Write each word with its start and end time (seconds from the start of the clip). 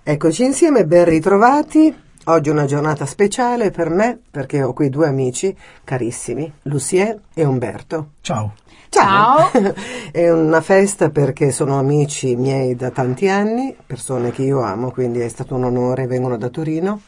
Eccoci 0.05 0.45
insieme, 0.45 0.87
ben 0.87 1.05
ritrovati. 1.05 1.93
Oggi 2.27 2.49
è 2.49 2.53
una 2.53 2.67
giornata 2.67 3.07
speciale 3.07 3.73
per 3.73 3.91
me 3.91 4.21
perché 4.31 4.63
ho 4.63 4.73
qui 4.73 4.89
due 4.89 5.09
amici 5.09 5.53
carissimi, 5.83 6.49
Lucien 6.63 7.21
e 7.35 7.45
Umberto. 7.45 8.11
Ciao. 8.21 8.55
Ciao! 8.89 9.51
è 10.13 10.31
una 10.31 10.61
festa 10.61 11.11
perché 11.11 11.51
sono 11.51 11.77
amici 11.77 12.37
miei 12.37 12.77
da 12.77 12.93
tanti 12.93 13.27
anni, 13.27 13.75
persone 13.85 14.31
che 14.31 14.43
io 14.43 14.63
amo, 14.63 14.93
quindi 14.93 15.19
è 15.19 15.29
stato 15.29 15.57
un 15.57 15.65
onore, 15.65 16.07
vengono 16.07 16.37
da 16.37 16.51
Torino 16.51 17.01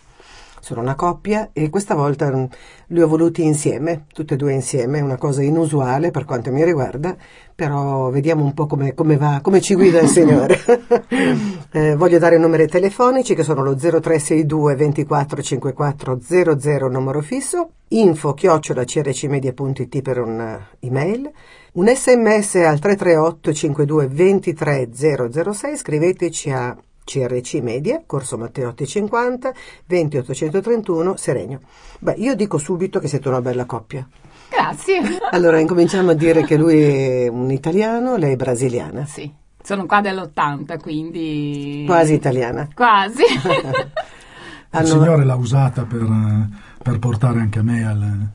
sono 0.68 0.82
una 0.82 0.96
coppia 0.96 1.48
e 1.54 1.70
questa 1.70 1.94
volta 1.94 2.30
mm, 2.30 2.44
li 2.88 3.00
ho 3.00 3.08
voluti 3.08 3.42
insieme, 3.42 4.04
tutti 4.12 4.34
e 4.34 4.36
due 4.36 4.52
insieme, 4.52 4.98
è 4.98 5.00
una 5.00 5.16
cosa 5.16 5.42
inusuale 5.42 6.10
per 6.10 6.26
quanto 6.26 6.52
mi 6.52 6.62
riguarda, 6.62 7.16
però 7.54 8.10
vediamo 8.10 8.44
un 8.44 8.52
po' 8.52 8.66
come, 8.66 8.92
come 8.92 9.16
va, 9.16 9.40
come 9.42 9.62
ci 9.62 9.74
guida 9.74 9.98
il 10.00 10.08
Signore. 10.08 10.60
eh, 11.72 11.96
voglio 11.96 12.18
dare 12.18 12.36
i 12.36 12.38
numeri 12.38 12.68
telefonici 12.68 13.34
che 13.34 13.44
sono 13.44 13.62
lo 13.62 13.76
0362 13.76 14.74
24 14.74 15.40
54 15.40 16.18
00 16.20 16.88
numero 16.88 17.22
fisso, 17.22 17.70
info 17.88 18.34
chiocciola 18.34 18.84
crcmedia.it 18.84 20.02
per 20.02 20.20
un'email, 20.20 21.20
uh, 21.24 21.80
un 21.80 21.86
sms 21.88 22.56
al 22.56 22.78
338 22.78 23.52
52 23.54 24.06
23 24.06 24.90
006, 24.92 25.76
scriveteci 25.78 26.50
a 26.50 26.76
CRC 27.08 27.54
Media, 27.62 28.02
Corso 28.04 28.36
Matteotti 28.36 28.86
50, 28.86 29.52
20831, 29.86 31.16
Serenio. 31.16 31.60
Beh, 32.00 32.16
io 32.18 32.34
dico 32.34 32.58
subito 32.58 33.00
che 33.00 33.08
siete 33.08 33.28
una 33.28 33.40
bella 33.40 33.64
coppia. 33.64 34.06
Grazie. 34.50 35.00
Allora, 35.32 35.58
incominciamo 35.58 36.10
a 36.10 36.14
dire 36.14 36.44
che 36.44 36.56
lui 36.56 36.82
è 36.82 37.28
un 37.28 37.50
italiano, 37.50 38.16
lei 38.16 38.32
è 38.32 38.36
brasiliana. 38.36 39.06
Sì, 39.06 39.30
sono 39.62 39.86
qua 39.86 40.02
dell'80, 40.02 40.80
quindi... 40.80 41.84
Quasi 41.86 42.12
italiana. 42.12 42.68
Quasi. 42.74 43.22
Il 44.70 44.86
Signore 44.86 45.24
l'ha 45.24 45.34
usata 45.34 45.84
per, 45.84 46.06
per 46.82 46.98
portare 46.98 47.40
anche 47.40 47.62
me 47.62 47.86
al, 47.86 48.28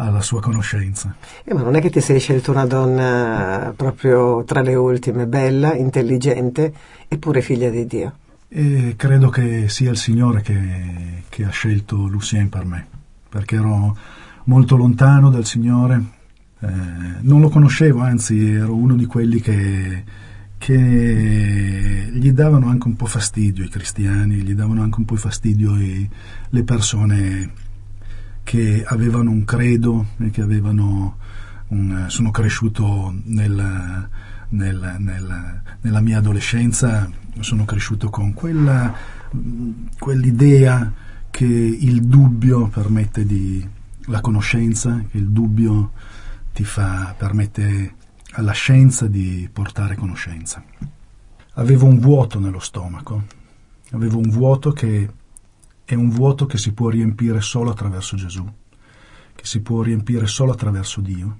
alla 0.00 0.22
sua 0.22 0.40
conoscenza. 0.40 1.14
Eh, 1.44 1.52
ma 1.52 1.62
non 1.62 1.76
è 1.76 1.80
che 1.80 1.90
ti 1.90 2.00
sei 2.00 2.18
scelto 2.18 2.50
una 2.50 2.64
donna 2.64 3.72
proprio 3.76 4.44
tra 4.44 4.62
le 4.62 4.74
ultime, 4.74 5.26
bella, 5.26 5.74
intelligente, 5.74 6.72
eppure 7.12 7.42
figlia 7.42 7.68
di 7.70 7.86
Dio? 7.86 8.14
E 8.48 8.94
credo 8.96 9.30
che 9.30 9.68
sia 9.68 9.90
il 9.90 9.96
Signore 9.96 10.42
che, 10.42 11.24
che 11.28 11.44
ha 11.44 11.50
scelto 11.50 12.06
Lucien 12.06 12.48
per 12.48 12.64
me, 12.64 12.86
perché 13.28 13.56
ero 13.56 13.96
molto 14.44 14.76
lontano 14.76 15.28
dal 15.28 15.44
Signore, 15.44 16.02
eh, 16.60 16.68
non 17.20 17.40
lo 17.40 17.48
conoscevo, 17.48 18.00
anzi 18.00 18.52
ero 18.52 18.76
uno 18.76 18.94
di 18.94 19.06
quelli 19.06 19.40
che, 19.40 20.04
che 20.56 22.10
gli 22.12 22.30
davano 22.30 22.68
anche 22.68 22.86
un 22.86 22.94
po' 22.94 23.06
fastidio 23.06 23.64
i 23.64 23.68
cristiani, 23.68 24.36
gli 24.36 24.54
davano 24.54 24.82
anche 24.82 25.00
un 25.00 25.04
po' 25.04 25.16
fastidio 25.16 25.76
i, 25.76 26.08
le 26.50 26.62
persone 26.62 27.52
che 28.44 28.84
avevano 28.86 29.30
un 29.32 29.44
credo 29.44 30.06
e 30.18 30.30
che 30.30 30.42
avevano 30.42 31.16
un, 31.68 32.04
sono 32.06 32.30
cresciuto 32.30 33.12
nel, 33.24 34.08
nel, 34.50 34.96
nel, 34.98 35.62
nella 35.80 36.00
mia 36.00 36.18
adolescenza, 36.18 37.10
sono 37.40 37.64
cresciuto 37.64 38.10
con 38.10 38.32
quella, 38.32 38.94
quell'idea 39.98 40.92
che 41.30 41.44
il 41.44 42.02
dubbio 42.02 42.68
permette 42.68 43.24
di 43.24 43.66
la 44.06 44.20
conoscenza, 44.20 45.04
che 45.10 45.18
il 45.18 45.28
dubbio 45.28 45.92
ti 46.52 46.64
fa, 46.64 47.14
permette 47.16 47.94
alla 48.32 48.52
scienza 48.52 49.06
di 49.06 49.48
portare 49.52 49.96
conoscenza. 49.96 50.62
Avevo 51.54 51.86
un 51.86 51.98
vuoto 51.98 52.38
nello 52.38 52.58
stomaco, 52.58 53.24
avevo 53.90 54.18
un 54.18 54.30
vuoto 54.30 54.72
che 54.72 55.10
è 55.84 55.94
un 55.94 56.08
vuoto 56.08 56.46
che 56.46 56.58
si 56.58 56.72
può 56.72 56.88
riempire 56.88 57.40
solo 57.40 57.70
attraverso 57.70 58.16
Gesù, 58.16 58.48
che 59.34 59.44
si 59.44 59.60
può 59.60 59.82
riempire 59.82 60.26
solo 60.26 60.52
attraverso 60.52 61.00
Dio, 61.00 61.38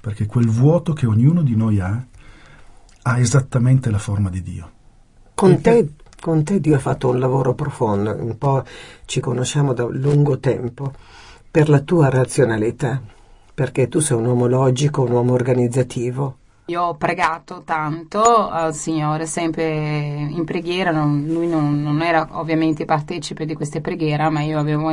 perché 0.00 0.26
quel 0.26 0.48
vuoto 0.48 0.92
che 0.92 1.06
ognuno 1.06 1.42
di 1.42 1.56
noi 1.56 1.80
ha 1.80 2.06
ha 3.02 3.18
esattamente 3.18 3.90
la 3.90 3.98
forma 3.98 4.30
di 4.30 4.42
Dio. 4.42 4.70
Con 5.34 5.60
te, 5.60 5.94
con 6.20 6.44
te 6.44 6.60
Dio 6.60 6.76
ha 6.76 6.80
fatto 6.80 7.08
un 7.08 7.18
lavoro 7.18 7.54
profondo, 7.54 8.14
un 8.14 8.38
po' 8.38 8.64
ci 9.06 9.20
conosciamo 9.20 9.72
da 9.72 9.84
lungo 9.84 10.38
tempo, 10.38 10.92
per 11.50 11.68
la 11.68 11.80
tua 11.80 12.08
razionalità, 12.08 13.00
perché 13.54 13.88
tu 13.88 14.00
sei 14.00 14.16
un 14.16 14.26
uomo 14.26 14.46
logico, 14.46 15.02
un 15.02 15.12
uomo 15.12 15.32
organizzativo, 15.32 16.36
io 16.66 16.82
ho 16.82 16.94
pregato 16.94 17.62
tanto 17.64 18.48
al 18.48 18.72
Signore, 18.72 19.26
sempre 19.26 19.66
in 19.66 20.44
preghiera, 20.44 20.92
non, 20.92 21.24
lui 21.26 21.48
non, 21.48 21.82
non, 21.82 22.00
era 22.02 22.28
ovviamente 22.30 22.84
partecipe 22.84 23.44
di 23.44 23.54
queste 23.54 23.80
preghiere, 23.80 24.28
ma 24.30 24.42
io 24.42 24.60
avevo 24.60 24.90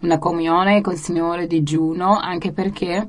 una 0.00 0.18
comunione 0.18 0.82
con 0.82 0.92
il 0.92 0.98
Signore 0.98 1.46
digiuno, 1.46 2.18
anche 2.18 2.52
perché 2.52 3.08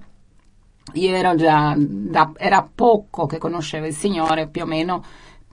io 0.93 1.15
ero 1.15 1.35
già, 1.35 1.73
da, 1.77 2.31
era 2.37 2.67
poco 2.73 3.25
che 3.25 3.37
conoscevo 3.37 3.85
il 3.85 3.93
Signore, 3.93 4.47
più 4.47 4.63
o 4.63 4.65
meno 4.65 5.03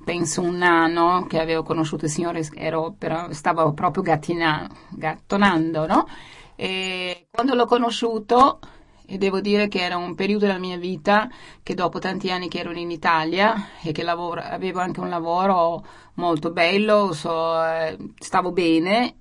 penso 0.05 0.43
un 0.43 0.63
anno 0.63 1.27
che 1.27 1.41
avevo 1.41 1.63
conosciuto 1.63 2.05
il 2.05 2.11
Signore, 2.11 2.47
ero, 2.55 2.95
però, 2.97 3.33
stavo 3.33 3.73
proprio 3.73 4.03
gattina, 4.03 4.69
gattonando, 4.91 5.87
no? 5.87 6.07
E 6.55 7.27
quando 7.31 7.55
l'ho 7.55 7.67
conosciuto 7.67 8.61
e 9.07 9.19
devo 9.19 9.41
dire 9.41 9.69
che 9.69 9.81
era 9.81 9.97
un 9.97 10.15
periodo 10.15 10.47
della 10.47 10.59
mia 10.59 10.79
vita 10.79 11.29
che 11.63 11.75
dopo 11.75 11.99
tanti 11.99 12.31
anni 12.31 12.49
che 12.49 12.61
ero 12.61 12.73
in 12.73 12.91
Italia 12.91 13.69
e 13.83 13.93
che 13.93 14.03
lavoro, 14.03 14.41
avevo 14.41 14.81
anche 14.81 15.01
un 15.01 15.09
lavoro 15.09 15.85
molto 16.15 16.51
bello, 16.53 17.13
so, 17.13 17.63
eh, 17.63 17.97
stavo 18.19 18.53
bene, 18.53 19.15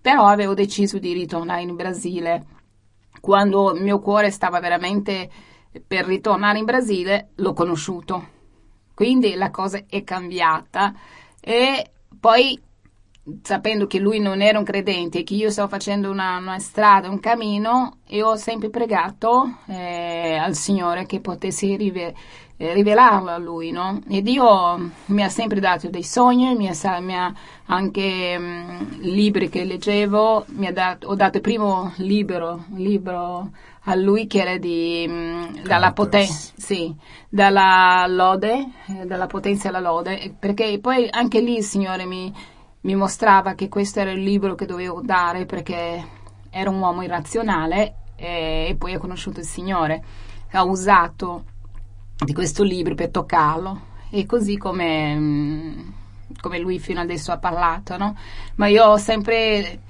però 0.00 0.26
avevo 0.26 0.54
deciso 0.54 0.98
di 0.98 1.12
ritornare 1.12 1.62
in 1.62 1.74
Brasile. 1.74 2.46
Quando 3.20 3.74
il 3.74 3.82
mio 3.82 3.98
cuore 3.98 4.30
stava 4.30 4.60
veramente 4.60 5.28
per 5.86 6.04
ritornare 6.04 6.58
in 6.58 6.64
Brasile, 6.64 7.30
l'ho 7.36 7.52
conosciuto. 7.52 8.34
Quindi 8.94 9.34
la 9.34 9.50
cosa 9.50 9.82
è 9.88 10.04
cambiata 10.04 10.94
e 11.40 11.90
poi 12.18 12.58
sapendo 13.42 13.86
che 13.86 13.98
lui 13.98 14.20
non 14.20 14.40
era 14.40 14.58
un 14.58 14.64
credente 14.64 15.18
e 15.18 15.22
che 15.24 15.34
io 15.34 15.50
stavo 15.50 15.68
facendo 15.68 16.10
una, 16.10 16.36
una 16.38 16.58
strada, 16.58 17.08
un 17.08 17.18
cammino, 17.18 17.98
io 18.08 18.28
ho 18.28 18.36
sempre 18.36 18.70
pregato 18.70 19.58
eh, 19.66 20.36
al 20.36 20.54
Signore 20.54 21.06
che 21.06 21.20
potessi 21.20 21.74
rive, 21.76 22.14
eh, 22.56 22.72
rivelarlo 22.72 23.30
a 23.30 23.38
lui, 23.38 23.72
no? 23.72 24.00
E 24.08 24.22
Dio 24.22 24.90
mi 25.06 25.22
ha 25.22 25.28
sempre 25.28 25.58
dato 25.58 25.88
dei 25.88 26.04
sogni, 26.04 26.54
mi 26.54 26.68
ha, 26.68 27.00
mi 27.00 27.16
ha 27.16 27.34
anche 27.66 28.38
mh, 28.38 28.42
mm, 28.42 29.00
libri 29.00 29.48
che 29.48 29.64
leggevo, 29.64 30.44
mi 30.50 30.66
ha 30.66 30.72
dato, 30.72 31.08
ho 31.08 31.14
dato 31.16 31.38
il 31.38 31.42
primo 31.42 31.92
libro, 31.96 32.64
libro 32.74 33.50
a 33.88 33.94
lui 33.94 34.26
che 34.26 34.40
era 34.40 34.56
di, 34.56 35.06
mh, 35.08 35.12
mm, 35.12 35.54
dalla 35.64 35.92
potenza, 35.92 36.52
sì, 36.56 36.94
dalla 37.28 38.06
lode, 38.08 38.70
eh, 38.88 39.06
dalla 39.06 39.26
potenza 39.26 39.68
alla 39.68 39.80
lode, 39.80 40.34
perché 40.38 40.78
poi 40.80 41.08
anche 41.10 41.40
lì 41.40 41.56
il 41.56 41.64
Signore 41.64 42.04
mi 42.04 42.32
mi 42.86 42.94
mostrava 42.94 43.54
che 43.54 43.68
questo 43.68 43.98
era 43.98 44.12
il 44.12 44.22
libro 44.22 44.54
che 44.54 44.64
dovevo 44.64 45.00
dare 45.02 45.44
perché 45.44 46.04
era 46.48 46.70
un 46.70 46.78
uomo 46.78 47.02
irrazionale 47.02 47.96
e, 48.14 48.66
e 48.68 48.76
poi 48.78 48.94
ha 48.94 48.98
conosciuto 48.98 49.40
il 49.40 49.46
Signore. 49.46 50.02
Ha 50.52 50.62
usato 50.62 51.44
di 52.16 52.32
questo 52.32 52.62
libro 52.62 52.94
per 52.94 53.10
toccarlo 53.10 53.94
e 54.08 54.24
così 54.24 54.56
come, 54.56 55.14
mm, 55.16 55.88
come 56.40 56.60
lui 56.60 56.78
fino 56.78 57.00
adesso 57.00 57.32
ha 57.32 57.38
parlato, 57.38 57.96
no? 57.98 58.16
Ma 58.54 58.68
io 58.68 58.84
ho 58.84 58.96
sempre 58.98 59.80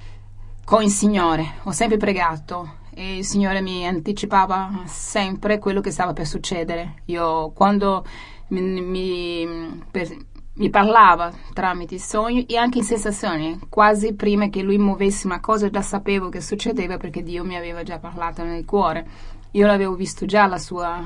con 0.65 0.81
il 0.81 0.89
Signore, 0.89 1.59
ho 1.63 1.71
sempre 1.71 1.97
pregato 1.97 2.77
e 2.97 3.17
il 3.17 3.23
Signore 3.23 3.61
mi 3.61 3.85
anticipava 3.85 4.81
sempre 4.85 5.59
quello 5.59 5.81
che 5.81 5.91
stava 5.91 6.13
per 6.13 6.25
succedere. 6.25 7.03
Io 7.05 7.51
quando 7.51 8.03
mi, 8.47 8.81
mi, 8.81 9.83
per, 9.91 10.07
mi 10.55 10.71
parlava 10.71 11.31
tramite 11.53 11.95
i 11.95 11.99
sogni 11.99 12.45
e 12.47 12.57
anche 12.57 12.79
in 12.79 12.83
sensazioni, 12.83 13.59
quasi 13.69 14.15
prima 14.15 14.49
che 14.49 14.63
lui 14.63 14.79
muovesse 14.79 15.27
una 15.27 15.39
cosa 15.39 15.69
già 15.69 15.83
sapevo 15.83 16.29
che 16.29 16.41
succedeva 16.41 16.97
perché 16.97 17.21
Dio 17.21 17.43
mi 17.43 17.55
aveva 17.55 17.83
già 17.83 17.99
parlato 17.99 18.43
nel 18.43 18.65
cuore. 18.65 19.07
Io 19.51 19.67
l'avevo 19.67 19.93
visto 19.93 20.25
già 20.25 20.47
la 20.47 20.57
sua, 20.57 20.99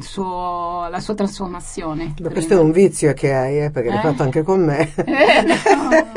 suo, 0.00 0.88
la 0.88 1.00
sua 1.00 1.14
trasformazione. 1.14 2.14
Beh, 2.20 2.30
questo 2.30 2.54
è 2.54 2.58
un 2.58 2.72
vizio 2.72 3.12
che 3.12 3.32
hai, 3.32 3.60
eh, 3.60 3.70
perché 3.70 3.88
eh? 3.88 3.92
l'hai 3.92 4.02
fatto 4.02 4.22
anche 4.22 4.42
con 4.42 4.64
me. 4.64 4.92
Eh, 4.94 5.42
no. 5.42 5.54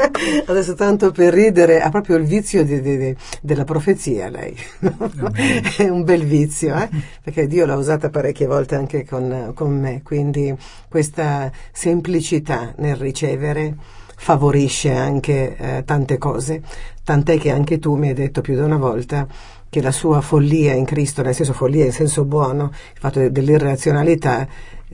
Adesso 0.48 0.74
tanto 0.76 1.12
per 1.12 1.34
ridere, 1.34 1.82
ha 1.82 1.90
proprio 1.90 2.16
il 2.18 2.26
vizio 2.26 2.64
di, 2.64 2.82
di, 2.82 2.98
di, 2.98 3.16
della 3.42 3.64
profezia 3.64 4.30
lei. 4.30 4.56
è 5.78 5.88
un 5.88 6.04
bel 6.04 6.26
vizio, 6.26 6.76
eh? 6.76 6.90
perché 7.22 7.48
Dio 7.48 7.66
l'ha 7.66 7.76
usata 7.76 8.10
parecchie 8.10 8.48
volte 8.48 8.76
anche 8.76 9.06
con, 9.06 9.52
con 9.54 9.80
me, 9.80 10.02
quindi 10.04 10.56
questa 10.90 11.52
semplicità 11.72 12.74
nel 12.78 12.96
ricevere 12.96 13.76
favorisce 14.20 14.92
anche 14.92 15.56
eh, 15.56 15.84
tante 15.86 16.18
cose, 16.18 16.62
tant'è 17.04 17.38
che 17.38 17.52
anche 17.52 17.78
tu 17.78 17.96
mi 17.96 18.10
hai 18.10 18.14
detto 18.14 18.42
più 18.42 18.56
di 18.56 18.62
una 18.62 18.78
volta 18.78 19.28
che 19.70 19.82
la 19.82 19.92
sua 19.92 20.22
follia 20.22 20.74
in 20.74 20.86
Cristo, 20.86 21.22
nel 21.22 21.34
senso 21.34 21.54
follia 21.54 21.86
in 21.86 21.92
senso 21.92 22.26
buono, 22.26 22.72
il 22.72 23.00
fatto 23.00 23.30
dell'irrazionalità 23.30 24.48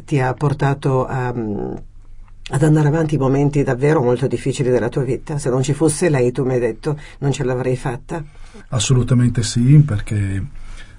ti 0.06 0.20
ha 0.20 0.34
portato 0.34 1.06
a, 1.06 1.28
ad 1.28 2.64
andare 2.64 2.88
avanti 2.88 3.16
in 3.16 3.22
momenti 3.22 3.64
davvero 3.64 4.02
molto 4.02 4.28
difficili 4.28 4.70
della 4.70 4.90
tua 4.90 5.04
vita. 5.04 5.38
Se 5.38 5.50
non 5.50 5.62
ci 5.62 5.74
fosse 5.74 6.10
lei, 6.10 6.32
tu 6.32 6.44
mi 6.44 6.54
hai 6.54 6.60
detto, 6.60 7.00
non 7.20 7.32
ce 7.32 7.44
l'avrei 7.44 7.78
fatta? 7.78 8.24
Assolutamente 8.70 9.44
sì, 9.44 9.80
perché 9.80 10.44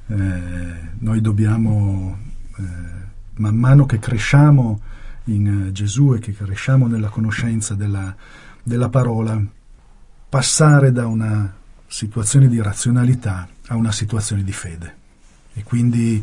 eh, 0.06 0.16
noi 0.98 1.20
dobbiamo, 1.20 2.16
eh, 2.56 2.62
man 3.34 3.56
mano 3.56 3.86
che 3.86 3.98
cresciamo 3.98 4.80
in 5.24 5.70
Gesù 5.72 6.14
e 6.14 6.18
che 6.18 6.32
cresciamo 6.32 6.86
nella 6.86 7.08
conoscenza 7.08 7.74
della, 7.74 8.14
della 8.62 8.88
parola, 8.88 9.42
passare 10.28 10.92
da 10.92 11.06
una 11.06 11.52
situazione 11.86 12.48
di 12.48 12.60
razionalità 12.60 13.48
a 13.68 13.76
una 13.76 13.92
situazione 13.92 14.42
di 14.44 14.52
fede. 14.52 15.02
E 15.54 15.62
quindi 15.62 16.22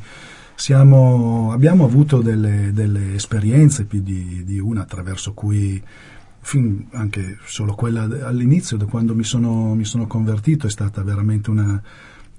siamo, 0.55 1.51
abbiamo 1.51 1.85
avuto 1.85 2.21
delle, 2.21 2.71
delle 2.71 3.15
esperienze, 3.15 3.85
più 3.85 4.01
di, 4.01 4.43
di, 4.43 4.59
una, 4.59 4.81
attraverso 4.81 5.33
cui, 5.33 5.81
anche 6.91 7.37
solo 7.45 7.73
quella 7.73 8.03
all'inizio, 8.27 8.77
da 8.77 8.85
quando 8.85 9.15
mi 9.15 9.23
sono, 9.23 9.73
mi 9.73 9.85
sono 9.85 10.05
convertito, 10.05 10.67
è 10.67 10.69
stata 10.69 11.01
veramente 11.03 11.49
una, 11.49 11.81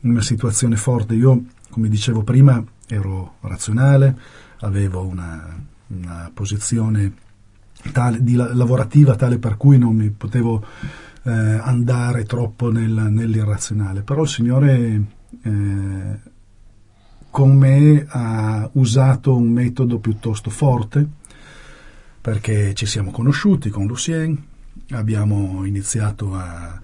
una 0.03 0.23
situazione 0.23 0.77
forte. 0.77 1.15
Io, 1.15 1.45
come 1.71 1.89
dicevo 1.89 2.23
prima, 2.23 2.63
ero 2.87 3.37
razionale, 3.41 4.17
avevo 4.61 5.05
una, 5.05 5.61
una 5.89 6.31
posizione 6.33 7.13
tale, 7.91 8.23
di, 8.23 8.35
lavorativa 8.35 9.17
tale 9.17 9.39
per 9.39 9.57
cui 9.57 9.79
non 9.79 9.97
mi 9.97 10.11
potevo 10.11 10.65
eh, 11.25 11.31
andare 11.31 12.25
troppo 12.25 12.71
nel, 12.71 12.91
nell'irrazionale, 12.91 14.03
però 14.03 14.23
il 14.23 14.29
Signore 14.29 15.03
eh, 15.43 16.19
con 17.31 17.57
me 17.57 18.05
ha 18.09 18.69
usato 18.73 19.35
un 19.35 19.49
metodo 19.49 19.99
piuttosto 19.99 20.51
forte 20.51 21.07
perché 22.21 22.75
ci 22.75 22.87
siamo 22.87 23.11
conosciuti 23.11 23.71
con 23.71 23.87
Lucien, 23.87 24.41
abbiamo 24.91 25.65
iniziato 25.65 26.35
a, 26.35 26.81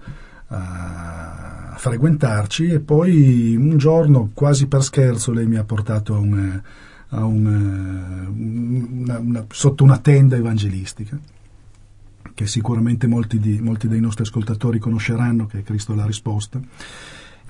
a 0.47 1.75
frequentarci 1.77 2.67
e 2.67 2.79
poi 2.79 3.55
un 3.55 3.77
giorno 3.77 4.31
quasi 4.33 4.67
per 4.67 4.83
scherzo 4.83 5.31
lei 5.31 5.45
mi 5.45 5.55
ha 5.55 5.63
portato 5.63 6.15
a 6.15 6.17
un, 6.17 6.61
a 7.09 7.23
un, 7.23 7.45
una, 9.03 9.19
una, 9.19 9.45
sotto 9.49 9.83
una 9.83 9.99
tenda 9.99 10.35
evangelistica 10.35 11.17
che 12.33 12.47
sicuramente 12.47 13.07
molti, 13.07 13.39
di, 13.39 13.59
molti 13.59 13.87
dei 13.87 13.99
nostri 13.99 14.23
ascoltatori 14.23 14.79
conosceranno, 14.79 15.45
che 15.45 15.59
è 15.59 15.63
Cristo 15.63 15.93
la 15.95 16.05
risposta. 16.05 16.59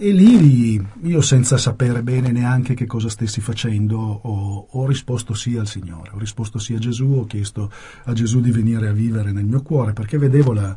E 0.01 0.11
lì 0.11 0.81
io 1.03 1.21
senza 1.21 1.57
sapere 1.57 2.01
bene 2.03 2.31
neanche 2.31 2.73
che 2.73 2.85
cosa 2.85 3.09
stessi 3.09 3.41
facendo 3.41 3.97
ho, 3.99 4.67
ho, 4.69 4.87
risposto 4.87 5.33
sì 5.33 5.57
al 5.57 5.67
Signore, 5.67 6.11
ho 6.13 6.17
risposto 6.17 6.57
sì 6.57 6.73
a 6.73 6.77
Gesù, 6.77 7.17
ho 7.19 7.25
chiesto 7.25 7.69
a 8.05 8.13
Gesù 8.13 8.39
di 8.39 8.49
venire 8.49 8.87
a 8.87 8.93
vivere 8.93 9.33
nel 9.33 9.43
mio 9.43 9.61
cuore 9.61 9.91
perché 9.91 10.17
vedevo 10.17 10.53
la, 10.53 10.73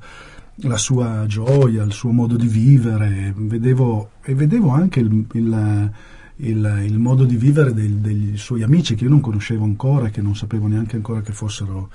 la 0.56 0.76
sua 0.76 1.24
gioia, 1.26 1.84
il 1.84 1.92
suo 1.92 2.10
modo 2.10 2.36
di 2.36 2.48
vivere, 2.48 3.32
vedevo, 3.36 4.10
e 4.22 4.34
vedevo 4.34 4.70
anche 4.70 4.98
il, 4.98 5.24
il, 5.34 5.92
il, 6.36 6.82
il 6.84 6.98
modo 6.98 7.24
di 7.24 7.36
vivere 7.36 7.72
dei, 7.72 8.00
dei 8.00 8.32
suoi 8.36 8.64
amici 8.64 8.96
che 8.96 9.04
io 9.04 9.10
non 9.10 9.20
conoscevo 9.20 9.64
ancora, 9.64 10.08
che 10.08 10.20
non 10.20 10.34
sapevo 10.34 10.66
neanche 10.66 10.96
ancora 10.96 11.20
che 11.20 11.32
fossero 11.32 11.90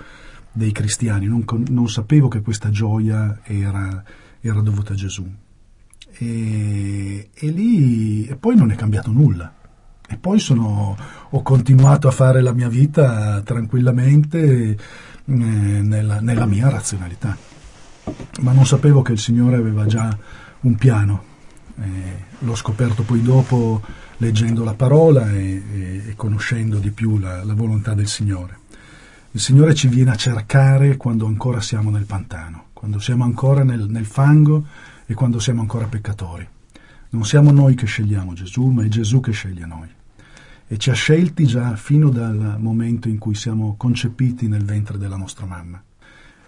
dei 0.57 0.71
cristiani, 0.71 1.27
non, 1.27 1.45
non 1.69 1.87
sapevo 1.87 2.27
che 2.27 2.41
questa 2.41 2.69
gioia 2.71 3.39
era, 3.43 4.03
era 4.41 4.61
dovuta 4.61 4.93
a 4.93 4.95
Gesù. 4.95 5.25
E, 6.19 7.29
e, 7.31 7.47
lì 7.49 8.25
e 8.25 8.35
poi 8.35 8.55
non 8.55 8.71
è 8.71 8.75
cambiato 8.75 9.11
nulla. 9.11 9.53
E 10.09 10.17
poi 10.17 10.39
sono, 10.39 10.97
ho 11.29 11.41
continuato 11.43 12.07
a 12.07 12.11
fare 12.11 12.41
la 12.41 12.53
mia 12.53 12.69
vita 12.69 13.41
tranquillamente 13.41 14.69
eh, 14.69 14.77
nella, 15.25 16.19
nella, 16.21 16.45
mia 16.45 16.69
razionalità. 16.69 17.37
Ma 18.39 18.51
non 18.51 18.65
sapevo 18.65 19.01
che 19.01 19.11
il 19.11 19.19
Signore 19.19 19.57
aveva 19.57 19.85
già 19.85 20.17
un 20.61 20.75
piano. 20.75 21.23
Eh, 21.79 22.25
l'ho 22.39 22.55
scoperto 22.55 23.03
poi 23.03 23.21
dopo 23.21 23.81
leggendo 24.17 24.63
la 24.63 24.73
parola 24.73 25.31
e, 25.31 26.01
e, 26.07 26.13
conoscendo 26.15 26.79
di 26.79 26.89
più 26.89 27.19
la, 27.19 27.43
la 27.43 27.53
volontà 27.53 27.93
del 27.93 28.07
Signore. 28.07 28.65
Il 29.37 29.43
Signore 29.43 29.75
ci 29.75 29.87
viene 29.87 30.09
a 30.09 30.15
cercare 30.15 30.97
quando 30.97 31.27
ancora 31.27 31.61
siamo 31.61 31.91
nel 31.91 32.05
pantano, 32.05 32.69
quando 32.73 32.97
siamo 32.97 33.23
ancora 33.23 33.63
nel, 33.63 33.85
nel 33.87 34.07
fango 34.07 34.65
e 35.05 35.13
quando 35.13 35.37
siamo 35.37 35.61
ancora 35.61 35.85
peccatori. 35.85 36.47
Non 37.09 37.23
siamo 37.23 37.51
noi 37.51 37.75
che 37.75 37.85
scegliamo 37.85 38.33
Gesù, 38.33 38.65
ma 38.69 38.83
è 38.83 38.87
Gesù 38.87 39.19
che 39.19 39.31
sceglie 39.33 39.67
noi. 39.67 39.89
E 40.67 40.77
ci 40.79 40.89
ha 40.89 40.93
scelti 40.93 41.45
già 41.45 41.75
fino 41.75 42.09
dal 42.09 42.55
momento 42.57 43.09
in 43.09 43.19
cui 43.19 43.35
siamo 43.35 43.75
concepiti 43.77 44.47
nel 44.47 44.65
ventre 44.65 44.97
della 44.97 45.17
nostra 45.17 45.45
mamma. 45.45 45.79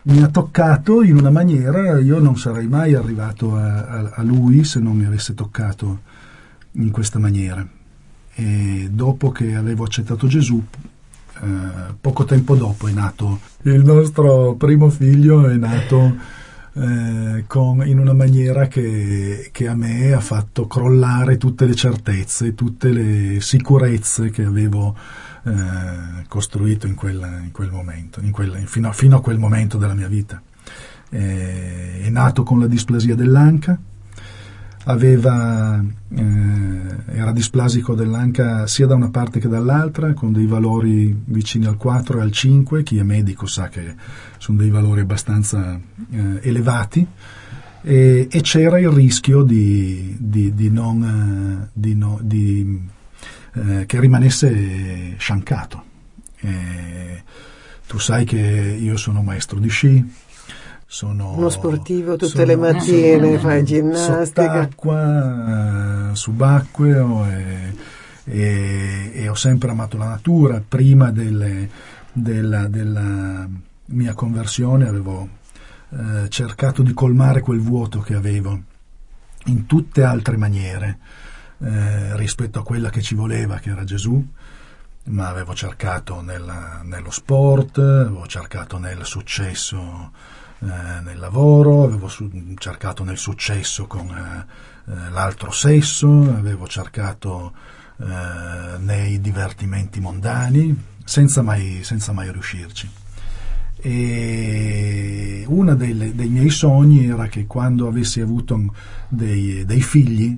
Mi 0.05 0.23
ha 0.23 0.27
toccato 0.29 1.03
in 1.03 1.15
una 1.15 1.29
maniera, 1.29 1.99
io 1.99 2.17
non 2.17 2.37
sarei 2.39 2.67
mai 2.67 2.95
arrivato 2.95 3.55
a, 3.55 3.85
a, 3.85 4.11
a 4.15 4.23
lui 4.23 4.63
se 4.63 4.79
non 4.79 4.97
mi 4.97 5.05
avesse 5.05 5.35
toccato 5.35 6.01
in 6.71 6.89
questa 6.89 7.19
maniera. 7.19 7.63
E 8.33 8.89
dopo 8.91 9.29
che 9.29 9.53
avevo 9.53 9.83
accettato 9.83 10.25
Gesù, 10.25 10.65
eh, 11.41 11.93
poco 11.99 12.25
tempo 12.25 12.55
dopo 12.55 12.87
è 12.87 12.91
nato 12.91 13.39
il 13.63 13.83
nostro 13.83 14.55
primo 14.55 14.89
figlio, 14.89 15.47
è 15.47 15.55
nato 15.55 16.15
eh, 16.73 17.43
con, 17.47 17.85
in 17.87 17.99
una 17.99 18.13
maniera 18.13 18.67
che, 18.67 19.49
che, 19.51 19.67
a 19.67 19.75
me 19.75 20.13
ha 20.13 20.19
fatto 20.19 20.67
crollare 20.67 21.37
tutte 21.37 21.65
le 21.65 21.75
certezze, 21.75 22.55
tutte 22.55 22.91
le 22.91 23.41
sicurezze 23.41 24.29
che 24.29 24.43
avevo 24.43 24.95
eh, 25.43 26.25
costruito 26.27 26.87
in, 26.87 26.95
quella, 26.95 27.39
in, 27.39 27.51
quel 27.51 27.71
momento, 27.71 28.19
in 28.21 28.31
quella, 28.31 28.57
fino, 28.65 28.91
fino, 28.91 29.17
a, 29.17 29.21
quel 29.21 29.37
momento 29.37 29.77
della 29.77 29.93
mia 29.93 30.07
vita. 30.07 30.41
Eh, 31.11 32.01
è 32.01 32.09
nato 32.09 32.43
con 32.43 32.59
la 32.59 32.67
displasia 32.67 33.15
dell'anca, 33.15 33.77
aveva, 34.89 35.79
eh, 35.79 37.15
era 37.15 37.31
displasico 37.31 37.93
dell'anca 37.93 38.65
sia 38.65 38.87
da 38.87 38.95
una 38.95 39.09
parte 39.09 39.39
che 39.39 39.47
dall'altra, 39.47 40.13
con 40.13 40.33
dei 40.33 40.47
valori 40.47 41.15
vicini 41.25 41.65
al 41.65 41.77
4 41.77 42.17
e 42.17 42.21
al 42.21 42.31
5, 42.31 42.83
chi 42.83 42.97
è 42.97 43.03
medico 43.03 43.45
sa 43.45 43.69
che 43.69 43.93
sono 44.37 44.57
dei 44.57 44.69
valori 44.69 45.01
abbastanza 45.01 45.79
eh, 46.11 46.39
elevati, 46.41 47.05
e, 47.81 48.27
e, 48.29 48.41
c'era 48.41 48.79
il 48.79 48.89
rischio 48.89 49.43
di, 49.43 50.17
di, 50.19 50.53
di 50.53 50.69
non, 50.69 51.03
eh, 51.03 51.69
di 51.71 51.95
no, 51.95 52.19
eh, 52.27 53.85
che 53.85 53.99
rimanesse 53.99 55.15
sciancato. 55.17 55.83
tu 57.87 57.97
sai 57.99 58.25
che 58.25 58.77
io 58.79 58.97
sono 58.97 59.21
maestro 59.21 59.59
di 59.59 59.69
sci, 59.69 60.03
sono 60.91 61.33
uno 61.35 61.49
sportivo 61.49 62.15
tutte 62.15 62.31
sono, 62.31 62.45
le 62.45 62.55
mattine, 62.55 63.37
fai 63.37 63.63
ginnastica. 63.63 64.25
Sott'acqua, 64.25 66.09
eh, 66.09 66.15
subacqueo 66.15 67.27
e, 67.27 67.73
e, 68.23 69.11
e, 69.13 69.29
ho 69.29 69.35
sempre 69.35 69.69
amato 69.69 69.97
la 69.97 70.07
natura. 70.07 70.63
Prima 70.67 71.11
delle, 71.11 71.69
della, 72.11 72.67
della, 72.67 73.47
mia 73.91 74.13
conversione 74.15 74.87
avevo 74.87 75.29
eh, 75.91 76.27
cercato 76.27 76.81
di 76.81 76.93
colmare 76.95 77.41
quel 77.41 77.59
vuoto 77.59 77.99
che 77.99 78.15
avevo 78.15 78.59
in 79.45 79.67
tutte 79.67 80.01
altre 80.01 80.37
maniere 80.37 80.97
eh, 81.59 82.17
rispetto 82.17 82.57
a 82.57 82.63
quella 82.63 82.89
che 82.89 83.03
ci 83.03 83.13
voleva, 83.13 83.59
che 83.59 83.69
era 83.69 83.83
Gesù 83.83 84.25
ma 85.01 85.27
avevo 85.27 85.55
cercato 85.55 86.21
nella, 86.21 86.81
nello 86.83 87.09
sport, 87.09 87.79
avevo 87.79 88.27
cercato 88.27 88.77
nel 88.77 89.05
successo 89.05 90.11
eh, 90.61 91.01
nel 91.01 91.17
lavoro, 91.17 91.83
avevo 91.83 92.07
su- 92.07 92.29
cercato 92.57 93.03
nel 93.03 93.17
successo 93.17 93.87
con 93.87 94.07
eh, 94.09 94.91
eh, 94.91 95.09
l'altro 95.09 95.51
sesso, 95.51 96.07
avevo 96.07 96.67
cercato 96.67 97.53
eh, 97.97 98.77
nei 98.79 99.21
divertimenti 99.21 99.99
mondani, 99.99 100.75
senza 101.03 101.41
mai, 101.41 101.83
senza 101.83 102.11
mai 102.11 102.31
riuscirci. 102.31 102.89
E 103.81 105.45
uno 105.47 105.75
dei, 105.75 105.93
miei 105.93 106.49
sogni 106.49 107.07
era 107.07 107.27
che 107.27 107.45
quando 107.45 107.87
avessi 107.87 108.19
avuto 108.19 108.73
dei, 109.07 109.63
dei 109.65 109.81
figli, 109.81 110.37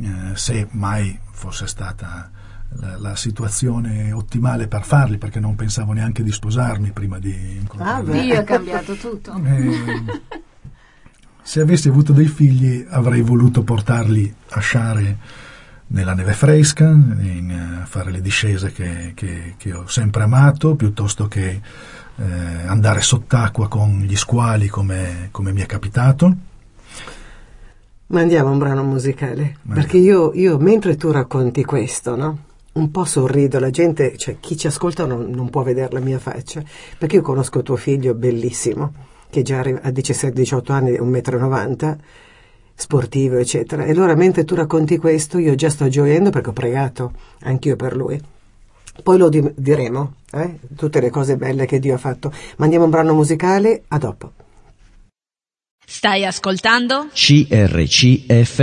eh, 0.00 0.36
se 0.36 0.68
mai 0.70 1.18
fosse 1.32 1.66
stata 1.66 2.30
la, 2.76 2.98
la, 2.98 3.16
situazione 3.16 4.12
ottimale 4.12 4.68
per 4.68 4.84
farli 4.84 5.18
perché 5.18 5.40
non 5.40 5.56
pensavo 5.56 5.92
neanche 5.92 6.22
di 6.22 6.32
sposarmi 6.32 6.90
prima 6.92 7.18
di 7.18 7.56
incontrarli. 7.60 8.18
Ah, 8.18 8.22
Dio 8.22 8.38
ha 8.38 8.42
cambiato 8.42 8.94
tutto. 8.94 9.34
Eh, 9.44 10.20
se 11.42 11.60
avessi 11.60 11.88
avuto 11.88 12.12
dei 12.12 12.26
figli 12.26 12.86
avrei 12.88 13.22
voluto 13.22 13.62
portarli 13.62 14.32
a 14.50 14.60
sciare 14.60 15.18
nella 15.88 16.14
neve 16.14 16.34
fresca, 16.34 16.88
in, 16.88 17.80
uh, 17.82 17.86
fare 17.86 18.10
le 18.10 18.20
discese 18.20 18.72
che, 18.72 19.12
che, 19.14 19.54
che, 19.56 19.72
ho 19.72 19.86
sempre 19.86 20.24
amato, 20.24 20.74
piuttosto 20.74 21.28
che 21.28 21.60
eh, 22.16 22.24
andare 22.66 23.00
sott'acqua 23.00 23.68
con 23.68 24.00
gli 24.00 24.16
squali 24.16 24.68
come, 24.68 25.28
come 25.30 25.52
mi 25.52 25.62
è 25.62 25.66
capitato 25.66 26.36
Mandiamo 28.10 28.50
un 28.50 28.58
brano 28.58 28.82
musicale, 28.84 29.58
Vai. 29.62 29.80
perché 29.80 29.98
io, 29.98 30.32
io, 30.32 30.56
mentre 30.56 30.96
tu 30.96 31.10
racconti 31.10 31.62
questo, 31.62 32.16
no? 32.16 32.38
Un 32.78 32.92
po' 32.92 33.04
sorrido, 33.04 33.58
la 33.58 33.70
gente, 33.70 34.16
cioè 34.16 34.36
chi 34.38 34.56
ci 34.56 34.68
ascolta 34.68 35.04
non, 35.04 35.30
non 35.30 35.50
può 35.50 35.64
vedere 35.64 35.88
la 35.90 35.98
mia 35.98 36.20
faccia, 36.20 36.62
perché 36.96 37.16
io 37.16 37.22
conosco 37.22 37.60
tuo 37.62 37.74
figlio 37.74 38.14
bellissimo, 38.14 38.92
che 39.28 39.42
già 39.42 39.58
arri- 39.58 39.80
a 39.82 39.88
17-18 39.88 40.70
anni 40.70 40.92
è 40.92 41.00
1,90 41.00 41.86
m, 41.88 41.96
sportivo, 42.76 43.36
eccetera. 43.38 43.82
E 43.84 43.90
allora 43.90 44.14
mentre 44.14 44.44
tu 44.44 44.54
racconti 44.54 44.96
questo, 44.96 45.38
io 45.38 45.56
già 45.56 45.70
sto 45.70 45.88
gioendo 45.88 46.30
perché 46.30 46.50
ho 46.50 46.52
pregato 46.52 47.14
anch'io 47.40 47.74
per 47.74 47.96
lui. 47.96 48.22
Poi 49.02 49.18
lo 49.18 49.28
di- 49.28 49.52
diremo, 49.56 50.14
eh? 50.30 50.60
tutte 50.76 51.00
le 51.00 51.10
cose 51.10 51.36
belle 51.36 51.66
che 51.66 51.80
Dio 51.80 51.94
ha 51.94 51.98
fatto. 51.98 52.32
Mandiamo 52.58 52.84
un 52.84 52.90
brano 52.90 53.12
musicale, 53.12 53.82
a 53.88 53.98
dopo. 53.98 54.32
Stai 55.84 56.24
ascoltando? 56.24 57.08
CRCFM. 57.12 58.56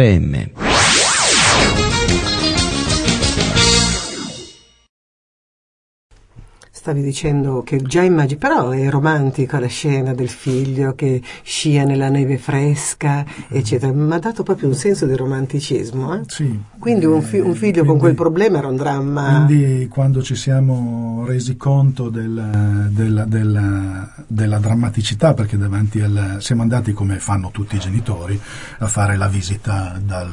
Stavi 6.85 7.01
dicendo 7.01 7.63
che 7.63 7.81
già 7.81 8.03
immagini, 8.03 8.37
però 8.37 8.69
è 8.69 8.87
romantica 8.91 9.59
la 9.59 9.65
scena 9.65 10.13
del 10.13 10.29
figlio 10.29 10.93
che 10.93 11.19
scia 11.41 11.83
nella 11.83 12.09
neve 12.09 12.37
fresca, 12.37 13.25
eccetera. 13.49 13.91
Mi 13.91 14.13
ha 14.13 14.19
dato 14.19 14.43
proprio 14.43 14.67
un 14.69 14.75
senso 14.75 15.07
di 15.07 15.15
romanticismo. 15.15 16.13
Eh? 16.13 16.21
Sì. 16.27 16.59
Quindi 16.77 17.05
un, 17.05 17.23
fi- 17.23 17.39
un 17.39 17.55
figlio 17.55 17.81
Eh, 17.81 17.85
con 17.87 17.97
quel 17.97 18.13
quindi- 18.13 18.17
problema 18.17 18.57
era 18.59 18.67
un 18.67 18.75
dramma. 18.75 19.45
Quindi 19.47 19.87
quando 19.87 20.21
ci 20.21 20.35
siamo 20.35 21.23
resi 21.25 21.57
conto 21.57 22.09
del- 22.09 22.89
della, 22.91 23.25
della- 23.25 24.07
della 24.27 24.59
drammaticità, 24.59 25.33
perché 25.33 25.57
davanti 25.57 26.01
al, 26.01 26.37
siamo 26.37 26.61
andati 26.61 26.93
come 26.93 27.17
fanno 27.17 27.49
tutti 27.49 27.77
i 27.77 27.79
genitori 27.79 28.39
a 28.77 28.85
fare 28.87 29.17
la 29.17 29.27
visita 29.27 29.99
dal, 30.05 30.31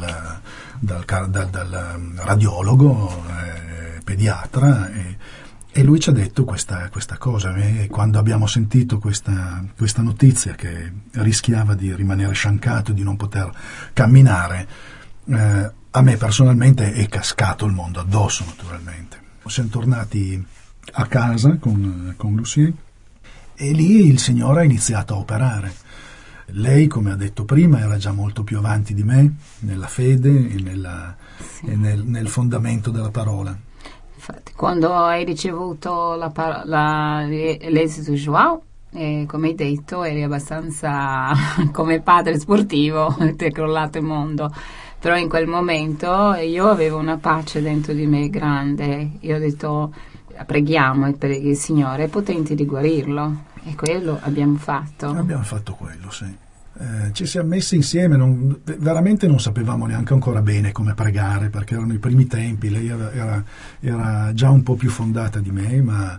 dal 0.78 1.02
dal- 1.06 1.48
dal, 1.50 1.92
um, 1.96 2.12
radiologo, 2.22 3.08
eh, 3.08 4.00
pediatra, 4.04 4.90
e, 4.92 5.16
e 5.74 5.82
lui 5.82 5.98
ci 5.98 6.10
ha 6.10 6.12
detto 6.12 6.44
questa, 6.44 6.90
questa 6.90 7.16
cosa. 7.16 7.54
E 7.54 7.88
quando 7.90 8.18
abbiamo 8.18 8.46
sentito 8.46 8.98
questa, 8.98 9.64
questa 9.74 10.02
notizia 10.02 10.54
che 10.54 10.92
rischiava 11.12 11.74
di 11.74 11.94
rimanere 11.94 12.34
sciancato, 12.34 12.92
di 12.92 13.02
non 13.02 13.16
poter 13.16 13.50
camminare, 13.94 14.68
eh, 15.24 15.72
a 15.90 16.02
me 16.02 16.16
personalmente 16.18 16.92
è 16.92 17.08
cascato 17.08 17.64
il 17.64 17.72
mondo 17.72 18.00
addosso, 18.00 18.44
naturalmente. 18.44 19.20
Siamo 19.46 19.70
tornati 19.70 20.44
a 20.92 21.06
casa 21.06 21.56
con, 21.56 22.14
con 22.16 22.34
Lucien 22.34 22.74
e 23.54 23.72
lì 23.72 24.06
il 24.06 24.18
Signore 24.18 24.60
ha 24.60 24.64
iniziato 24.64 25.14
a 25.14 25.18
operare. 25.18 25.72
Lei, 26.54 26.86
come 26.86 27.12
ha 27.12 27.16
detto 27.16 27.46
prima, 27.46 27.80
era 27.80 27.96
già 27.96 28.12
molto 28.12 28.44
più 28.44 28.58
avanti 28.58 28.92
di 28.92 29.04
me 29.04 29.36
nella 29.60 29.86
fede 29.86 30.50
e, 30.50 30.60
nella- 30.60 31.16
e 31.64 31.76
nel, 31.76 32.04
nel 32.04 32.28
fondamento 32.28 32.90
della 32.90 33.10
parola. 33.10 33.56
Infatti, 34.32 34.52
quando 34.54 34.94
hai 34.94 35.24
ricevuto 35.24 36.16
l'esito 37.26 38.12
Joao, 38.12 38.62
eh, 38.92 39.26
come 39.28 39.48
hai 39.48 39.54
detto, 39.54 40.02
eri 40.04 40.22
abbastanza 40.22 41.32
come 41.70 42.00
padre 42.00 42.38
sportivo, 42.38 43.14
ti 43.36 43.44
è 43.44 43.50
crollato 43.50 43.98
il 43.98 44.04
mondo. 44.04 44.50
Però 44.98 45.16
in 45.16 45.28
quel 45.28 45.46
momento 45.46 46.32
io 46.34 46.68
avevo 46.68 46.96
una 46.96 47.18
pace 47.18 47.60
dentro 47.60 47.92
di 47.92 48.06
me 48.06 48.30
grande. 48.30 49.10
Io 49.20 49.36
ho 49.36 49.38
detto, 49.38 49.92
preghiamo 50.46 51.12
preghi 51.12 51.48
il 51.48 51.56
Signore, 51.56 52.04
è 52.04 52.08
potente 52.08 52.54
di 52.54 52.64
guarirlo. 52.64 53.50
E 53.64 53.74
quello 53.74 54.18
abbiamo 54.22 54.56
fatto. 54.56 55.08
Abbiamo 55.08 55.42
fatto 55.42 55.74
quello, 55.74 56.10
sì. 56.10 56.34
Eh, 56.78 57.12
ci 57.12 57.26
siamo 57.26 57.48
messi 57.48 57.76
insieme, 57.76 58.16
non- 58.16 58.60
veramente 58.78 59.26
non 59.26 59.38
sapevamo 59.38 59.84
neanche 59.86 60.14
ancora 60.14 60.40
bene 60.40 60.72
come 60.72 60.94
pregare 60.94 61.50
perché 61.50 61.74
erano 61.74 61.92
i 61.92 61.98
primi 61.98 62.26
tempi, 62.26 62.70
lei 62.70 62.88
era, 62.88 63.12
era- 63.12 63.44
era 63.80 64.30
già 64.32 64.48
un 64.50 64.62
po' 64.62 64.74
più 64.74 64.88
fondata 64.88 65.38
di 65.38 65.50
me, 65.50 65.82
ma, 65.82 66.18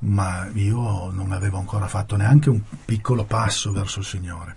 ma 0.00 0.48
io 0.54 1.10
non 1.10 1.32
avevo 1.32 1.58
ancora 1.58 1.88
fatto 1.88 2.16
neanche 2.16 2.48
un 2.48 2.60
piccolo 2.84 3.24
passo 3.24 3.72
verso 3.72 3.98
il 3.98 4.04
Signore. 4.04 4.56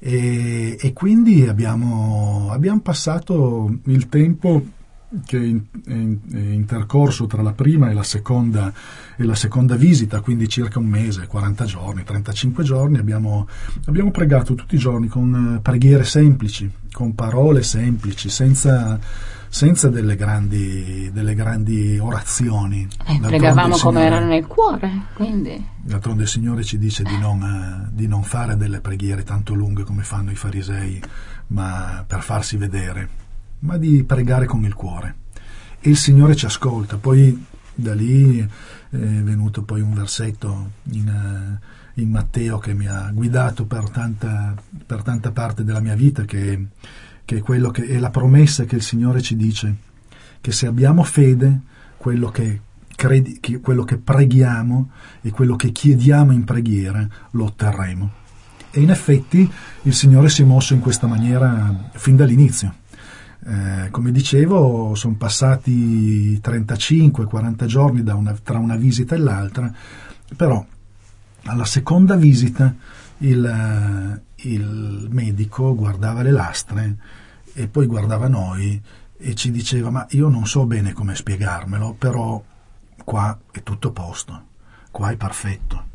E, 0.00 0.76
e 0.80 0.92
quindi 0.92 1.46
abbiamo, 1.46 2.48
abbiamo 2.50 2.80
passato 2.80 3.72
il 3.84 4.08
tempo 4.08 4.66
che 5.26 5.38
è, 5.38 5.42
in- 5.44 5.64
è 5.86 5.90
in- 5.92 6.18
è 6.32 6.36
intercorso 6.38 7.26
tra 7.26 7.42
la 7.42 7.52
prima 7.52 7.90
e 7.90 7.94
la 7.94 8.02
seconda 8.02 8.72
e 9.16 9.24
la 9.24 9.34
seconda 9.34 9.76
visita, 9.76 10.20
quindi 10.20 10.48
circa 10.48 10.78
un 10.78 10.86
mese, 10.86 11.26
40 11.26 11.64
giorni, 11.64 12.02
35 12.04 12.64
giorni, 12.64 12.98
abbiamo, 12.98 13.46
abbiamo 13.86 14.10
pregato 14.10 14.54
tutti 14.54 14.74
i 14.74 14.78
giorni 14.78 15.08
con 15.08 15.56
eh, 15.56 15.60
preghiere 15.60 16.04
semplici, 16.04 16.70
con 16.90 17.14
parole 17.14 17.62
semplici, 17.62 18.28
senza, 18.30 18.98
senza 19.48 19.88
delle, 19.88 20.16
grandi, 20.16 21.10
delle 21.12 21.34
grandi 21.34 21.98
orazioni. 21.98 22.88
Eh, 23.06 23.20
pregavamo 23.20 23.76
come 23.76 24.02
era 24.04 24.18
nel 24.24 24.46
cuore, 24.46 25.06
quindi. 25.14 25.64
D'altronde 25.84 26.22
il 26.22 26.28
Signore 26.28 26.64
ci 26.64 26.78
dice 26.78 27.02
di 27.02 27.18
non, 27.18 27.42
eh, 27.42 27.88
di 27.92 28.06
non 28.06 28.22
fare 28.22 28.56
delle 28.56 28.80
preghiere 28.80 29.24
tanto 29.24 29.52
lunghe 29.54 29.84
come 29.84 30.02
fanno 30.04 30.30
i 30.30 30.36
farisei, 30.36 31.00
ma 31.48 32.02
per 32.06 32.22
farsi 32.22 32.56
vedere, 32.56 33.08
ma 33.62 33.76
di 33.76 34.04
pregare 34.04 34.46
con 34.46 34.64
il 34.64 34.74
cuore. 34.74 35.16
E 35.80 35.90
il 35.90 35.96
Signore 35.96 36.36
ci 36.36 36.46
ascolta. 36.46 36.96
Poi 36.96 37.46
da 37.74 37.94
lì 37.94 38.38
eh, 38.38 38.48
è 38.90 39.22
venuto 39.22 39.62
poi 39.62 39.80
un 39.80 39.94
versetto 39.94 40.72
in, 40.90 41.08
eh, 41.08 42.00
in 42.00 42.10
Matteo 42.10 42.58
che 42.58 42.74
mi 42.74 42.86
ha 42.86 43.10
guidato 43.12 43.64
per 43.64 43.90
tanta, 43.90 44.54
per 44.86 45.02
tanta 45.02 45.32
parte 45.32 45.64
della 45.64 45.80
mia 45.80 45.94
vita, 45.94 46.24
che, 46.24 46.68
che 47.24 47.36
è, 47.36 47.70
che 47.70 47.86
è 47.86 47.98
la 47.98 48.10
promessa 48.10 48.64
che 48.64 48.76
il 48.76 48.82
Signore 48.82 49.22
ci 49.22 49.36
dice, 49.36 49.76
che 50.40 50.52
se 50.52 50.66
abbiamo 50.66 51.02
fede, 51.02 51.60
quello 51.96 52.28
che, 52.30 52.60
credi, 52.94 53.38
che- 53.40 53.60
quello 53.60 53.84
che 53.84 53.96
preghiamo 53.96 54.90
e 55.20 55.30
quello 55.30 55.56
che 55.56 55.70
chiediamo 55.70 56.32
in 56.32 56.44
preghiera 56.44 57.06
lo 57.30 57.44
otterremo. 57.44 58.20
E 58.70 58.80
in 58.80 58.90
effetti 58.90 59.50
il 59.82 59.94
Signore 59.94 60.30
si 60.30 60.42
è 60.42 60.44
mosso 60.44 60.72
in 60.72 60.80
questa 60.80 61.06
maniera 61.06 61.90
fin 61.92 62.16
dall'inizio. 62.16 62.80
Eh, 63.44 63.90
come 63.90 64.12
dicevo, 64.12 64.94
sono 64.94 65.14
passati 65.16 66.40
35-40 66.40 67.66
giorni 67.66 68.00
una- 68.08 68.38
tra 68.40 68.58
una 68.58 68.76
visita 68.76 69.16
e 69.16 69.18
l'altra, 69.18 69.72
però 70.36 70.64
alla 71.44 71.64
seconda 71.64 72.14
visita 72.14 72.72
il, 73.18 73.44
eh, 73.44 74.48
il 74.48 75.08
medico 75.10 75.74
guardava 75.74 76.22
le 76.22 76.30
lastre 76.30 76.96
e 77.52 77.66
poi 77.66 77.86
guardava 77.86 78.28
noi 78.28 78.80
e 79.18 79.34
ci 79.34 79.50
diceva 79.50 79.90
ma 79.90 80.06
io 80.10 80.28
non 80.28 80.46
so 80.46 80.64
bene 80.64 80.92
come 80.92 81.16
spiegarmelo, 81.16 81.94
però 81.98 82.42
qua 83.04 83.36
è 83.50 83.62
tutto 83.64 83.88
a 83.88 83.92
posto, 83.92 84.46
qua 84.92 85.10
è 85.10 85.16
perfetto. 85.16 85.90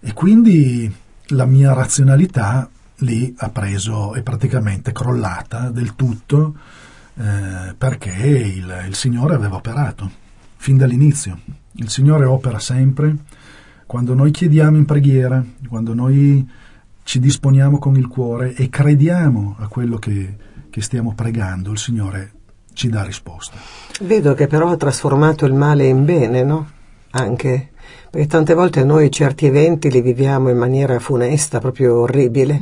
E 0.00 0.12
quindi 0.12 0.94
la 1.28 1.46
mia 1.46 1.72
razionalità 1.72 2.68
lì 2.98 3.34
ha 3.38 3.50
preso, 3.50 4.14
è 4.14 4.22
praticamente 4.22 4.92
crollata 4.92 5.70
del 5.70 5.94
tutto 5.94 6.54
eh, 7.16 7.74
perché 7.76 8.10
il, 8.10 8.84
il 8.88 8.94
Signore 8.94 9.34
aveva 9.34 9.56
operato 9.56 10.10
fin 10.56 10.76
dall'inizio. 10.76 11.38
Il 11.72 11.90
Signore 11.90 12.24
opera 12.24 12.58
sempre 12.58 13.16
quando 13.86 14.14
noi 14.14 14.30
chiediamo 14.30 14.76
in 14.76 14.84
preghiera, 14.84 15.44
quando 15.68 15.94
noi 15.94 16.48
ci 17.04 17.20
disponiamo 17.20 17.78
con 17.78 17.96
il 17.96 18.08
cuore 18.08 18.54
e 18.54 18.68
crediamo 18.68 19.56
a 19.58 19.68
quello 19.68 19.96
che, 19.96 20.36
che 20.70 20.80
stiamo 20.82 21.14
pregando, 21.14 21.70
il 21.70 21.78
Signore 21.78 22.32
ci 22.72 22.88
dà 22.88 23.04
risposta. 23.04 23.56
Vedo 24.02 24.34
che 24.34 24.48
però 24.48 24.70
ha 24.70 24.76
trasformato 24.76 25.46
il 25.46 25.54
male 25.54 25.86
in 25.86 26.04
bene, 26.04 26.42
no? 26.42 26.68
Anche 27.10 27.70
perché 28.10 28.26
tante 28.26 28.54
volte 28.54 28.84
noi 28.84 29.10
certi 29.10 29.46
eventi 29.46 29.90
li 29.90 30.00
viviamo 30.00 30.48
in 30.48 30.56
maniera 30.56 30.98
funesta, 30.98 31.58
proprio 31.58 32.00
orribile. 32.00 32.60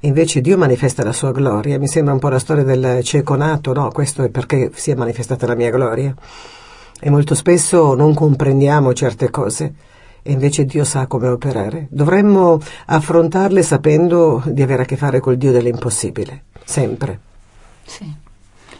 E 0.00 0.08
invece 0.08 0.40
Dio 0.40 0.58
manifesta 0.58 1.04
la 1.04 1.12
sua 1.12 1.32
gloria. 1.32 1.78
Mi 1.78 1.86
sembra 1.86 2.12
un 2.12 2.18
po' 2.18 2.28
la 2.28 2.38
storia 2.38 2.64
del 2.64 3.02
cieco 3.02 3.36
nato, 3.36 3.72
no? 3.72 3.90
Questo 3.90 4.24
è 4.24 4.30
perché 4.30 4.70
si 4.74 4.90
è 4.90 4.94
manifestata 4.94 5.46
la 5.46 5.54
mia 5.54 5.70
gloria. 5.70 6.14
E 7.00 7.10
molto 7.10 7.34
spesso 7.34 7.94
non 7.94 8.14
comprendiamo 8.14 8.92
certe 8.92 9.30
cose 9.30 9.74
e 10.22 10.32
invece 10.32 10.64
Dio 10.64 10.84
sa 10.84 11.06
come 11.06 11.28
operare. 11.28 11.88
Dovremmo 11.90 12.60
affrontarle 12.86 13.62
sapendo 13.62 14.42
di 14.46 14.62
avere 14.62 14.82
a 14.82 14.84
che 14.84 14.96
fare 14.96 15.20
col 15.20 15.36
Dio 15.36 15.50
dell'impossibile, 15.50 16.44
sempre. 16.64 17.20
Sì. 17.84 18.20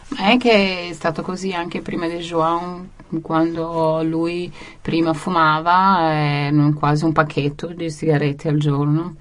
Ma 0.09 0.31
è 0.31 0.37
che 0.37 0.89
è 0.89 0.93
stato 0.93 1.21
così 1.21 1.53
anche 1.53 1.81
prima 1.81 2.07
di 2.07 2.15
João, 2.15 2.85
quando 3.21 4.01
lui 4.03 4.51
prima 4.81 5.13
fumava 5.13 6.13
eh, 6.13 6.73
quasi 6.77 7.05
un 7.05 7.11
pacchetto 7.11 7.67
di 7.67 7.89
sigarette 7.89 8.49
al 8.49 8.57
giorno. 8.57 9.15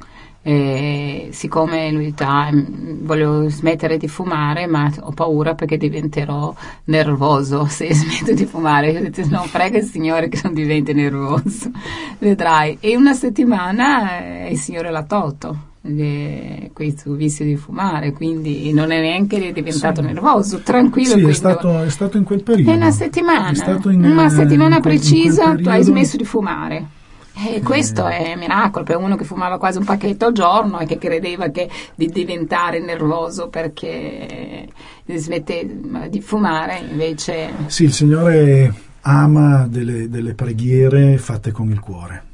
E 0.45 1.29
siccome 1.31 1.93
lui 1.93 2.13
dà, 2.13 2.51
voglio 2.53 3.49
smettere 3.49 3.97
di 3.97 4.09
fumare, 4.09 4.67
ma 4.67 4.91
ho 5.01 5.13
paura 5.13 5.55
perché 5.55 5.77
diventerò 5.77 6.53
nervoso 6.85 7.67
se 7.71 7.95
smetto 7.95 8.33
di 8.35 8.45
fumare. 8.45 8.91
Io 8.91 8.99
ho 8.99 9.03
detto, 9.03 9.25
no, 9.29 9.47
prega 9.51 9.79
il 9.79 9.85
Signore 9.85 10.29
che 10.29 10.41
non 10.43 10.53
diventi 10.53 10.93
nervoso, 10.93 11.71
vedrai. 12.19 12.77
E 12.81 12.97
una 12.97 13.15
settimana 13.15 14.47
eh, 14.47 14.51
il 14.51 14.59
Signore 14.59 14.91
l'ha 14.91 15.05
tolto. 15.05 15.71
Di 15.85 16.71
questo 16.73 17.13
vizio 17.15 17.45
di 17.45 17.57
fumare, 17.57 18.13
quindi 18.13 18.73
non 18.73 18.93
è 18.93 19.01
neanche 19.01 19.53
diventato 19.53 20.01
sì. 20.01 20.07
nervoso, 20.07 20.61
tranquillo. 20.61 21.17
Sì, 21.17 21.25
è 21.27 21.33
stato, 21.33 21.83
è 21.83 21.91
stato, 21.91 22.17
in 22.17 22.25
quel 22.25 22.43
periodo. 22.45 22.71
È 22.71 22.77
una 22.77 22.93
settimana, 22.93 23.51
in, 23.51 24.05
una 24.05 24.29
settimana 24.29 24.77
in 24.77 24.83
precisa 24.83 25.43
periodo... 25.43 25.63
tu 25.63 25.69
hai 25.69 25.83
smesso 25.83 26.17
di 26.17 26.25
fumare. 26.25 26.87
E 27.35 27.57
eh. 27.57 27.63
questo 27.63 28.07
è 28.07 28.33
un 28.35 28.39
miracolo 28.39 28.85
per 28.85 28.97
uno 28.97 29.17
che 29.17 29.25
fumava 29.25 29.59
quasi 29.59 29.79
un 29.79 29.85
pacchetto 29.85 30.27
al 30.27 30.33
giorno 30.33 30.79
e 30.79 30.87
che 30.87 30.99
credeva 30.99 31.49
che 31.49 31.69
di 31.97 32.07
diventare 32.07 32.79
nervoso 32.79 33.49
perché 33.49 34.69
smette 35.05 35.81
di 36.09 36.21
fumare, 36.21 36.81
invece... 36.89 37.51
Sì, 37.67 37.85
il 37.85 37.93
Signore 37.93 38.73
ama 39.01 39.67
delle, 39.67 40.09
delle 40.09 40.35
preghiere 40.35 41.19
fatte 41.19 41.51
con 41.51 41.71
il 41.71 41.81
cuore 41.81 42.31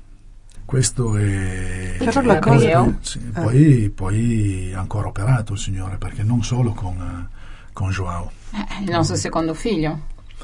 questo 0.69 1.17
è 1.17 1.95
però 1.97 2.21
la 2.21 2.39
cosa 2.41 2.95
sì, 3.01 3.19
ah. 3.33 3.41
poi, 3.41 3.89
poi 3.89 4.71
ancora 4.75 5.09
operato 5.09 5.55
il 5.55 5.59
Signore 5.59 5.97
perché 5.97 6.23
non 6.23 6.45
solo 6.45 6.73
con, 6.73 7.27
con 7.73 7.89
Joao 7.89 8.31
eh, 8.53 8.85
il 8.85 8.91
nostro 8.91 9.17
secondo 9.17 9.55
figlio 9.55 10.01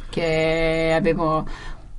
che 0.08 0.94
avevo 0.96 1.46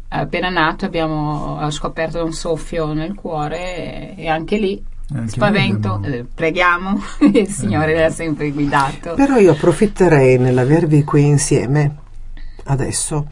appena 0.08 0.50
nato 0.50 0.86
abbiamo 0.86 1.70
scoperto 1.70 2.25
un 2.25 2.34
soffio 2.34 2.94
nel 2.94 3.13
cuore 3.13 4.15
e, 4.15 4.27
anche 4.27 4.58
lì 4.58 4.84
anche 5.13 5.29
spavento, 5.29 5.94
abbiamo... 5.94 6.15
eh, 6.15 6.25
preghiamo, 6.34 7.00
il 7.32 7.48
Signore 7.48 7.94
eh. 7.94 8.00
l'ha 8.00 8.10
sempre 8.10 8.50
guidato. 8.50 9.13
Però 9.13 9.38
io 9.38 9.51
approfitterei 9.51 10.39
nell'avervi 10.39 11.03
qui 11.03 11.27
insieme 11.27 11.96
adesso 12.63 13.27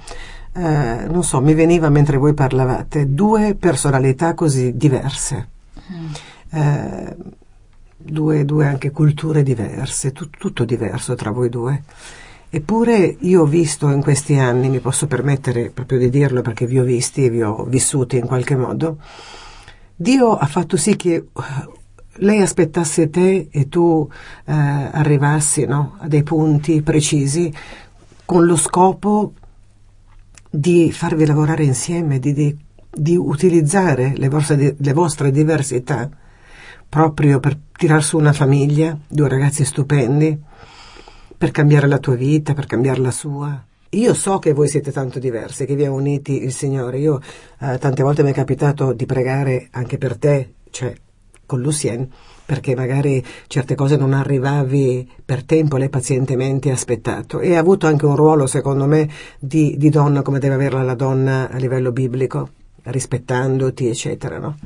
eh, 0.55 1.05
non 1.09 1.23
so, 1.23 1.41
mi 1.41 1.53
veniva 1.53 1.89
mentre 1.89 2.17
voi 2.17 2.33
parlavate, 2.33 3.13
due 3.13 3.55
personalità 3.55 4.33
così 4.33 4.77
diverse, 4.77 5.47
mm. 5.91 6.13
eh, 6.51 7.15
due, 7.97 8.45
due, 8.45 8.67
anche 8.67 8.91
culture 8.91 9.41
diverse, 9.41 10.11
tu, 10.11 10.29
tutto 10.29 10.63
diverso 10.63 11.15
tra 11.15 11.31
voi 11.31 11.49
due. 11.49 11.83
Eppure 12.49 13.15
io 13.19 13.41
ho 13.41 13.45
visto 13.45 13.89
in 13.89 14.03
questi 14.03 14.37
anni, 14.37 14.69
mi 14.69 14.79
posso 14.79 15.07
permettere 15.07 15.71
proprio 15.71 15.97
di 15.97 16.11
dirlo 16.11 16.41
perché 16.41 16.67
vi 16.67 16.77
ho 16.77 16.83
visti 16.83 17.25
e 17.25 17.29
vi 17.31 17.41
ho 17.41 17.63
vissuti 17.63 18.17
in 18.17 18.27
qualche 18.27 18.55
modo, 18.55 18.97
Dio 19.95 20.35
ha 20.35 20.45
fatto 20.45 20.77
sì 20.77 20.95
che 20.95 21.13
eh, 21.13 21.23
lei 22.17 22.41
aspettasse 22.41 23.09
te 23.09 23.47
e 23.49 23.69
tu 23.69 24.07
eh, 24.45 24.51
arrivassi 24.53 25.65
no, 25.65 25.95
a 25.97 26.07
dei 26.07 26.23
punti 26.23 26.81
precisi 26.81 27.51
con 28.25 28.45
lo 28.45 28.55
scopo 28.55 29.33
di 30.55 30.91
farvi 30.91 31.25
lavorare 31.25 31.63
insieme, 31.63 32.19
di, 32.19 32.31
di, 32.31 32.55
di 32.91 33.15
utilizzare 33.15 34.13
le 34.15 34.29
vostre, 34.29 34.75
le 34.77 34.93
vostre 34.93 35.31
diversità 35.31 36.07
proprio 36.87 37.39
per 37.39 37.57
tirar 37.75 38.03
su 38.03 38.17
una 38.17 38.33
famiglia, 38.33 38.95
due 39.07 39.27
ragazzi 39.27 39.65
stupendi, 39.65 40.39
per 41.35 41.49
cambiare 41.49 41.87
la 41.87 41.97
tua 41.97 42.13
vita, 42.13 42.53
per 42.53 42.67
cambiare 42.67 42.99
la 42.99 43.09
sua. 43.09 43.65
Io 43.89 44.13
so 44.13 44.37
che 44.37 44.53
voi 44.53 44.67
siete 44.67 44.91
tanto 44.91 45.17
diversi, 45.17 45.65
che 45.65 45.73
vi 45.73 45.85
ha 45.85 45.91
uniti 45.91 46.43
il 46.43 46.53
Signore. 46.53 46.99
Io 46.99 47.19
eh, 47.59 47.79
tante 47.79 48.03
volte 48.03 48.21
mi 48.21 48.29
è 48.29 48.33
capitato 48.33 48.93
di 48.93 49.07
pregare 49.07 49.69
anche 49.71 49.97
per 49.97 50.17
te, 50.19 50.53
cioè 50.69 50.93
con 51.47 51.61
Lucien, 51.61 52.07
perché 52.45 52.75
magari 52.75 53.23
certe 53.47 53.75
cose 53.75 53.95
non 53.95 54.13
arrivavi 54.13 55.09
per 55.23 55.43
tempo, 55.43 55.77
lei 55.77 55.89
pazientemente 55.89 56.71
aspettato 56.71 57.39
e 57.39 57.55
ha 57.55 57.59
avuto 57.59 57.87
anche 57.87 58.05
un 58.05 58.15
ruolo, 58.15 58.47
secondo 58.47 58.85
me, 58.85 59.09
di, 59.39 59.75
di 59.77 59.89
donna 59.89 60.21
come 60.21 60.39
deve 60.39 60.55
averla 60.55 60.83
la 60.83 60.95
donna 60.95 61.49
a 61.49 61.57
livello 61.57 61.91
biblico, 61.91 62.49
rispettandoti, 62.83 63.87
eccetera, 63.87 64.37
no? 64.39 64.57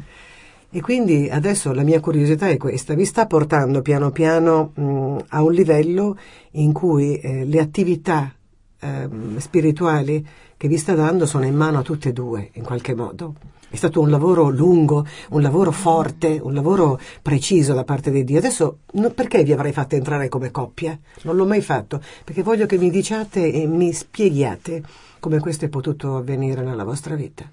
E 0.69 0.81
quindi 0.81 1.29
adesso 1.29 1.72
la 1.72 1.84
mia 1.84 2.01
curiosità 2.01 2.50
è 2.50 2.57
questa, 2.57 2.93
vi 2.93 3.05
sta 3.05 3.25
portando 3.25 3.81
piano 3.81 4.12
piano 4.12 4.72
mh, 4.74 5.17
a 5.29 5.41
un 5.41 5.53
livello 5.53 6.17
in 6.51 6.74
cui 6.74 7.17
eh, 7.17 7.46
le 7.46 7.60
attività 7.60 8.34
eh, 8.79 9.10
spirituali 9.38 10.25
che 10.57 10.67
vi 10.67 10.77
sta 10.77 10.93
dando 10.93 11.25
sono 11.25 11.46
in 11.46 11.55
mano 11.55 11.79
a 11.79 11.84
tutte 11.84 12.10
e 12.10 12.13
due, 12.13 12.50
in 12.53 12.63
qualche 12.63 12.96
modo. 12.96 13.36
È 13.70 13.76
stato 13.76 14.00
un 14.00 14.10
lavoro 14.10 14.50
lungo, 14.50 15.06
un 15.30 15.42
lavoro 15.42 15.72
forte, 15.72 16.40
un 16.42 16.53
lavoro 16.53 17.00
preciso 17.22 17.74
da 17.74 17.84
parte 17.84 18.12
di 18.12 18.24
Dio. 18.24 18.38
Adesso 18.38 18.77
no, 18.94 19.10
perché 19.10 19.44
vi 19.44 19.51
avrei 19.51 19.74
fatto 19.74 19.96
entrare 19.96 20.30
come 20.30 20.51
coppia? 20.51 20.98
Non 21.24 21.36
l'ho 21.36 21.46
mai 21.46 21.62
fatto, 21.62 22.01
perché 22.24 22.44
voglio 22.44 22.66
che 22.66 22.77
mi 22.77 22.90
diciate 22.90 23.51
e 23.51 23.68
mi 23.68 23.92
spieghiate 23.92 24.84
come 25.20 25.40
questo 25.40 25.66
è 25.66 25.70
potuto 25.70 26.16
avvenire 26.16 26.64
nella 26.64 26.86
vostra 26.86 27.16
vita. 27.16 27.44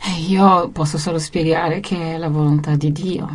Eh, 0.00 0.20
io 0.28 0.68
posso 0.70 0.96
solo 0.96 1.18
spiegare 1.18 1.80
che 1.80 2.14
è 2.14 2.18
la 2.18 2.28
volontà 2.28 2.76
di 2.76 2.92
Dio, 2.92 3.28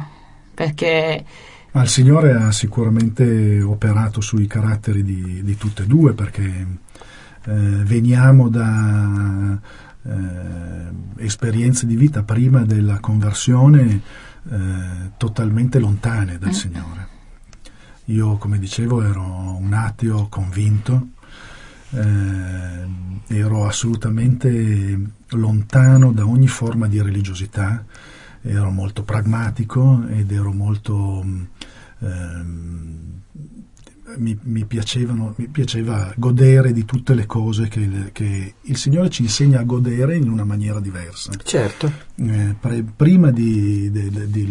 perché... 0.54 1.26
Ma 1.72 1.82
il 1.82 1.90
Signore 1.90 2.32
ha 2.34 2.52
sicuramente 2.52 3.62
operato 3.62 4.22
sui 4.22 4.48
caratteri 4.48 5.04
di, 5.04 5.44
di 5.44 5.58
tutte 5.58 5.84
e 5.84 5.88
due, 5.88 6.14
perché 6.14 6.44
eh, 7.46 7.52
veniamo 7.52 8.48
da 8.48 9.60
eh, 10.06 11.24
esperienze 11.24 11.86
di 11.86 11.96
vita 11.96 12.24
prima 12.24 12.64
della 12.66 13.00
conversione 13.00 14.02
eh, 14.50 15.12
totalmente 15.18 15.80
lontane 15.80 16.38
dal 16.38 16.50
mm. 16.50 16.54
Signore. 16.54 17.08
Io, 18.06 18.38
come 18.38 18.60
dicevo, 18.60 19.02
ero 19.02 19.24
un 19.24 19.72
ateo 19.74 20.28
convinto, 20.28 21.08
eh, 21.92 22.88
ero 23.28 23.66
assolutamente 23.66 25.00
lontano 25.30 26.12
da 26.12 26.26
ogni 26.26 26.48
forma 26.48 26.88
di 26.88 27.02
religiosità, 27.02 27.86
ero 28.42 28.72
molto 28.72 29.04
pragmatico 29.04 30.06
ed 30.10 30.32
ero 30.32 30.52
molto 30.52 31.26
eh, 32.00 32.46
mi, 34.18 34.38
mi, 34.44 34.66
mi, 34.66 34.66
piaceva 34.66 36.14
godere 36.18 36.72
di 36.74 36.86
tutte 36.86 37.14
le 37.14 37.26
cose 37.26 37.68
che, 37.68 38.10
che, 38.12 38.56
il 38.62 38.78
Signore 38.78 39.10
ci 39.10 39.24
insegna 39.24 39.60
a 39.60 39.64
godere 39.64 40.16
in 40.18 40.30
una 40.30 40.44
maniera 40.44 40.80
diversa. 40.80 41.32
Certo. 41.42 41.92
Eh, 42.16 42.56
pre, 42.60 42.84
prima 42.84 43.32
di, 43.32 43.90
de, 43.92 44.10
de, 44.10 44.30
de, 44.30 44.48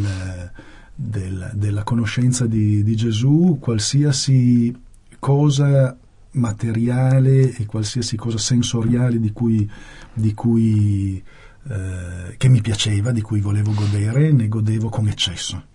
del, 0.95 1.51
della 1.55 1.83
conoscenza 1.83 2.47
di, 2.47 2.83
di, 2.83 2.97
Gesù, 2.97 3.59
qualsiasi 3.61 4.75
cosa 5.19 5.97
materiale 6.33 7.55
e 7.55 7.67
qualsiasi 7.67 8.17
cosa 8.17 8.39
sensoriale 8.39 9.21
di 9.21 9.33
cui, 9.33 9.71
di 10.15 10.33
cui 10.33 11.23
eh, 11.69 12.37
che 12.37 12.49
mi 12.49 12.61
piaceva, 12.61 13.13
di 13.13 13.21
cui 13.21 13.41
volevo 13.41 13.73
godere, 13.73 14.33
ne 14.33 14.49
godevo 14.49 14.89
con 14.89 15.09
eccesso 15.09 15.71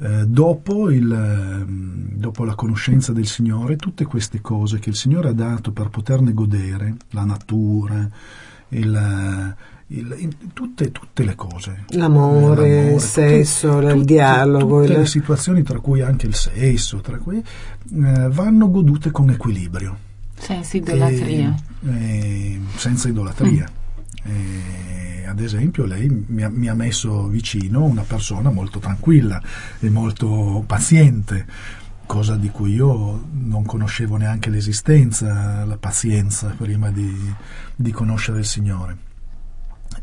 eh, 0.00 0.26
dopo, 0.26 0.90
il, 0.90 1.10
ehm, 1.10 2.08
dopo, 2.14 2.44
la 2.44 2.54
conoscenza 2.54 3.12
del 3.12 3.26
Signore, 3.26 3.76
tutte 3.76 4.04
queste 4.04 4.40
cose 4.40 4.78
che 4.78 4.90
il 4.90 4.96
Signore 4.96 5.28
ha 5.28 5.32
dato 5.32 5.70
per 5.70 5.88
poterne 5.88 6.32
godere, 6.32 6.96
la 7.10 7.24
natura, 7.24 8.08
il, 8.70 9.54
il, 9.86 10.36
tutte, 10.52 10.90
tutte, 10.90 11.24
le 11.24 11.34
cose. 11.36 11.84
L'amore, 11.90 12.38
l'amore 12.40 12.92
il 12.94 13.00
sesso, 13.00 13.78
tutte, 13.78 13.92
il 13.92 14.04
dialogo. 14.04 14.80
Tutte 14.80 14.92
il... 14.92 14.98
le 14.98 15.06
situazioni, 15.06 15.62
tra 15.62 15.78
cui 15.78 16.00
anche 16.00 16.26
il 16.26 16.34
sesso, 16.34 17.00
tra 17.00 17.18
cui, 17.18 17.38
eh, 17.38 18.28
vanno 18.30 18.70
godute 18.70 19.12
con 19.12 19.30
equilibrio. 19.30 19.96
Senza 20.36 20.76
idolatria. 20.76 21.54
E, 21.86 21.90
e, 21.92 22.60
senza 22.74 23.08
idolatria. 23.08 23.68
Mm. 23.70 23.82
E, 24.24 25.24
ad 25.26 25.40
esempio 25.40 25.84
lei 25.84 26.08
mi 26.08 26.42
ha, 26.42 26.48
mi 26.48 26.68
ha, 26.68 26.74
messo 26.74 27.26
vicino 27.26 27.84
una 27.84 28.02
persona 28.02 28.50
molto 28.50 28.78
tranquilla 28.78 29.42
e 29.80 29.90
molto 29.90 30.62
paziente, 30.66 31.46
cosa 32.06 32.36
di 32.36 32.50
cui 32.50 32.74
io 32.74 33.28
non 33.32 33.64
conoscevo 33.64 34.16
neanche 34.16 34.50
l'esistenza, 34.50 35.64
la 35.64 35.76
pazienza 35.76 36.54
prima 36.56 36.90
di, 36.90 37.12
di 37.74 37.90
conoscere 37.90 38.38
il 38.38 38.46
Signore. 38.46 39.12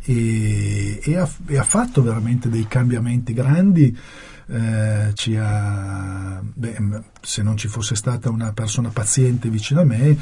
E, 0.03 0.99
e, 1.03 1.17
ha, 1.17 1.29
e, 1.47 1.57
ha, 1.57 1.63
fatto 1.63 2.01
veramente 2.01 2.49
dei 2.49 2.67
cambiamenti 2.67 3.33
grandi. 3.33 3.97
Eh, 4.47 5.37
ha, 5.37 6.41
beh, 6.41 6.77
se 7.21 7.41
non 7.41 7.55
ci 7.55 7.67
fosse 7.67 7.95
stata 7.95 8.29
una 8.29 8.51
persona 8.51 8.89
paziente 8.89 9.49
vicino 9.49 9.81
a 9.81 9.85
me, 9.85 10.17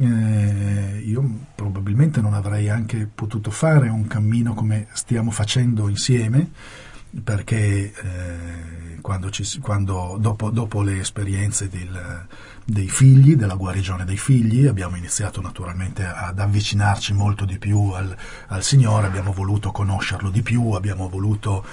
eh, 0.00 1.02
io 1.04 1.28
probabilmente 1.54 2.20
non 2.20 2.34
avrei 2.34 2.68
anche 2.68 3.08
potuto 3.12 3.50
fare 3.50 3.88
un 3.88 4.06
cammino 4.06 4.54
come 4.54 4.86
stiamo 4.92 5.30
facendo 5.30 5.88
insieme, 5.88 6.50
perché 7.24 7.92
eh, 7.92 9.00
quando 9.00 9.30
ci, 9.30 9.58
quando, 9.60 10.16
dopo, 10.20 10.50
dopo, 10.50 10.82
le 10.82 11.00
esperienze 11.00 11.68
del, 11.68 12.26
dei 12.64 12.88
figli, 12.88 13.34
della 13.34 13.54
guarigione 13.54 14.04
dei 14.04 14.16
figli, 14.16 14.66
abbiamo 14.66 14.96
iniziato 14.96 15.40
naturalmente 15.40 16.04
ad 16.04 16.38
avvicinarci 16.38 17.12
molto 17.14 17.44
di 17.44 17.58
più 17.58 17.90
al, 17.90 18.14
al 18.48 18.62
Signore, 18.62 19.06
abbiamo 19.06 19.32
voluto 19.32 19.72
conoscerlo 19.72 20.30
di 20.30 20.42
più, 20.42 20.70
abbiamo 20.72 21.08
voluto 21.08 21.64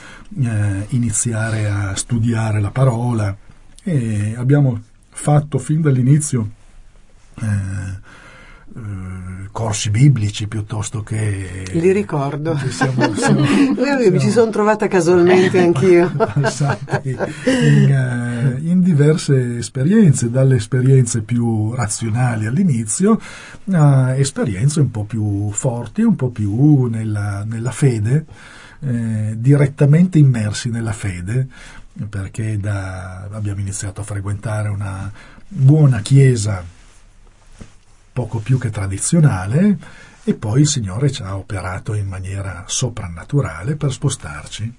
eh, 0.41 0.85
iniziare 0.89 1.69
a 1.69 1.95
studiare 1.95 2.59
la 2.59 2.71
parola 2.71 3.35
e 3.83 4.33
abbiamo 4.35 4.81
fatto 5.09 5.59
fin 5.59 5.81
dall'inizio 5.81 6.54
eh, 7.41 8.03
eh, 8.77 9.47
corsi 9.51 9.89
biblici 9.89 10.47
piuttosto 10.47 11.01
che... 11.01 11.65
Li 11.71 11.93
ricordo. 11.93 12.57
Siamo, 12.69 13.13
siamo, 13.15 13.39
mi 14.11 14.19
ci 14.19 14.29
sono 14.29 14.51
trovata 14.51 14.87
casualmente 14.87 15.59
anch'io. 15.59 16.11
In, 17.45 18.57
uh, 18.59 18.67
in, 18.67 18.81
diverse 18.81 19.57
esperienze, 19.57 20.29
dalle 20.29 20.57
esperienze 20.57 21.21
più 21.21 21.73
razionali 21.73 22.47
all'inizio 22.47 23.19
a 23.71 24.15
esperienze 24.15 24.81
un 24.81 24.91
po' 24.91 25.05
più 25.05 25.51
forti, 25.51 26.01
un 26.01 26.15
po' 26.15 26.29
più 26.29 26.85
nella, 26.85 27.45
nella 27.47 27.71
fede, 27.71 28.25
eh, 28.81 29.35
direttamente 29.37 30.17
immersi 30.17 30.69
nella 30.69 30.93
fede, 30.93 31.47
perché 32.09 32.59
da, 32.59 33.27
abbiamo 33.31 33.61
iniziato 33.61 34.01
a 34.01 34.03
frequentare 34.03 34.67
una 34.69 35.11
buona 35.47 36.01
chiesa 36.01 36.63
poco 38.15 38.39
più 38.39 38.57
che 38.57 38.69
tradizionale 38.69 39.77
e 40.23 40.35
poi 40.35 40.61
il 40.61 40.67
Signore 40.67 41.11
ci 41.11 41.21
ha 41.21 41.35
operato 41.35 41.93
in 41.93 42.07
maniera 42.07 42.63
soprannaturale 42.65 43.75
per 43.75 43.91
spostarci. 43.91 44.73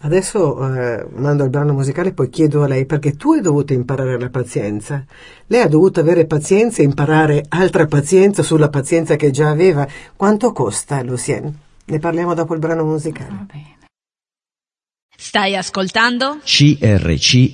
Adesso 0.00 0.74
eh, 0.74 1.06
mando 1.16 1.44
il 1.44 1.50
brano 1.50 1.74
musicale, 1.74 2.14
poi 2.14 2.30
chiedo 2.30 2.62
a 2.62 2.66
lei 2.66 2.86
perché 2.86 3.16
tu 3.16 3.32
hai 3.32 3.42
dovuto 3.42 3.74
imparare 3.74 4.18
la 4.18 4.30
pazienza. 4.30 5.04
Lei 5.46 5.60
ha 5.60 5.68
dovuto 5.68 6.00
avere 6.00 6.24
pazienza 6.24 6.80
e 6.80 6.86
imparare 6.86 7.44
altra 7.50 7.84
pazienza 7.84 8.42
sulla 8.42 8.70
pazienza 8.70 9.16
che 9.16 9.30
già 9.30 9.50
aveva. 9.50 9.86
Quanto 10.16 10.52
costa, 10.52 11.02
Lucien? 11.02 11.54
Ne 11.84 11.98
parliamo 11.98 12.32
dopo 12.32 12.54
il 12.54 12.60
brano 12.60 12.84
musicale. 12.84 13.46
Stai 15.14 15.54
ascoltando? 15.54 16.38
CRCFM. 16.42 17.50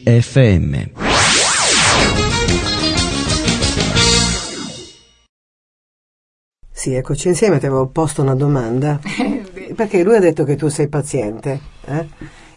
Sì, 6.86 6.94
eccoci 6.94 7.26
insieme, 7.26 7.58
ti 7.58 7.66
avevo 7.66 7.88
posto 7.88 8.22
una 8.22 8.36
domanda, 8.36 9.00
perché 9.74 10.04
lui 10.04 10.14
ha 10.14 10.20
detto 10.20 10.44
che 10.44 10.54
tu 10.54 10.68
sei 10.68 10.86
paziente 10.86 11.58
eh? 11.84 12.06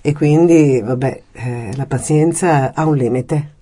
e 0.02 0.14
quindi, 0.14 0.80
vabbè, 0.86 1.22
eh, 1.32 1.72
la 1.76 1.88
pazienza 1.88 2.72
ha 2.76 2.86
un 2.86 2.96
limite, 2.96 3.54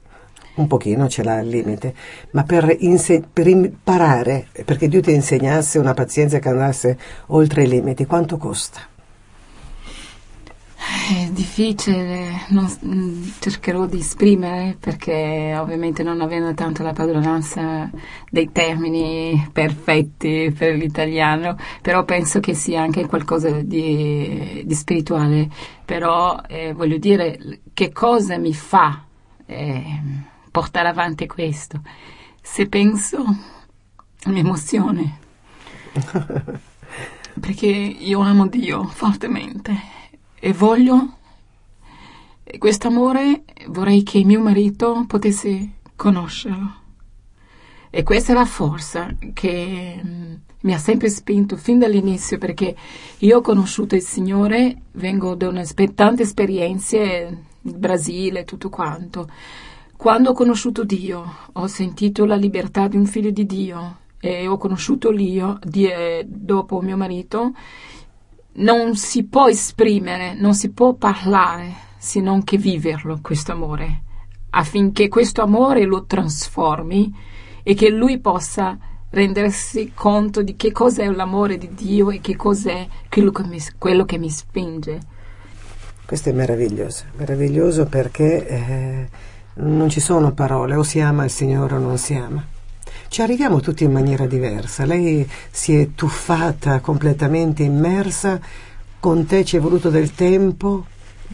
un 0.55 0.67
pochino 0.67 1.07
ce 1.07 1.23
l'ha 1.23 1.39
il 1.39 1.47
limite, 1.47 1.95
ma 2.31 2.43
per, 2.43 2.75
inse- 2.79 3.23
per 3.31 3.47
imparare, 3.47 4.47
perché 4.65 4.89
Dio 4.89 4.99
ti 4.99 5.13
insegnasse 5.13 5.79
una 5.79 5.93
pazienza 5.93 6.39
che 6.39 6.49
andasse 6.49 6.97
oltre 7.27 7.63
i 7.63 7.67
limiti, 7.69 8.05
quanto 8.05 8.35
costa? 8.35 8.81
È 10.89 11.29
difficile, 11.31 12.45
non, 12.49 12.65
mm, 12.85 13.29
cercherò 13.39 13.85
di 13.87 13.99
esprimere 13.99 14.77
perché 14.79 15.53
ovviamente 15.59 16.01
non 16.01 16.21
avendo 16.21 16.53
tanto 16.53 16.81
la 16.81 16.93
padronanza 16.93 17.89
dei 18.29 18.53
termini 18.53 19.49
perfetti 19.51 20.53
per 20.57 20.75
l'italiano, 20.75 21.57
però 21.81 22.05
penso 22.05 22.39
che 22.39 22.53
sia 22.53 22.81
anche 22.81 23.05
qualcosa 23.05 23.49
di, 23.61 24.63
di 24.65 24.73
spirituale. 24.73 25.49
Però 25.83 26.39
eh, 26.47 26.71
voglio 26.71 26.97
dire 26.97 27.59
che 27.73 27.91
cosa 27.91 28.37
mi 28.37 28.53
fa 28.53 29.03
eh, 29.45 29.83
portare 30.49 30.87
avanti 30.87 31.27
questo? 31.27 31.81
Se 32.41 32.67
penso 32.69 33.25
mi 34.27 34.39
emozione, 34.39 35.17
perché 37.39 37.67
io 37.67 38.19
amo 38.21 38.47
Dio 38.47 38.85
fortemente 38.85 39.95
e 40.39 40.53
voglio 40.53 41.17
questo 42.57 42.87
amore 42.87 43.43
vorrei 43.67 44.03
che 44.03 44.23
mio 44.23 44.39
marito 44.39 45.03
potesse 45.05 45.71
conoscerlo. 45.95 46.85
E 47.89 48.03
questa 48.03 48.31
è 48.31 48.35
la 48.35 48.45
forza 48.45 49.13
che 49.33 50.01
mm, 50.03 50.33
mi 50.61 50.73
ha 50.73 50.77
sempre 50.77 51.09
spinto 51.09 51.57
fin 51.57 51.79
dall'inizio 51.79 52.37
perché 52.37 52.75
io 53.19 53.37
ho 53.37 53.41
conosciuto 53.41 53.95
il 53.95 54.01
Signore, 54.01 54.83
vengo 54.93 55.35
da 55.35 55.51
tante 55.93 56.23
esperienze, 56.23 57.37
il 57.61 57.77
Brasile, 57.77 58.45
tutto 58.45 58.69
quanto. 58.69 59.29
Quando 59.95 60.29
ho 60.29 60.33
conosciuto 60.33 60.83
Dio, 60.83 61.35
ho 61.51 61.67
sentito 61.67 62.25
la 62.25 62.35
libertà 62.35 62.87
di 62.87 62.97
un 62.97 63.05
figlio 63.05 63.31
di 63.31 63.45
Dio 63.45 63.97
e 64.19 64.47
ho 64.47 64.57
conosciuto 64.57 65.11
Dio 65.11 65.59
di, 65.63 65.85
eh, 65.85 66.25
dopo 66.27 66.81
mio 66.81 66.97
marito 66.97 67.53
non 68.57 68.95
si 68.95 69.25
può 69.25 69.47
esprimere, 69.47 70.33
non 70.33 70.53
si 70.53 70.71
può 70.71 70.93
parlare 70.93 71.85
se 71.97 72.21
non 72.21 72.43
che 72.43 72.57
viverlo 72.57 73.19
questo 73.21 73.51
amore, 73.51 74.01
affinché 74.51 75.07
questo 75.09 75.41
amore 75.41 75.83
lo 75.85 76.05
trasformi 76.05 77.13
e 77.63 77.73
che 77.73 77.89
lui 77.89 78.19
possa 78.19 78.77
rendersi 79.09 79.91
conto 79.93 80.41
di 80.41 80.55
che 80.55 80.71
cos'è 80.71 81.09
l'amore 81.09 81.57
di 81.57 81.73
Dio 81.73 82.11
e 82.11 82.19
che 82.19 82.35
cos'è 82.35 82.87
quello 83.09 83.31
che 83.31 83.43
mi, 83.43 83.59
quello 83.77 84.05
che 84.05 84.17
mi 84.17 84.29
spinge. 84.29 84.99
Questo 86.05 86.29
è 86.29 86.31
meraviglioso, 86.31 87.03
meraviglioso 87.17 87.85
perché 87.85 88.47
eh, 88.47 89.09
non 89.55 89.89
ci 89.89 89.99
sono 89.99 90.31
parole, 90.31 90.75
o 90.75 90.83
si 90.83 90.99
ama 90.99 91.25
il 91.25 91.31
Signore 91.31 91.75
o 91.75 91.79
non 91.79 91.97
si 91.97 92.13
ama. 92.15 92.55
Ci 93.09 93.21
arriviamo 93.21 93.59
tutti 93.59 93.83
in 93.83 93.91
maniera 93.91 94.25
diversa. 94.25 94.85
Lei 94.85 95.27
si 95.49 95.75
è 95.75 95.89
tuffata 95.95 96.79
completamente 96.79 97.63
immersa, 97.63 98.39
con 98.99 99.25
te 99.25 99.43
ci 99.45 99.57
è 99.57 99.59
voluto 99.59 99.89
del 99.89 100.13
tempo. 100.13 100.85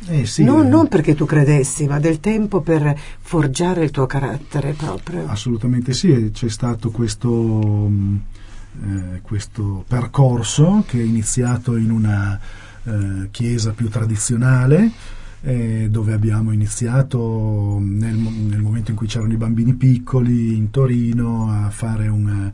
Eh 0.07 0.25
sì, 0.25 0.43
non, 0.43 0.65
eh. 0.65 0.69
non, 0.69 0.87
perché 0.87 1.15
tu 1.15 1.25
credessi, 1.25 1.85
ma 1.87 1.99
del 1.99 2.19
tempo 2.19 2.61
per 2.61 2.97
forgiare 3.21 3.83
il 3.83 3.91
tuo 3.91 4.05
carattere 4.05 4.73
proprio. 4.73 5.25
Assolutamente 5.27 5.93
sì, 5.93 6.31
c'è 6.33 6.49
stato 6.49 6.89
questo, 6.89 7.29
mm, 7.29 8.15
eh, 8.83 9.21
questo 9.21 9.83
percorso 9.87 10.83
che 10.87 10.99
è 10.99 11.03
iniziato 11.03 11.75
in 11.75 11.91
una 11.91 12.39
eh, 12.83 13.27
chiesa 13.31 13.71
più 13.71 13.89
tradizionale 13.89 15.21
eh, 15.45 15.87
dove 15.89 16.13
abbiamo 16.13 16.53
iniziato 16.53 17.77
nel, 17.81 18.15
nel, 18.15 18.61
momento 18.61 18.91
in 18.91 18.97
cui 18.97 19.07
c'erano 19.07 19.33
i 19.33 19.37
bambini 19.37 19.73
piccoli 19.73 20.55
in 20.55 20.69
Torino 20.69 21.51
a 21.51 21.69
fare 21.69 22.07
un, 22.07 22.49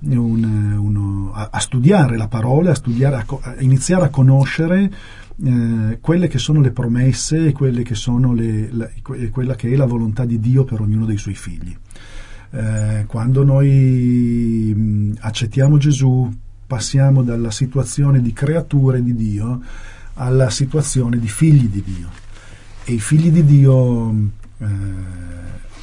un, 0.00 0.76
uno, 0.76 1.32
a, 1.32 1.50
a, 1.52 1.60
studiare 1.60 2.16
la 2.16 2.26
parola, 2.26 2.72
a, 2.72 2.74
studiare, 2.74 3.16
a, 3.16 3.24
a 3.42 3.54
iniziare 3.60 4.06
a 4.06 4.08
conoscere 4.08 4.92
eh, 5.44 5.98
quelle 6.00 6.26
che 6.26 6.38
sono 6.38 6.60
le 6.60 6.72
promesse 6.72 7.46
e 7.46 7.52
quelle 7.52 7.82
che 7.82 7.94
sono 7.94 8.32
le, 8.32 8.72
la, 8.72 8.90
quella 9.30 9.54
che 9.54 9.70
è 9.70 9.76
la 9.76 9.86
volontà 9.86 10.24
di 10.24 10.40
Dio 10.40 10.64
per 10.64 10.80
ognuno 10.80 11.06
dei 11.06 11.18
suoi 11.18 11.34
figli. 11.34 11.76
Eh, 12.50 13.04
quando 13.06 13.44
noi 13.44 15.14
accettiamo 15.20 15.78
Gesù, 15.78 16.28
passiamo 16.66 17.22
dalla 17.22 17.52
situazione 17.52 18.20
di 18.20 18.32
creature 18.32 19.00
di 19.00 19.14
Dio 19.14 19.62
alla 20.14 20.50
situazione 20.50 21.18
di 21.18 21.28
figli 21.28 21.68
di 21.68 21.82
Dio 21.84 22.21
e 22.84 22.92
i 22.92 23.00
figli 23.00 23.30
di 23.30 23.44
Dio 23.44 24.10
eh, 24.58 24.66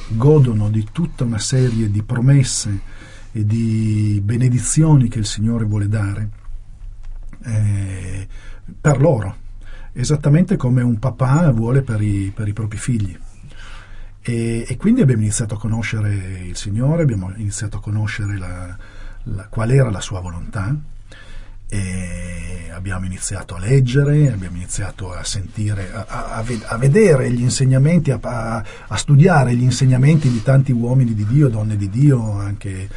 godono 0.08 0.68
di 0.68 0.86
tutta 0.92 1.24
una 1.24 1.38
serie 1.38 1.90
di 1.90 2.02
promesse 2.02 2.80
e 3.32 3.44
di 3.44 4.20
benedizioni 4.22 5.08
che 5.08 5.18
il 5.18 5.26
Signore 5.26 5.64
vuole 5.64 5.88
dare 5.88 6.28
eh, 7.44 8.28
per 8.80 9.00
loro, 9.00 9.36
esattamente 9.92 10.56
come 10.56 10.82
un 10.82 10.98
papà 10.98 11.50
vuole 11.52 11.82
per 11.82 12.02
i, 12.02 12.32
per 12.34 12.48
i 12.48 12.52
propri 12.52 12.78
figli. 12.78 13.16
E, 14.22 14.66
e, 14.68 14.76
quindi 14.76 15.00
abbiamo 15.00 15.22
iniziato 15.22 15.54
a 15.54 15.58
conoscere 15.58 16.42
il 16.44 16.56
Signore, 16.56 17.02
abbiamo 17.02 17.32
iniziato 17.36 17.78
a 17.78 17.80
conoscere 17.80 18.36
la, 18.36 18.76
la, 19.24 19.46
qual 19.48 19.70
era 19.70 19.90
la 19.90 20.00
sua 20.00 20.20
volontà 20.20 20.76
e 21.70 22.68
abbiamo 22.72 23.06
iniziato 23.06 23.54
a 23.54 23.60
leggere, 23.60 24.32
abbiamo 24.32 24.56
iniziato 24.56 25.12
a 25.12 25.22
sentire, 25.22 25.92
a, 25.92 26.04
a, 26.08 26.44
a 26.66 26.76
vedere 26.76 27.30
gli 27.30 27.42
insegnamenti, 27.42 28.10
a, 28.10 28.18
a, 28.20 28.96
studiare 28.96 29.54
gli 29.54 29.62
insegnamenti 29.62 30.28
di 30.28 30.42
tanti 30.42 30.72
uomini 30.72 31.14
di 31.14 31.24
Dio, 31.24 31.48
donne 31.48 31.76
di 31.76 31.88
Dio, 31.88 32.32
anche, 32.32 32.88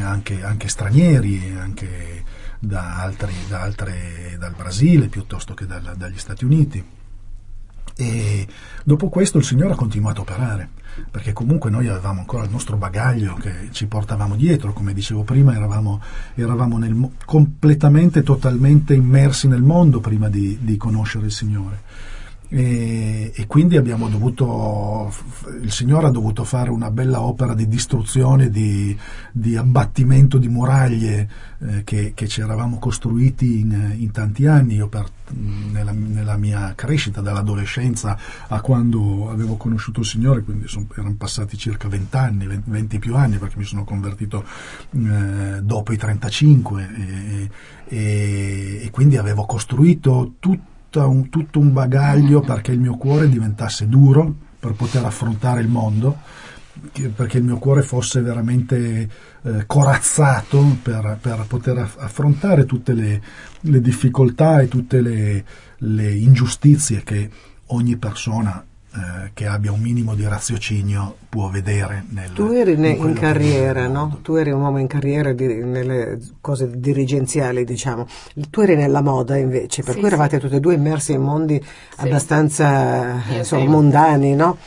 anche, 0.00 0.42
anche 0.42 0.68
stranieri, 0.68 1.56
anche 1.58 2.24
da 2.58 3.00
altri, 3.00 3.32
da 3.48 3.62
altre, 3.62 4.36
dal 4.38 4.54
Brasile 4.54 5.08
piuttosto 5.08 5.54
che 5.54 5.64
dal, 5.64 5.94
dagli 5.96 6.18
Stati 6.18 6.44
Uniti. 6.44 6.84
E 8.00 8.46
dopo 8.82 9.10
questo 9.10 9.36
il 9.36 9.44
Signore 9.44 9.74
ha 9.74 9.76
continuato 9.76 10.20
a 10.20 10.22
operare 10.22 10.68
perché 11.10 11.34
comunque 11.34 11.68
noi 11.68 11.86
avevamo 11.86 12.20
ancora 12.20 12.44
il 12.44 12.50
nostro 12.50 12.78
bagaglio 12.78 13.34
che 13.34 13.68
ci 13.72 13.86
portavamo 13.86 14.36
dietro, 14.36 14.72
come 14.72 14.94
dicevo 14.94 15.22
prima, 15.22 15.54
eravamo, 15.54 16.00
eravamo 16.34 16.78
nel, 16.78 17.10
completamente, 17.26 18.22
totalmente 18.22 18.94
immersi 18.94 19.48
nel 19.48 19.62
mondo 19.62 20.00
prima 20.00 20.30
di, 20.30 20.58
di 20.62 20.78
conoscere 20.78 21.26
il 21.26 21.32
Signore. 21.32 21.82
E, 22.52 23.30
e, 23.32 23.46
quindi 23.46 23.76
abbiamo 23.76 24.08
dovuto, 24.08 25.14
il 25.62 25.70
Signore 25.70 26.08
ha 26.08 26.10
dovuto 26.10 26.42
fare 26.42 26.70
una 26.70 26.90
bella 26.90 27.20
opera 27.20 27.54
di 27.54 27.68
distruzione, 27.68 28.50
di, 28.50 28.96
di 29.30 29.54
abbattimento 29.54 30.36
di 30.36 30.48
muraglie 30.48 31.30
eh, 31.60 31.84
che, 31.84 32.10
che, 32.12 32.26
ci 32.26 32.40
eravamo 32.40 32.80
costruiti 32.80 33.60
in, 33.60 33.94
in 33.96 34.10
tanti 34.10 34.46
anni. 34.46 34.74
Io 34.74 34.88
per, 34.88 35.06
nella, 35.28 35.92
nella, 35.92 36.36
mia 36.36 36.72
crescita, 36.74 37.20
dall'adolescenza 37.20 38.18
a 38.48 38.60
quando 38.60 39.30
avevo 39.30 39.54
conosciuto 39.54 40.00
il 40.00 40.06
Signore, 40.06 40.42
quindi 40.42 40.66
son, 40.66 40.88
erano 40.92 41.14
passati 41.16 41.56
circa 41.56 41.86
20 41.86 42.16
anni, 42.16 42.46
20, 42.48 42.68
20, 42.68 42.98
più 42.98 43.14
anni, 43.14 43.38
perché 43.38 43.58
mi 43.58 43.64
sono 43.64 43.84
convertito 43.84 44.44
eh, 44.90 45.60
dopo 45.62 45.92
i 45.92 45.96
35 45.96 46.90
e, 46.96 47.50
e, 47.86 48.80
e 48.82 48.90
quindi 48.90 49.18
avevo 49.18 49.44
costruito 49.44 50.34
tutto 50.40 50.78
un, 50.98 51.28
tutto 51.28 51.58
un 51.58 51.72
bagaglio 51.72 52.40
perché 52.40 52.72
il 52.72 52.80
mio 52.80 52.96
cuore 52.96 53.28
diventasse 53.28 53.88
duro 53.88 54.34
per 54.58 54.72
poter 54.72 55.04
affrontare 55.04 55.60
il 55.60 55.68
mondo, 55.68 56.18
perché 57.14 57.38
il 57.38 57.44
mio 57.44 57.58
cuore 57.58 57.82
fosse 57.82 58.20
veramente 58.20 59.08
eh, 59.42 59.64
corazzato 59.66 60.76
per, 60.82 61.18
per, 61.20 61.44
poter 61.46 61.78
affrontare 61.98 62.66
tutte 62.66 62.92
le, 62.92 63.22
le 63.60 63.80
difficoltà 63.80 64.60
e 64.60 64.68
tutte 64.68 65.00
le, 65.00 65.44
le 65.78 66.12
ingiustizie 66.12 67.02
che 67.02 67.30
ogni 67.66 67.96
persona 67.96 68.64
eh, 68.92 69.30
che 69.34 69.46
abbia 69.46 69.70
un 69.70 69.80
minimo 69.80 70.16
di 70.16 70.26
raziocinio 70.26 71.16
può 71.28 71.48
vedere 71.48 72.04
nel 72.08 72.32
Tu 72.32 72.50
eri 72.50 72.72
in, 72.72 72.84
in 72.84 73.12
carriera, 73.14 73.86
no? 73.86 74.18
Tu 74.22 74.34
eri 74.34 74.50
un 74.50 74.60
uomo 74.60 74.78
in 74.78 74.88
carriera 74.88 75.32
di, 75.32 75.46
nelle 75.46 76.18
cose 76.40 76.68
dirigenziali, 76.80 77.64
diciamo. 77.64 78.08
Tu 78.50 78.60
eri 78.62 78.74
nella 78.74 79.00
moda 79.00 79.36
invece, 79.36 79.84
per 79.84 79.94
sì, 79.94 79.98
cui 80.00 80.08
eravate 80.08 80.36
sì. 80.36 80.42
tutti 80.42 80.56
e 80.56 80.60
due 80.60 80.74
immersi 80.74 81.12
in 81.12 81.22
mondi 81.22 81.62
sì. 81.62 82.04
abbastanza 82.04 83.22
insomma, 83.30 83.70
mondani, 83.70 84.34
no? 84.34 84.58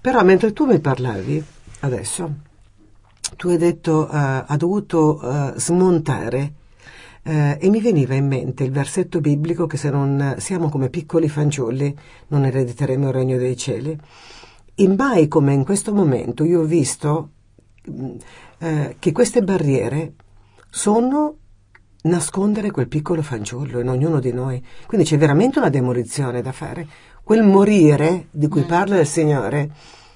Però 0.00 0.22
mentre 0.22 0.52
tu 0.52 0.66
mi 0.66 0.78
parlavi 0.78 1.44
adesso, 1.80 2.34
tu 3.36 3.48
hai 3.48 3.58
detto 3.58 4.08
uh, 4.08 4.44
ha 4.46 4.56
dovuto 4.56 5.18
uh, 5.20 5.58
smontare 5.58 6.52
eh, 7.26 7.58
e 7.60 7.68
mi 7.70 7.80
veniva 7.80 8.14
in 8.14 8.28
mente 8.28 8.62
il 8.62 8.70
versetto 8.70 9.20
biblico 9.20 9.66
che 9.66 9.76
se 9.76 9.90
non 9.90 10.36
siamo 10.38 10.68
come 10.68 10.90
piccoli 10.90 11.28
fanciulli 11.28 11.94
non 12.28 12.44
erediteremo 12.44 13.08
il 13.08 13.12
regno 13.12 13.36
dei 13.36 13.56
cieli. 13.56 13.98
E 14.76 14.88
mai 14.88 15.26
come 15.26 15.52
in 15.52 15.64
questo 15.64 15.92
momento 15.92 16.44
io 16.44 16.60
ho 16.60 16.64
visto 16.64 17.30
mm, 17.90 18.16
eh, 18.58 18.96
che 19.00 19.10
queste 19.10 19.42
barriere 19.42 20.12
sono 20.70 21.38
nascondere 22.02 22.70
quel 22.70 22.86
piccolo 22.86 23.22
fanciullo 23.22 23.80
in 23.80 23.88
ognuno 23.88 24.20
di 24.20 24.32
noi. 24.32 24.64
Quindi 24.86 25.04
c'è 25.04 25.18
veramente 25.18 25.58
una 25.58 25.70
demolizione 25.70 26.42
da 26.42 26.52
fare. 26.52 26.86
Quel 27.24 27.42
morire 27.42 28.26
di 28.30 28.46
cui 28.46 28.62
mm. 28.62 28.68
parla 28.68 29.00
il 29.00 29.06
Signore 29.06 29.70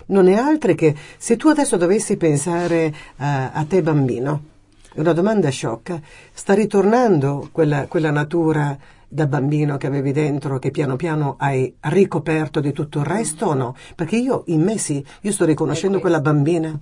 non 0.06 0.28
è 0.28 0.34
altro 0.34 0.74
che 0.74 0.94
se 1.16 1.36
tu 1.36 1.48
adesso 1.48 1.76
dovessi 1.76 2.16
pensare 2.16 2.86
uh, 2.86 2.92
a 3.16 3.64
te 3.68 3.82
bambino, 3.82 4.49
una 4.94 5.12
domanda 5.12 5.48
sciocca, 5.48 6.00
sta 6.32 6.54
ritornando 6.54 7.48
quella, 7.52 7.86
quella 7.86 8.10
natura 8.10 8.76
da 9.12 9.26
bambino 9.26 9.76
che 9.76 9.88
avevi 9.88 10.12
dentro, 10.12 10.58
che 10.58 10.70
piano 10.70 10.96
piano 10.96 11.34
hai 11.38 11.74
ricoperto 11.80 12.60
di 12.60 12.72
tutto 12.72 13.00
il 13.00 13.04
resto 13.04 13.46
o 13.46 13.54
no? 13.54 13.76
Perché 13.94 14.16
io 14.16 14.44
in 14.46 14.62
me 14.62 14.78
sì, 14.78 15.04
io 15.22 15.32
sto 15.32 15.44
riconoscendo 15.44 15.98
quella 15.98 16.20
bambina. 16.20 16.78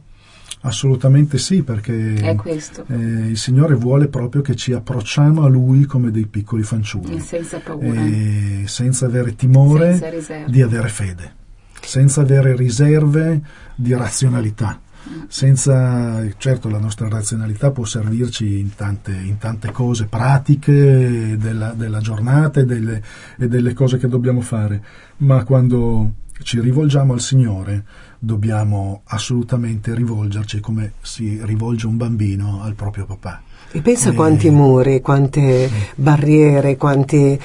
Assolutamente 0.60 1.38
sì, 1.38 1.62
perché 1.62 1.92
eh, 1.92 2.94
il 3.28 3.36
Signore 3.36 3.74
vuole 3.74 4.08
proprio 4.08 4.42
che 4.42 4.56
ci 4.56 4.72
approcciamo 4.72 5.44
a 5.44 5.48
Lui 5.48 5.84
come 5.84 6.10
dei 6.10 6.26
piccoli 6.26 6.62
fanciulli. 6.62 7.20
senza 7.20 7.60
paura. 7.60 7.86
E 7.86 8.64
senza 8.66 9.06
avere 9.06 9.34
timore 9.36 9.96
senza 9.96 10.44
di 10.46 10.60
avere 10.60 10.88
fede, 10.88 11.34
senza 11.80 12.22
avere 12.22 12.56
riserve 12.56 13.40
di 13.76 13.94
razionalità 13.94 14.80
senza, 15.28 16.22
certo 16.36 16.68
la 16.68 16.78
nostra 16.78 17.08
razionalità 17.08 17.70
può 17.70 17.84
servirci 17.84 18.58
in 18.58 18.74
tante, 18.74 19.12
in 19.12 19.38
tante 19.38 19.70
cose 19.70 20.06
pratiche 20.06 21.36
della, 21.38 21.72
della 21.72 22.00
giornata 22.00 22.60
e 22.60 22.64
delle, 22.64 23.02
e 23.38 23.48
delle 23.48 23.72
cose 23.72 23.98
che 23.98 24.08
dobbiamo 24.08 24.40
fare, 24.40 24.82
ma 25.18 25.44
quando 25.44 26.12
ci 26.42 26.60
rivolgiamo 26.60 27.12
al 27.12 27.20
Signore 27.20 27.84
dobbiamo 28.18 29.02
assolutamente 29.04 29.94
rivolgerci 29.94 30.60
come 30.60 30.92
si 31.00 31.40
rivolge 31.42 31.86
un 31.86 31.96
bambino 31.96 32.62
al 32.62 32.74
proprio 32.74 33.06
papà. 33.06 33.42
E 33.70 33.82
pensa 33.82 34.10
e... 34.10 34.14
quanti 34.14 34.50
muri, 34.50 35.00
quante 35.00 35.70
barriere, 35.94 36.76
quanti, 36.76 37.38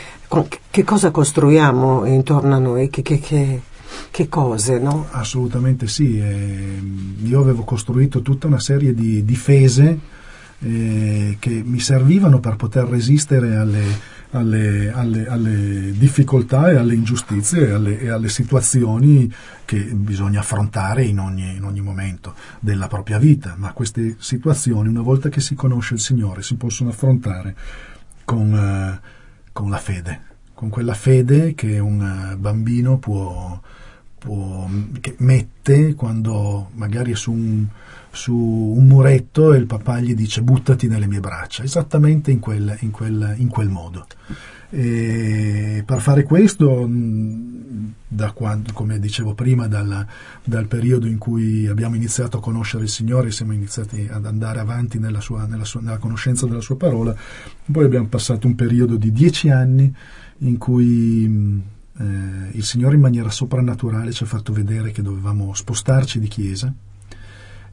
che 0.70 0.84
cosa 0.84 1.12
costruiamo 1.12 2.06
intorno 2.06 2.56
a 2.56 2.60
noi, 2.60 2.90
che, 2.90 3.02
che, 3.02 3.20
che 3.20 3.62
che 4.12 4.30
cose, 4.30 4.80
no? 4.80 5.08
Assolutamente 5.12 5.88
sì. 5.88 6.20
Eh, 6.20 6.82
io 7.24 7.40
avevo 7.40 7.64
costruito 7.64 8.22
tutta 8.22 8.48
una 8.48 8.60
serie 8.60 8.94
di 8.94 9.24
difese 9.24 10.00
eh, 10.60 11.38
che 11.40 11.62
mi 11.64 11.80
servivano 11.80 12.40
per 12.40 12.56
poter 12.56 12.86
resistere 12.86 13.56
alle, 13.56 13.84
alle, 14.32 14.92
alle, 14.92 15.28
alle 15.28 15.92
difficoltà 15.92 16.72
e 16.72 16.76
alle 16.76 16.94
ingiustizie 16.96 17.68
e 17.68 17.72
alle, 17.72 18.00
e 18.00 18.10
alle, 18.10 18.30
situazioni 18.30 19.32
che 19.66 19.78
bisogna 19.78 20.40
affrontare 20.40 21.04
in 21.04 21.20
ogni, 21.20 21.56
in 21.56 21.64
ogni 21.64 21.82
momento 21.82 22.34
della 22.60 22.88
propria 22.88 23.18
vita. 23.18 23.56
Ma 23.58 23.74
queste 23.74 24.16
situazioni, 24.20 24.88
una 24.88 25.02
volta 25.02 25.30
che 25.30 25.42
si 25.42 25.54
conosce 25.56 25.96
il 25.96 26.00
Signore, 26.00 26.42
si 26.42 26.56
possono 26.56 26.90
affrontare 26.90 27.56
con, 28.24 28.54
eh, 28.54 29.02
con 29.52 29.70
la 29.70 29.78
fede, 29.78 30.22
con 30.54 30.70
quella 30.70 30.94
fede 30.94 31.54
che 31.56 31.80
un 31.80 32.36
bambino 32.40 32.98
può 32.98 33.60
può, 34.24 34.70
che 35.02 35.16
mette 35.18 35.96
quando 35.96 36.70
magari 36.76 37.12
è 37.12 37.16
su 37.16 37.34
un, 37.34 37.68
su 38.10 38.34
un, 38.34 38.88
muretto 38.88 39.54
e 39.54 39.58
il 39.58 39.66
papà 39.66 40.00
gli 40.00 40.16
dice 40.16 40.42
buttati 40.42 40.88
nelle 40.88 41.08
mie 41.08 41.20
braccia, 41.20 41.64
esattamente 41.64 42.32
in 42.32 42.40
quel, 42.40 42.78
in 42.80 42.92
quel, 42.92 43.36
in 43.38 43.50
quel 43.50 43.68
modo. 43.68 44.08
E 44.70 45.84
per 45.86 46.00
fare 46.00 46.24
questo, 46.24 46.90
quando, 48.34 48.74
come 48.74 49.00
dicevo 49.00 49.34
prima, 49.34 49.68
dal, 49.68 50.08
dal, 50.42 50.68
periodo 50.68 51.06
in 51.06 51.18
cui 51.18 51.68
abbiamo 51.68 51.96
iniziato 51.96 52.38
a 52.38 52.42
conoscere 52.42 52.84
il 52.84 52.90
Signore, 52.90 53.30
siamo 53.30 53.52
iniziati 53.52 54.08
ad 54.10 54.26
andare 54.26 54.62
avanti 54.62 55.00
nella, 55.00 55.20
sua, 55.20 55.46
nella, 55.46 55.66
sua, 55.66 55.82
nella 55.82 55.98
conoscenza 55.98 56.48
della 56.48 56.62
Sua 56.62 56.78
parola, 56.78 57.14
poi 57.70 57.84
abbiamo 57.84 58.08
passato 58.08 58.48
un 58.48 58.56
periodo 58.56 58.96
di 58.96 59.12
dieci 59.12 59.50
anni 59.50 59.94
in 60.40 60.58
cui 60.58 61.62
eh, 62.00 62.04
il 62.52 62.64
Signore 62.64 62.96
in 62.96 63.02
maniera 63.02 63.30
soprannaturale 63.30 64.12
ci 64.12 64.24
ha 64.24 64.28
fatto 64.28 64.54
vedere 64.54 64.92
che 64.92 65.02
dovevamo 65.02 65.54
spostarci 65.54 66.20
di 66.20 66.28
chiesa 66.28 66.74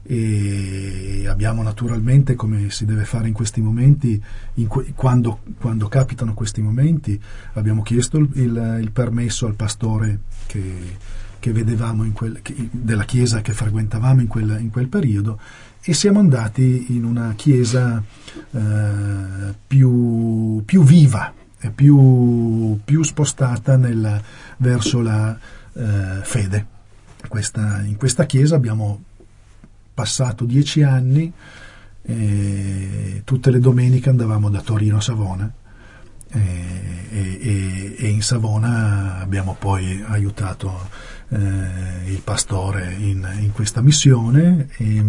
e 0.03 1.25
abbiamo 1.27 1.61
naturalmente, 1.61 2.35
come 2.35 2.71
si 2.71 2.85
deve 2.85 3.05
fare 3.05 3.27
in 3.27 3.33
questi 3.33 3.61
momenti, 3.61 4.21
in 4.55 4.67
que- 4.67 4.93
quando, 4.95 5.41
quando, 5.59 5.87
capitano 5.87 6.33
questi 6.33 6.61
momenti, 6.61 7.19
abbiamo 7.53 7.83
chiesto 7.83 8.17
il, 8.17 8.29
il, 8.33 8.77
il 8.81 8.91
permesso 8.91 9.45
al 9.45 9.53
pastore 9.53 10.21
che, 10.47 10.97
che 11.37 11.51
vedevamo 11.51 12.09
quel, 12.13 12.39
che, 12.41 12.55
della 12.71 13.03
chiesa 13.03 13.41
che 13.41 13.53
frequentavamo 13.53 14.21
in 14.21 14.27
quel, 14.27 14.57
in 14.59 14.71
quel, 14.71 14.87
periodo 14.87 15.39
e 15.81 15.93
siamo 15.93 16.19
andati 16.19 16.95
in 16.95 17.03
una 17.03 17.33
chiesa 17.35 18.03
eh, 18.51 19.53
più, 19.67 20.63
più 20.65 20.83
viva, 20.83 21.33
più, 21.69 22.79
più 22.83 23.03
spostata 23.03 23.77
nella, 23.77 24.21
verso 24.57 25.01
la 25.01 25.37
eh, 25.73 26.19
fede. 26.23 26.65
Questa, 27.27 27.81
in 27.81 27.97
questa 27.97 28.25
chiesa 28.25 28.55
abbiamo 28.55 29.03
passato 29.93 30.45
dieci 30.45 30.81
anni 30.81 31.31
e 32.03 33.21
tutte 33.23 33.51
le 33.51 33.59
domeniche 33.59 34.09
andavamo 34.09 34.49
da 34.49 34.61
Torino 34.61 34.97
a 34.97 35.01
Savona 35.01 35.51
e, 36.29 37.07
e, 37.09 37.95
e 37.97 38.07
in 38.07 38.23
Savona 38.23 39.19
abbiamo 39.19 39.55
poi 39.59 40.03
aiutato 40.07 40.89
eh, 41.29 41.37
il 42.05 42.21
pastore 42.23 42.93
in, 42.97 43.27
in 43.39 43.51
questa 43.51 43.81
missione 43.81 44.69
e, 44.77 45.03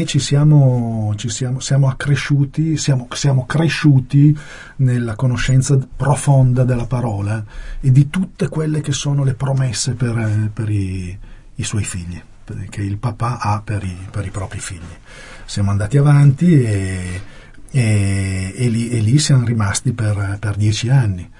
e 0.00 0.06
ci 0.06 0.18
siamo, 0.18 1.12
ci 1.14 1.28
siamo, 1.28 1.60
siamo 1.60 1.86
accresciuti, 1.86 2.76
siamo, 2.76 3.06
siamo, 3.12 3.46
cresciuti 3.46 4.36
nella 4.76 5.14
conoscenza 5.14 5.78
profonda 5.96 6.64
della 6.64 6.86
parola 6.86 7.44
e 7.80 7.92
di 7.92 8.10
tutte 8.10 8.48
quelle 8.48 8.80
che 8.80 8.90
sono 8.90 9.22
le 9.22 9.34
promesse 9.34 9.94
per, 9.94 10.50
per 10.52 10.68
i, 10.68 11.16
i, 11.54 11.62
suoi 11.62 11.84
figli, 11.84 12.20
che 12.70 12.82
il 12.82 12.96
papà 12.98 13.38
ha 13.38 13.62
per 13.62 13.84
i, 13.84 13.96
per 14.10 14.26
i 14.26 14.30
propri 14.30 14.58
figli. 14.58 14.80
Siamo 15.44 15.70
andati 15.70 15.96
avanti 15.96 16.60
e, 16.64 17.20
e, 17.70 18.52
e, 18.56 18.68
lì, 18.68 18.88
e 18.88 18.98
lì, 18.98 19.20
siamo 19.20 19.44
rimasti 19.44 19.92
per, 19.92 20.38
per 20.40 20.56
dieci 20.56 20.88
anni. 20.88 21.30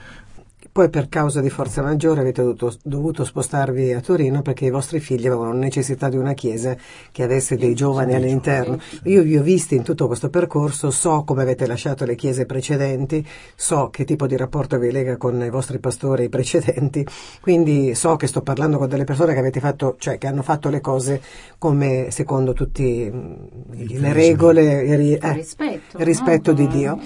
Poi 0.75 0.91
per 0.91 1.09
causa 1.09 1.41
di 1.41 1.51
forza 1.51 1.83
maggiore 1.83 2.23
avete 2.23 2.43
dovuto, 2.43 2.75
dovuto 2.83 3.25
spostarvi 3.25 3.93
a 3.93 4.01
Torino 4.01 4.43
perché 4.43 4.65
i 4.65 4.71
vostri 4.71 4.99
figli 4.99 5.25
avevano 5.29 5.53
necessità 5.53 6.09
di 6.09 6.17
una 6.17 6.33
chiesa 6.33 6.77
che 7.13 7.23
avesse 7.23 7.57
dei 7.57 7.77
giovani 7.77 8.13
all'interno. 8.13 8.81
Io 9.05 9.23
vi 9.23 9.37
ho 9.37 9.43
visti 9.45 9.77
in 9.77 9.85
tutto 9.85 10.09
questo 10.09 10.31
percorso, 10.31 10.91
so 10.91 11.23
come 11.23 11.43
avete 11.43 11.69
lasciato 11.69 12.05
le 12.05 12.17
chiese 12.17 12.45
precedenti, 12.45 13.25
so 13.55 13.89
che 13.91 14.05
tipo 14.05 14.27
di 14.27 14.37
rapporto 14.37 14.77
vi 14.77 14.91
lega 14.91 15.17
con 15.17 15.41
i 15.45 15.49
vostri 15.49 15.79
pastori 15.79 16.29
precedenti, 16.29 17.07
quindi 17.41 17.95
so 17.95 18.17
che 18.17 18.27
sto 18.27 18.43
parlando 18.43 18.77
con 18.77 18.89
delle 18.89 19.05
persone 19.05 19.33
che 19.33 19.39
avete 19.39 19.61
fatto, 19.61 19.95
cioè 20.01 20.19
che 20.19 20.27
hanno 20.27 20.43
fatto 20.43 20.71
le 20.71 20.81
cose 20.81 21.23
come 21.57 22.09
secondo 22.11 22.53
tutte 22.53 22.83
le 22.83 24.13
regole, 24.13 24.83
il, 24.83 25.19
eh, 25.23 25.33
rispetto, 25.35 25.99
il 25.99 26.05
rispetto 26.05 26.51
no? 26.51 26.57
di 26.57 26.67
Dio. 26.67 26.99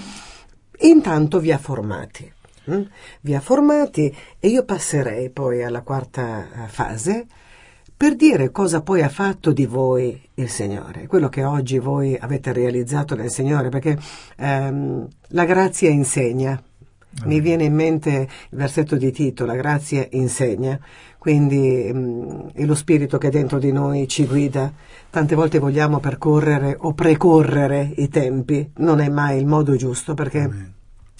Intanto 0.78 1.38
vi 1.38 1.52
ha 1.52 1.58
formati. 1.58 2.36
Hm? 2.68 2.82
Vi 3.22 3.34
ha 3.34 3.40
formati 3.40 4.14
e 4.38 4.48
io 4.48 4.64
passerei 4.64 5.30
poi 5.30 5.62
alla 5.62 5.82
quarta 5.82 6.64
eh, 6.64 6.68
fase 6.68 7.26
per 7.98 8.14
dire 8.14 8.52
cosa 8.52 8.80
poi 8.80 9.02
ha 9.02 9.08
fatto 9.08 9.50
di 9.50 9.66
voi 9.66 10.16
il 10.34 10.48
Signore, 10.48 11.08
quello 11.08 11.28
che 11.28 11.42
oggi 11.42 11.80
voi 11.80 12.16
avete 12.16 12.52
realizzato 12.52 13.16
nel 13.16 13.28
Signore, 13.28 13.70
perché 13.70 13.98
ehm, 14.36 15.08
la 15.30 15.44
grazia 15.44 15.90
insegna. 15.90 16.62
Mi 17.24 17.40
viene 17.40 17.64
in 17.64 17.74
mente 17.74 18.28
il 18.50 18.56
versetto 18.56 18.94
di 18.94 19.10
Tito, 19.10 19.44
la 19.44 19.56
grazia 19.56 20.06
insegna, 20.10 20.78
quindi 21.18 21.90
mh, 21.92 22.52
è 22.52 22.64
lo 22.64 22.76
spirito 22.76 23.18
che 23.18 23.30
dentro 23.30 23.58
di 23.58 23.72
noi 23.72 24.06
ci 24.06 24.26
guida. 24.26 24.72
Tante 25.10 25.34
volte 25.34 25.58
vogliamo 25.58 25.98
percorrere 25.98 26.76
o 26.78 26.92
precorrere 26.92 27.94
i 27.96 28.08
tempi, 28.08 28.70
non 28.76 29.00
è 29.00 29.08
mai 29.08 29.38
il 29.38 29.46
modo 29.46 29.74
giusto 29.74 30.14
perché 30.14 30.42
Amen. 30.42 30.77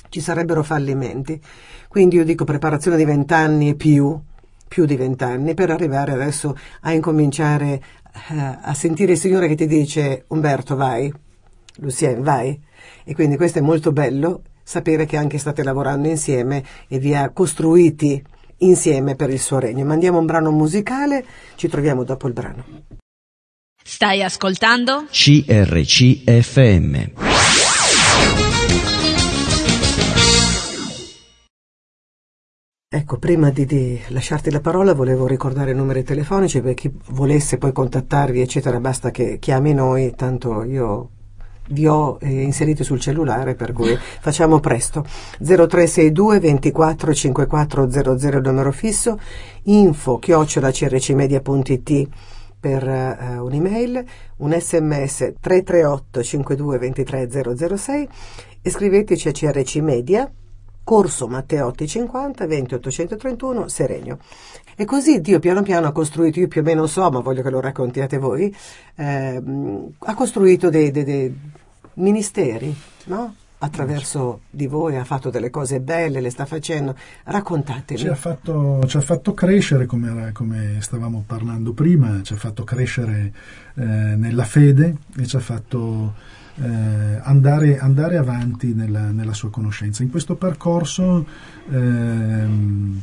Ci 0.09 0.21
sarebbero 0.21 0.63
fallimenti. 0.63 1.41
Quindi 1.89 2.17
io 2.17 2.25
dico 2.25 2.45
preparazione 2.45 2.97
di 2.97 3.05
vent'anni 3.05 3.71
e 3.71 3.75
più, 3.75 4.19
più 4.67 4.85
di 4.85 4.97
vent'anni, 4.97 5.55
per 5.55 5.71
arrivare 5.71 6.13
adesso 6.13 6.57
a 6.83 6.93
incominciare 6.93 7.83
eh, 8.31 8.59
a 8.61 8.75
sentire 8.75 9.13
il 9.13 9.19
Signore 9.19 9.49
che 9.49 9.55
ti 9.55 9.67
dice 9.67 10.25
Umberto 10.29 10.77
vai, 10.77 11.13
Lucien 11.77 12.23
vai. 12.23 12.59
E 13.05 13.15
quindi 13.15 13.37
questo 13.37 13.59
è 13.59 13.63
molto 13.63 13.93
bello, 13.93 14.43
sapere 14.63 15.07
che 15.07 15.17
anche 15.17 15.39
state 15.39 15.63
lavorando 15.63 16.09
insieme 16.09 16.63
e 16.89 16.99
vi 16.99 17.15
ha 17.15 17.31
costruiti 17.31 18.23
insieme 18.59 19.15
per 19.15 19.31
il 19.31 19.41
suo 19.41 19.59
regno. 19.59 19.85
Mandiamo 19.85 20.19
un 20.19 20.27
brano 20.27 20.51
musicale, 20.51 21.25
ci 21.57 21.69
troviamo 21.69 22.05
dopo 22.05 22.27
il 22.27 22.35
brano. 22.35 22.65
Stai 23.83 24.23
ascoltando? 24.23 25.07
CRCFM. 25.11 26.67
Ecco, 32.91 33.19
prima 33.19 33.51
di, 33.51 33.67
di 33.67 34.01
lasciarti 34.09 34.51
la 34.51 34.63
parola 34.63 34.95
volevo 34.95 35.27
ricordare 35.27 35.73
i 35.73 35.75
numeri 35.75 36.03
telefonici 36.03 36.63
per 36.63 36.73
chi 36.73 36.91
volesse 37.11 37.59
poi 37.59 37.71
contattarvi, 37.71 38.41
eccetera, 38.41 38.81
basta 38.81 39.11
che 39.11 39.39
chiami 39.39 39.75
noi, 39.75 40.15
tanto 40.17 40.63
io 40.63 41.11
vi 41.69 41.87
ho 41.87 42.17
eh, 42.19 42.41
inseriti 42.41 42.85
sul 42.85 42.99
cellulare, 42.99 43.55
per 43.55 43.75
cui 43.75 43.95
facciamo 44.21 44.59
presto. 44.59 45.05
0362 45.39 46.41
24 46.41 47.13
54 47.13 47.91
00 47.91 48.37
il 48.39 48.43
numero 48.43 48.73
fisso, 48.73 49.21
info 49.65 50.19
chiocciola 50.19 50.71
crcmedia.it 50.71 52.09
per 52.59 52.89
eh, 52.89 53.37
un'email, 53.37 54.03
un 54.39 54.57
sms 54.59 55.35
338 55.39 56.23
52 56.23 56.79
23 56.79 57.29
006 57.77 58.09
e 58.63 58.71
scriveteci 58.71 59.29
a 59.29 59.33
CRC 59.33 59.77
Media, 59.77 60.33
Corso 60.89 61.29
Matteotti 61.29 61.87
50 61.87 62.47
20 62.47 62.75
831 62.77 63.69
Serenio. 63.69 64.19
E 64.75 64.87
così 64.87 65.21
Dio 65.21 65.39
piano 65.39 65.61
piano 65.61 65.87
ha 65.87 65.93
costruito, 65.93 66.41
io 66.41 66.49
più 66.49 66.63
o 66.63 66.65
meno 66.65 66.87
so, 66.87 67.11
ma 67.11 67.21
voglio 67.21 67.43
che 67.43 67.51
lo 67.51 67.61
raccontiate 67.61 68.17
voi, 68.17 68.51
ehm, 68.95 69.87
ha 69.99 70.15
costruito 70.15 70.71
dei, 70.71 70.91
dei- 70.91 71.05
dei 71.05 71.41
ministeri, 71.97 72.75
no? 73.05 73.35
Attraverso 73.59 74.41
di 74.49 74.67
voi 74.67 74.97
ha 74.97 75.05
fatto 75.05 75.29
delle 75.29 75.51
cose 75.51 75.81
belle, 75.81 76.23
le 76.23 76.31
sta 76.31 76.47
facendo. 76.47 76.97
Raccontatemi. 77.25 78.01
Ci 78.01 78.09
ha, 78.09 78.15
fatto, 78.15 78.81
ci 78.87 78.97
ha 78.97 79.03
fatto 79.03 79.35
crescere, 79.35 79.85
come, 79.85 80.11
era- 80.11 80.33
come 80.33 80.79
stavamo 80.81 81.23
parlando 81.27 81.75
prima, 81.75 82.23
ci 82.23 82.33
ha 82.33 82.37
fatto 82.37 82.65
crescere 82.65 83.31
eh, 83.75 83.85
nella 83.85 84.45
fede 84.45 84.97
e 85.19 85.27
ci 85.27 85.37
ha 85.37 85.41
fatto 85.41 86.15
eh, 86.61 87.21
andare, 87.23 87.79
andare 87.79 88.17
avanti 88.17 88.75
nella, 88.75 89.11
nella 89.11 89.33
sua 89.35 89.51
conoscenza. 89.51 90.03
In 90.03 90.11
questo 90.11 90.35
percorso 90.37 91.27
ehm, 91.71 93.01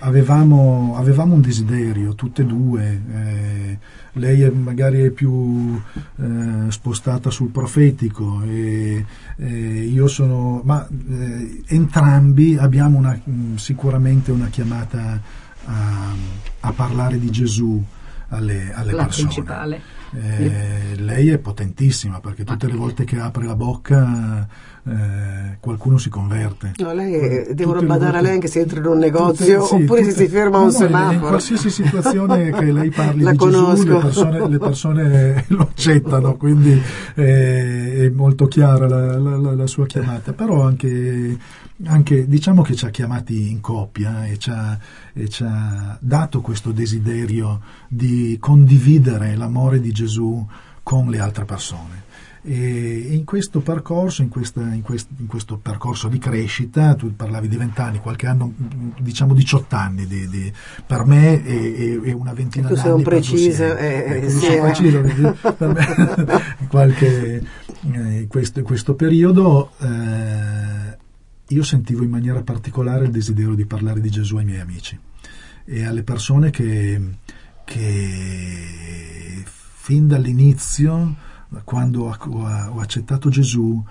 avevamo, 0.00 0.94
avevamo 0.96 1.34
un 1.34 1.40
desiderio, 1.40 2.14
tutte 2.14 2.42
e 2.42 2.44
due. 2.44 3.02
eh, 3.14 3.78
lei 4.12 4.42
è- 4.42 4.50
magari 4.50 5.02
è 5.02 5.10
più 5.10 5.80
eh, 6.16 6.70
spostata 6.70 7.30
sul 7.30 7.50
profetico 7.50 8.42
e 8.42 9.04
io 9.38 10.06
sono, 10.08 10.60
ma 10.64 10.86
eh, 10.88 11.62
entrambi 11.66 12.56
abbiamo 12.56 12.98
una- 12.98 13.20
mh, 13.22 13.54
sicuramente 13.56 14.32
una 14.32 14.48
chiamata 14.48 15.20
a, 15.66 16.12
a 16.60 16.72
parlare 16.72 17.18
di 17.20 17.30
Gesù 17.30 17.80
alle, 18.30 18.72
alle 18.74 18.92
La 18.92 19.04
persone. 19.04 19.28
principale. 19.28 19.80
Eh, 20.10 20.96
lei 20.96 21.28
è 21.28 21.38
potentissima 21.38 22.18
perché 22.20 22.42
tutte 22.44 22.66
le 22.66 22.74
volte 22.76 23.04
che 23.04 23.18
apre 23.18 23.44
la 23.44 23.54
bocca 23.54 24.46
eh, 24.88 25.56
qualcuno 25.60 25.98
si 25.98 26.08
converte. 26.08 26.72
No, 26.78 26.94
lei 26.94 27.12
Tutte 27.42 27.54
devono 27.54 27.82
badare 27.82 28.04
a 28.04 28.10
volte- 28.12 28.22
lei 28.26 28.32
anche 28.34 28.48
se 28.48 28.60
entra 28.60 28.78
in 28.78 28.86
un 28.86 28.98
negozio 28.98 29.44
Tutte- 29.60 29.66
sì, 29.76 29.82
oppure 29.82 30.02
se 30.04 30.10
tutte- 30.12 30.24
si 30.24 30.30
ferma 30.30 30.56
a 30.56 30.60
un 30.60 30.66
no, 30.66 30.70
in- 30.72 30.80
In 30.80 30.86
semaforo. 30.86 31.26
qualsiasi 31.28 31.70
situazione 31.70 32.50
che 32.56 32.72
lei 32.72 32.90
parli 32.90 33.22
La 33.22 33.32
di 33.32 33.36
Gesù, 33.36 33.50
conosco. 33.50 33.84
le 33.92 33.98
persone, 34.00 34.48
le 34.48 34.58
persone 34.58 35.44
lo 35.48 35.60
accettano, 35.60 36.36
quindi 36.36 36.82
eh, 37.14 38.06
è 38.06 38.08
molto 38.08 38.46
chiara 38.46 38.88
la, 38.88 39.18
la- 39.18 39.36
la- 39.36 39.54
la 39.54 39.66
sua 39.66 39.84
chiamata. 39.84 40.32
Però 40.32 40.62
anche, 40.62 41.36
anche 41.84 42.26
diciamo 42.26 42.62
che 42.62 42.74
ci 42.74 42.84
ha 42.86 42.90
chiamati 42.90 43.50
in 43.50 43.60
coppia 43.60 44.26
e 44.26 44.36
ci 44.38 44.50
ha, 44.50 44.78
e 45.12 45.28
ci 45.28 45.44
ha 45.46 45.96
dato 46.00 46.40
questo 46.40 46.72
desiderio 46.72 47.60
di 47.88 48.36
condividere 48.40 49.36
l'amore 49.36 49.80
di 49.80 49.92
Gesù 49.92 50.44
con 50.82 51.08
le 51.08 51.20
altre 51.20 51.44
persone. 51.44 52.06
E 52.40 53.08
in 53.10 53.24
questo 53.24 53.60
percorso, 53.60 54.22
in, 54.22 54.28
questa- 54.28 54.62
in 54.72 54.80
quest- 54.80 55.08
in 55.18 55.26
questo 55.26 55.58
percorso 55.58 56.08
di 56.08 56.18
crescita, 56.18 56.94
tu 56.94 57.14
parlavi 57.14 57.46
di 57.48 57.56
vent'anni, 57.56 57.98
qualche 57.98 58.26
anno, 58.26 58.52
diciamo 58.98 59.34
18 59.34 59.74
anni 59.76 60.06
di- 60.06 60.28
di- 60.28 60.52
per 60.86 61.04
me 61.04 61.44
e, 61.44 61.54
e- 61.54 62.00
e 62.04 62.12
una 62.12 62.32
ventina 62.32 62.68
d'anni 62.70 63.02
per 63.02 63.12
preciso, 63.14 63.64
Luciano. 63.64 63.78
eh, 63.80 64.04
Ecco, 64.16 64.28
sì, 64.30 64.38
sono 64.38 64.54
eh. 64.54 64.60
preciso, 64.60 65.00
per 65.56 65.68
me 65.74 66.42
qualche, 66.68 67.42
eh, 67.92 68.26
questo, 68.28 68.62
questo 68.62 68.94
periodo 68.94 69.72
eh, 69.80 69.86
io 71.48 71.62
sentivo 71.62 72.02
in 72.02 72.10
maniera 72.10 72.42
particolare 72.42 73.04
il 73.04 73.10
desiderio 73.10 73.54
di 73.54 73.64
parlare 73.64 74.00
di 74.00 74.10
Gesù 74.10 74.36
ai 74.36 74.44
miei 74.44 74.60
amici 74.60 74.98
e 75.64 75.84
alle 75.84 76.02
persone 76.02 76.50
che, 76.50 77.00
che 77.64 79.44
fin 79.44 80.06
dall'inizio, 80.06 81.14
da 81.48 81.60
quando 81.62 82.04
ho, 82.04 82.80
accettato 82.80 83.28
Gesù, 83.30 83.82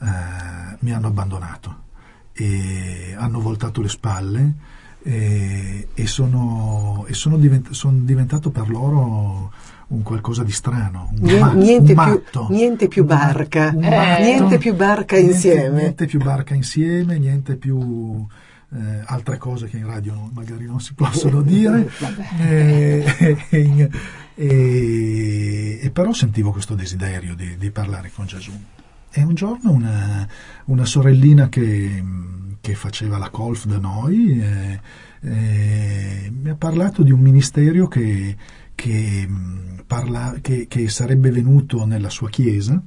eh, 0.00 0.76
mi 0.80 0.92
hanno 0.92 1.06
abbandonato 1.06 1.84
e 2.32 3.14
hanno 3.16 3.40
voltato 3.40 3.80
le 3.80 3.88
spalle 3.88 4.54
e, 5.02 5.88
e 5.94 6.06
sono, 6.06 7.04
e 7.06 7.14
sono 7.14 7.38
divent- 7.38 7.70
son 7.70 8.04
diventato 8.04 8.50
per 8.50 8.68
loro 8.68 9.52
un 9.88 10.02
qualcosa 10.02 10.42
di 10.42 10.50
strano, 10.52 11.10
un, 11.12 11.18
Nien- 11.20 11.40
ma- 11.40 11.52
niente, 11.52 11.92
un 11.92 12.02
più, 12.04 12.12
matto. 12.12 12.46
niente 12.50 12.88
più 12.88 13.02
Un 13.02 13.08
ma- 13.08 13.14
barca, 13.16 13.72
un 13.74 13.84
Eh, 13.84 13.88
matto. 13.90 14.22
niente 14.22 14.58
più 14.58 14.74
barca 14.74 15.14
Niente- 15.16 15.34
insieme. 15.34 15.78
Niente 15.80 16.06
più 16.06 16.18
barca 16.22 16.54
insieme, 16.54 17.18
niente 17.18 17.56
più 17.56 18.26
eh, 18.74 19.02
altre 19.06 19.38
cose 19.38 19.68
che 19.68 19.76
in 19.76 19.86
radio 19.86 20.28
magari 20.34 20.64
non 20.66 20.80
si 20.80 20.92
possono 20.94 21.40
dire. 21.42 21.88
Eh, 22.40 23.04
e, 23.50 23.90
e- 24.34 25.78
e 25.82 25.90
però 25.90 26.12
sentivo 26.12 26.50
questo 26.52 26.74
desiderio 26.74 27.34
di, 27.34 27.56
di 27.56 27.70
parlare 27.70 28.10
con 28.14 28.26
Gesù. 28.26 28.52
E 29.10 29.22
un 29.22 29.34
giorno 29.34 29.70
una, 29.70 30.28
una 30.66 30.84
sorellina 30.84 31.48
che, 31.48 32.02
che 32.60 32.74
faceva 32.74 33.16
la 33.18 33.30
colf 33.30 33.64
da 33.66 33.78
noi 33.78 34.38
eh, 34.40 34.80
eh, 35.22 36.30
mi 36.30 36.50
ha 36.50 36.54
parlato 36.54 37.02
di 37.02 37.12
un 37.12 37.20
ministero 37.20 37.88
che, 37.88 38.36
che, 38.74 39.26
mh, 39.26 39.75
parla- 39.86 40.34
che- 40.40 40.66
che 40.68 40.88
sarebbe 40.88 41.30
venuto 41.30 41.84
nella 41.86 42.10
sua 42.10 42.28
chiesa 42.28 42.80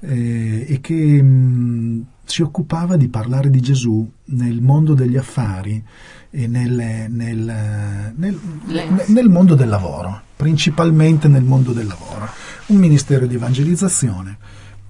eh, 0.00 0.66
e 0.68 0.80
che 0.80 1.22
mh, 1.22 2.04
si 2.24 2.42
occupava 2.42 2.96
di 2.96 3.08
parlare 3.08 3.50
di 3.50 3.60
Gesù 3.60 4.10
nel 4.26 4.60
mondo 4.60 4.94
degli 4.94 5.16
affari 5.16 5.82
e 6.30 6.46
nel, 6.46 6.72
nel- 7.10 8.12
nel- 8.16 8.40
nel 9.06 9.28
mondo 9.28 9.54
del 9.54 9.68
lavoro, 9.68 10.22
principalmente 10.36 11.28
nel 11.28 11.44
mondo 11.44 11.72
del 11.72 11.86
lavoro. 11.86 12.26
Un 12.66 12.76
ministero 12.78 13.26
di 13.26 13.34
evangelizzazione 13.34 14.36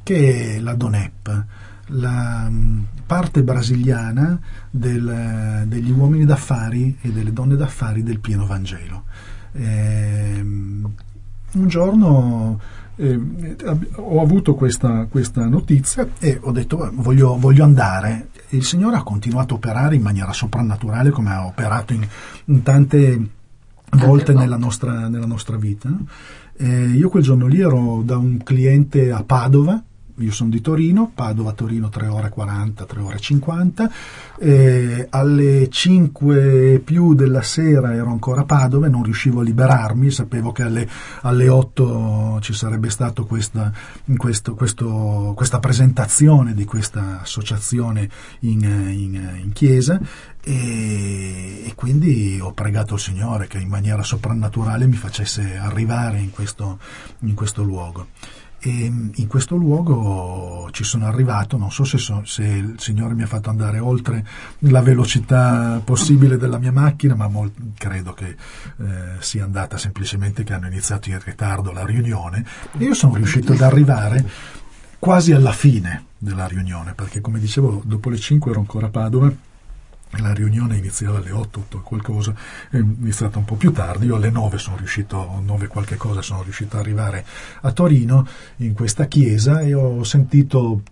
che 0.03 0.57
è 0.57 0.61
la 0.61 0.75
DONEP, 0.75 1.45
la, 1.88 2.49
mh, 2.49 2.87
parte 3.07 3.43
brasiliana 3.43 4.38
del, 4.71 5.65
degli 5.67 5.91
uomini 5.91 6.25
d'affari 6.25 6.97
e 7.03 7.11
delle 7.11 7.33
donne 7.33 7.57
d'affari 7.57 8.03
del 8.03 8.21
pieno 8.21 8.47
Vangelo. 8.47 9.05
Eh, 9.55 10.12
un 11.55 11.69
giorno 11.69 12.61
eh, 12.96 13.19
ho 13.96 14.21
avuto 14.21 14.55
questa, 14.55 15.07
questa, 15.11 15.46
notizia 15.46 16.09
e 16.19 16.38
ho 16.40 16.53
detto 16.53 16.90
voglio, 16.94 17.37
voglio, 17.38 17.65
andare. 17.65 18.29
Il 18.50 18.65
Signore 18.65 18.96
ha 18.96 19.03
continuato 19.03 19.55
a 19.55 19.57
operare 19.57 19.94
in 19.96 20.03
maniera 20.03 20.33
soprannaturale 20.33 21.11
come 21.11 21.31
ha 21.31 21.46
operato 21.46 21.94
in, 21.94 22.07
in 22.46 22.63
tante 22.63 23.29
volte 23.92 24.33
nella 24.35 24.57
nostra, 24.57 25.09
nella 25.09 25.27
nostra 25.27 25.57
vita. 25.57 25.90
Eh, 26.57 26.87
io 26.88 27.09
quel 27.09 27.23
giorno 27.23 27.46
lì 27.46 27.61
ero 27.61 28.03
da 28.05 28.17
un 28.17 28.38
cliente 28.42 29.11
a 29.11 29.23
Padova 29.23 29.83
io 30.17 30.31
sono 30.31 30.50
di 30.50 30.60
Torino, 30.60 31.10
Padova-Torino 31.15 31.88
3 31.88 32.06
ore 32.06 32.29
40, 32.29 32.85
3 32.85 33.00
ore 33.00 33.19
50, 33.19 33.90
eh, 34.38 35.06
alle 35.10 35.69
5 35.69 36.81
più 36.85 37.15
della 37.15 37.42
sera 37.42 37.94
ero 37.94 38.10
ancora 38.10 38.42
a 38.42 38.44
Padova 38.44 38.87
e 38.87 38.90
non 38.90 39.02
riuscivo 39.02 39.40
a 39.40 39.42
liberarmi, 39.42 40.10
sapevo 40.10 40.52
che 40.52 40.63
alle, 40.63 40.88
alle 41.23 41.48
8 41.48 42.38
ci 42.40 42.52
sarebbe 42.52 42.90
stata 42.90 43.23
questa, 43.23 43.73
questa, 44.17 45.58
presentazione 45.58 46.54
di 46.54 46.65
questa 46.65 47.21
associazione 47.23 48.08
in, 48.40 48.63
in, 48.63 49.40
in 49.42 49.52
chiesa. 49.52 50.00
E, 50.44 51.63
e, 51.67 51.73
quindi 51.77 52.40
ho 52.42 52.52
pregato 52.52 52.94
il 52.94 53.00
Signore 53.00 53.46
che 53.46 53.58
in 53.58 53.69
maniera 53.69 54.02
soprannaturale 54.02 54.88
mi 54.88 54.96
facesse 54.96 55.56
arrivare 55.56 56.19
in 56.19 56.31
questo, 56.31 56.79
in 57.21 57.35
questo 57.35 57.63
luogo. 57.63 58.08
E 58.65 58.71
in 58.71 59.27
questo 59.27 59.56
luogo 59.56 60.69
ci 60.71 60.85
sono 60.85 61.06
arrivato, 61.06 61.56
non 61.56 61.73
so 61.73 61.83
se, 61.83 61.98
so, 61.98 62.23
se, 62.25 62.44
il 62.44 62.75
Signore 62.79 63.13
mi 63.15 63.23
ha 63.23 63.27
fatto 63.27 63.50
andare 63.50 63.81
oltre 63.81 64.25
la 64.60 64.81
velocità 64.81 65.81
possibile 65.85 66.37
della 66.37 66.58
mia 66.58 66.71
macchina, 66.71 67.17
ma 67.17 67.27
molt, 67.27 67.54
credo 67.77 68.13
che 68.13 68.29
eh, 68.29 68.37
sia 69.19 69.42
andata 69.42 69.77
semplicemente 69.79 70.44
che 70.44 70.52
hanno 70.54 70.69
iniziato 70.69 71.08
in 71.08 71.19
ritardo 71.25 71.73
la 71.73 71.85
riunione. 71.85 72.46
E 72.79 72.85
io 72.85 72.94
sono 72.94 73.17
riuscito 73.17 73.52
ad 73.52 73.63
arrivare 73.63 74.25
quasi 74.96 75.33
alla 75.33 75.52
fine 75.52 76.04
della 76.17 76.46
riunione, 76.46 76.94
perché 76.94 77.21
come 77.21 77.40
dicevo 77.40 77.83
dopo 77.85 78.10
le 78.10 78.19
5 78.19 78.52
ero 78.52 78.60
ancora 78.60 78.87
a 78.87 78.90
Padova 78.90 79.33
la 80.19 80.33
riunione 80.33 80.77
iniziava 80.77 81.19
alle 81.19 81.31
8, 81.31 81.60
8 81.60 81.81
qualcosa, 81.81 82.35
è 82.71 82.77
iniziata 82.77 83.38
un 83.38 83.44
po' 83.44 83.56
più 83.56 83.73
tardi, 83.73 84.06
io 84.06 84.17
alle 84.17 84.31
9 84.31 84.58
sono 84.58 84.77
riuscito, 84.77 85.40
9 85.42 85.67
qualche 85.67 85.96
cosa, 85.96 86.23
sono 86.23 86.42
riuscito 86.42 86.77
ad 86.77 86.83
arrivare 86.83 87.25
a 87.63 87.73
Torino 87.73 88.27
in 88.56 88.75
questa 88.75 89.06
chiesa 89.06 89.60
e 89.60 89.75
ho 89.75 90.02
sentito 90.04 90.83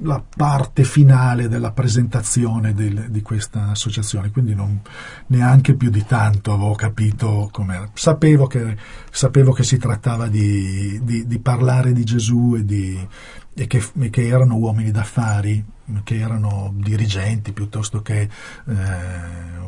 la 0.00 0.22
parte 0.36 0.84
finale 0.84 1.48
della 1.48 1.72
presentazione 1.72 2.72
del, 2.72 3.10
di 3.10 3.20
questa 3.20 3.68
associazione, 3.68 4.30
quindi 4.30 4.54
non, 4.54 4.80
neanche 5.26 5.74
più 5.74 5.90
di 5.90 6.04
tanto 6.06 6.52
avevo 6.52 6.74
capito 6.74 7.50
come 7.52 7.90
sapevo 7.92 8.46
che, 8.46 8.76
sapevo 9.10 9.52
che 9.52 9.62
si 9.62 9.76
trattava 9.76 10.28
di, 10.28 10.98
di, 11.02 11.26
di 11.26 11.38
parlare 11.38 11.92
di 11.92 12.04
Gesù 12.04 12.54
e, 12.56 12.64
di, 12.64 13.06
e, 13.54 13.66
che, 13.66 13.84
e 14.00 14.10
che 14.10 14.26
erano 14.26 14.56
uomini 14.56 14.90
d'affari 14.90 15.62
che 16.04 16.18
erano 16.18 16.72
dirigenti 16.74 17.52
piuttosto 17.52 18.02
che 18.02 18.22
eh, 18.22 18.28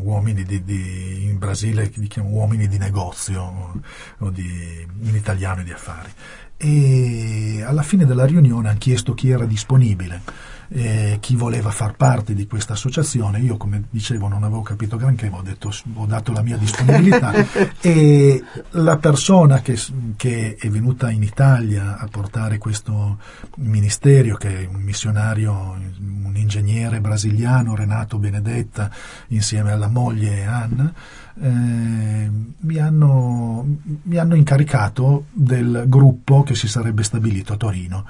uomini 0.00 0.42
di, 0.44 0.64
di, 0.64 1.24
in 1.24 1.38
Brasile 1.38 1.90
li 1.94 2.06
chiamano 2.06 2.34
uomini 2.34 2.68
di 2.68 2.78
negozio 2.78 3.82
o, 4.18 4.30
di, 4.30 4.86
in 5.02 5.14
italiano 5.14 5.62
di 5.62 5.72
affari. 5.72 6.10
E 6.56 7.62
alla 7.66 7.82
fine 7.82 8.06
della 8.06 8.24
riunione 8.24 8.68
hanno 8.68 8.78
chiesto 8.78 9.14
chi 9.14 9.30
era 9.30 9.44
disponibile 9.44 10.52
eh, 10.76 11.18
chi 11.20 11.36
voleva 11.36 11.70
far 11.70 11.94
parte 11.94 12.34
di 12.34 12.48
questa 12.48 12.72
associazione. 12.72 13.38
Io, 13.38 13.56
come 13.56 13.84
dicevo, 13.90 14.26
non 14.26 14.42
avevo 14.42 14.62
capito 14.62 14.96
granché, 14.96 15.30
ma 15.30 15.38
ho, 15.38 15.42
detto, 15.42 15.72
ho 15.94 16.06
dato 16.06 16.32
la 16.32 16.42
mia 16.42 16.56
disponibilità 16.56 17.32
e 17.80 18.42
la 18.70 18.96
persona 18.96 19.60
che, 19.60 19.78
che, 20.16 20.56
è 20.58 20.68
venuta 20.68 21.10
in 21.10 21.22
Italia 21.22 21.96
a 21.96 22.08
portare 22.08 22.58
questo 22.58 23.18
ministero, 23.58 24.36
che 24.36 24.62
è 24.62 24.66
un 24.66 24.80
missionario, 24.80 25.52
un 25.52 26.32
ingegnere 26.34 27.00
brasiliano, 27.00 27.76
Renato 27.76 28.18
Benedetta, 28.18 28.90
insieme 29.28 29.70
alla 29.70 29.88
moglie 29.88 30.44
Anna, 30.44 30.92
eh, 31.40 32.30
mi, 32.58 32.78
hanno, 32.78 33.64
mi 34.02 34.16
hanno 34.16 34.34
incaricato 34.34 35.26
del 35.30 35.84
gruppo 35.86 36.42
che 36.42 36.56
si 36.56 36.66
sarebbe 36.66 37.04
stabilito 37.04 37.52
a 37.52 37.56
Torino 37.56 38.04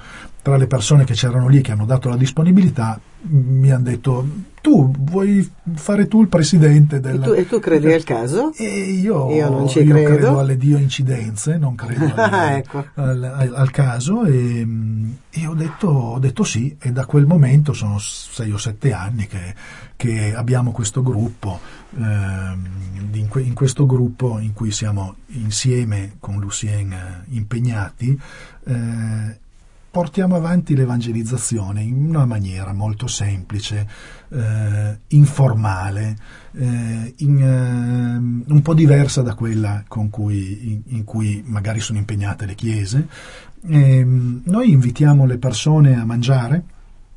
tra 0.45 0.59
le 0.59 0.67
persone 0.67 1.05
che 1.05 1.15
c'erano 1.15 1.49
lì 1.49 1.63
che 1.63 1.73
hanno 1.73 1.87
dato 1.87 2.11
la 2.11 2.19
disponibilità 2.19 3.01
mi 3.23 3.73
hanno 3.73 3.85
detto 3.85 4.27
tu 4.61 4.91
vuoi 4.91 5.51
fare 5.75 6.07
tu 6.07 6.21
il 6.21 6.29
presidente 6.29 7.01
del... 7.01 7.15
E 7.15 7.25
tu, 7.25 7.33
e 7.33 7.47
tu 7.47 7.61
credi 7.61 7.91
al 7.91 8.05
caso? 8.05 8.53
E 8.55 8.65
io, 8.65 9.31
io 9.31 9.49
non 9.49 9.69
ci 9.69 9.81
io 9.81 9.95
credo. 9.95 10.09
credo 10.09 10.39
alle 10.39 10.59
dio 10.59 10.77
incidenze, 10.77 11.57
non 11.57 11.75
credo 11.75 12.13
alle, 12.17 12.57
ecco. 12.59 12.85
al, 12.95 13.23
al, 13.23 13.55
al, 13.55 13.71
caso 13.71 14.25
e, 14.25 14.67
e 15.31 15.47
ho, 15.47 15.55
detto, 15.55 15.89
ho, 15.89 16.19
detto, 16.19 16.45
sì 16.45 16.77
e 16.79 16.93
da 16.93 17.07
quel 17.07 17.25
momento 17.25 17.73
sono 17.73 17.99
sei 17.99 18.53
o 18.53 18.59
sette 18.59 18.93
anni 18.93 19.27
che, 19.27 19.55
che 19.97 20.35
abbiamo 20.35 20.73
questo 20.73 21.03
gruppo, 21.03 21.59
eh, 21.97 22.03
in, 22.03 23.29
que, 23.29 23.41
in, 23.41 23.55
questo 23.55 23.87
gruppo 23.87 24.39
in 24.39 24.53
cui 24.53 24.71
siamo 24.73 25.17
insieme 25.29 26.17
con 26.21 26.39
Lucien 26.39 26.93
eh, 26.93 27.25
impegnati 27.31 28.19
eh, 28.67 29.43
portiamo 29.95 30.35
avanti 30.35 30.75
l'evangelizzazione 30.75 31.81
in 31.81 32.09
una 32.09 32.25
maniera 32.25 32.73
molto 32.73 33.07
semplice, 33.07 33.87
eh, 34.29 34.99
informale, 35.07 36.17
eh, 36.51 37.15
in, 37.19 37.41
eh, 37.41 38.53
un 38.53 38.61
po' 38.61 38.75
diversa 38.75 39.23
da 39.23 39.35
quella 39.35 39.85
cui, 39.87 40.73
in, 40.73 40.83
in, 40.97 41.05
cui 41.05 41.45
magari 41.47 41.79
sono 41.79 42.01
impegnate 42.01 42.45
le 42.45 42.57
chiese. 42.57 43.07
Ehm, 43.69 44.43
noi 44.47 44.73
invitiamo 44.73 45.27
le 45.27 45.39
persone 45.39 45.95
a 45.95 46.05
mangiare 46.05 46.65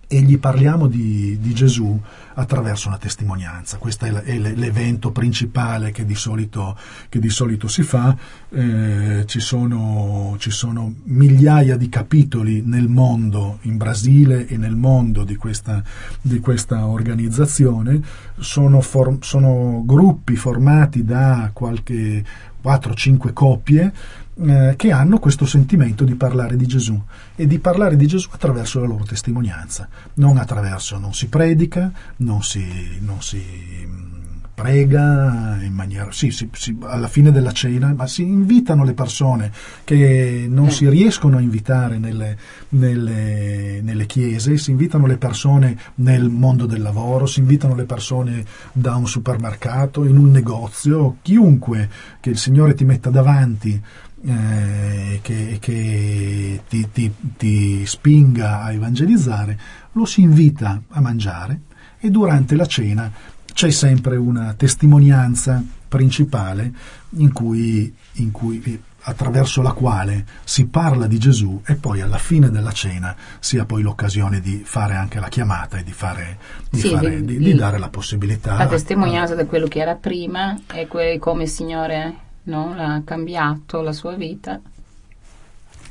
e 0.09 0.21
gli 0.21 0.39
parliamo 0.39 0.87
di, 0.87 1.37
di, 1.39 1.53
Gesù 1.53 1.99
attraverso 2.35 2.87
una 2.87 2.97
testimonianza. 2.97 3.77
Questo 3.77 4.05
è, 4.05 4.37
l'evento 4.37 5.11
principale 5.11 5.91
che 5.91 6.05
di 6.05 6.15
solito, 6.15 6.77
che 7.09 7.19
di 7.19 7.29
solito 7.29 7.67
si 7.67 7.83
fa. 7.83 8.15
Eh, 8.49 9.23
ci, 9.25 9.41
sono, 9.41 10.35
ci, 10.39 10.49
sono, 10.49 10.93
migliaia 11.03 11.75
di 11.75 11.89
capitoli 11.89 12.61
nel 12.61 12.87
mondo, 12.87 13.59
in 13.63 13.75
Brasile 13.75 14.47
e 14.47 14.55
nel 14.55 14.77
mondo 14.77 15.25
di 15.25 15.35
questa, 15.35 15.83
di 16.21 16.39
questa 16.39 16.85
organizzazione. 16.85 18.01
Sono, 18.37 18.79
for, 18.79 19.17
sono 19.19 19.83
gruppi 19.85 20.37
formati 20.37 21.03
da 21.03 21.49
qualche 21.51 22.23
4-5 22.63 23.33
coppie 23.33 23.93
eh, 24.39 24.75
che 24.75 24.91
hanno 24.91 25.17
questo 25.17 25.45
sentimento 25.45 26.03
di 26.03 26.15
parlare 26.15 26.55
di 26.55 26.67
Gesù 26.67 27.01
e 27.35 27.47
di 27.47 27.57
parlare 27.57 27.95
di 27.95 28.05
Gesù 28.05 28.29
attraverso 28.31 28.79
la 28.79 28.85
loro 28.85 29.03
testimonianza, 29.03 29.89
non 30.15 30.37
attraverso, 30.37 30.99
non 30.99 31.13
si 31.13 31.27
predica, 31.27 31.91
non 32.17 32.43
si, 32.43 32.99
non 32.99 33.21
si 33.21 33.41
mm, 33.85 34.17
prega 34.53 35.57
in 35.61 35.73
maniera, 35.73 36.11
sì, 36.11 36.31
sì, 36.31 36.49
sì, 36.51 36.75
alla 36.81 37.07
fine 37.07 37.31
della 37.31 37.51
cena, 37.51 37.93
ma 37.95 38.07
si 38.07 38.23
invitano 38.23 38.83
le 38.83 38.93
persone 38.93 39.51
che 39.83 40.47
non 40.49 40.71
si 40.71 40.89
riescono 40.89 41.37
a 41.37 41.41
invitare 41.41 41.99
nelle, 41.99 42.37
nelle, 42.69 43.81
nelle 43.81 44.05
chiese, 44.07 44.57
si 44.57 44.71
invitano 44.71 45.05
le 45.05 45.17
persone 45.17 45.77
nel 45.95 46.29
mondo 46.29 46.65
del 46.65 46.81
lavoro, 46.81 47.27
si 47.27 47.39
invitano 47.39 47.75
le 47.75 47.85
persone 47.85 48.45
da 48.71 48.95
un 48.95 49.07
supermercato, 49.07 50.05
in 50.05 50.17
un 50.17 50.31
negozio, 50.31 51.17
chiunque 51.21 51.89
che 52.19 52.31
il 52.31 52.37
Signore 52.37 52.73
ti 52.73 52.83
metta 52.83 53.11
davanti 53.11 53.79
eh, 54.27 55.19
che, 55.21 55.57
che 55.61 56.61
ti, 56.67 56.89
ti, 56.91 57.13
ti 57.37 57.85
spinga 57.85 58.61
a 58.61 58.73
evangelizzare, 58.73 59.57
lo 59.93 60.03
si 60.03 60.21
invita 60.21 60.81
a 60.89 60.99
mangiare 60.99 61.61
e 61.99 62.09
durante 62.09 62.55
la 62.55 62.65
cena 62.65 63.09
c'è 63.53 63.71
sempre 63.71 64.17
una 64.17 64.53
testimonianza 64.53 65.63
principale 65.87 66.71
in 67.11 67.31
cui, 67.31 67.93
in 68.15 68.31
cui, 68.31 68.83
attraverso 69.03 69.61
la 69.61 69.71
quale 69.71 70.25
si 70.43 70.67
parla 70.67 71.07
di 71.07 71.17
Gesù 71.17 71.61
e 71.65 71.75
poi 71.75 72.01
alla 72.01 72.17
fine 72.17 72.49
della 72.49 72.73
cena 72.73 73.15
sia 73.39 73.63
poi 73.63 73.81
l'occasione 73.81 74.41
di 74.41 74.61
fare 74.65 74.95
anche 74.95 75.21
la 75.21 75.29
chiamata 75.29 75.77
e 75.77 75.83
di, 75.83 75.93
fare, 75.93 76.37
di, 76.69 76.79
sì, 76.79 76.89
fare, 76.89 77.23
di, 77.23 77.37
di 77.37 77.53
dare 77.55 77.79
la 77.79 77.89
possibilità. 77.89 78.57
La 78.57 78.67
testimonianza 78.67 79.35
di 79.35 79.45
quello 79.45 79.67
che 79.67 79.79
era 79.79 79.95
prima 79.95 80.59
e 80.73 80.87
come 81.17 81.43
il 81.43 81.49
Signore 81.49 82.25
no? 82.47 82.73
ha 82.77 83.01
cambiato 83.05 83.81
la 83.81 83.93
sua 83.93 84.15
vita 84.15 84.59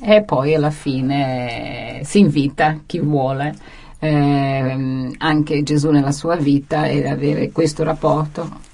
e 0.00 0.22
poi 0.22 0.54
alla 0.54 0.70
fine 0.70 2.00
si 2.04 2.18
invita 2.18 2.80
chi 2.84 3.00
vuole 3.00 3.54
eh, 3.98 5.14
anche 5.18 5.62
Gesù 5.62 5.90
nella 5.90 6.12
sua 6.12 6.36
vita 6.36 6.86
e 6.86 7.08
avere 7.08 7.50
questo 7.50 7.82
rapporto 7.82 8.64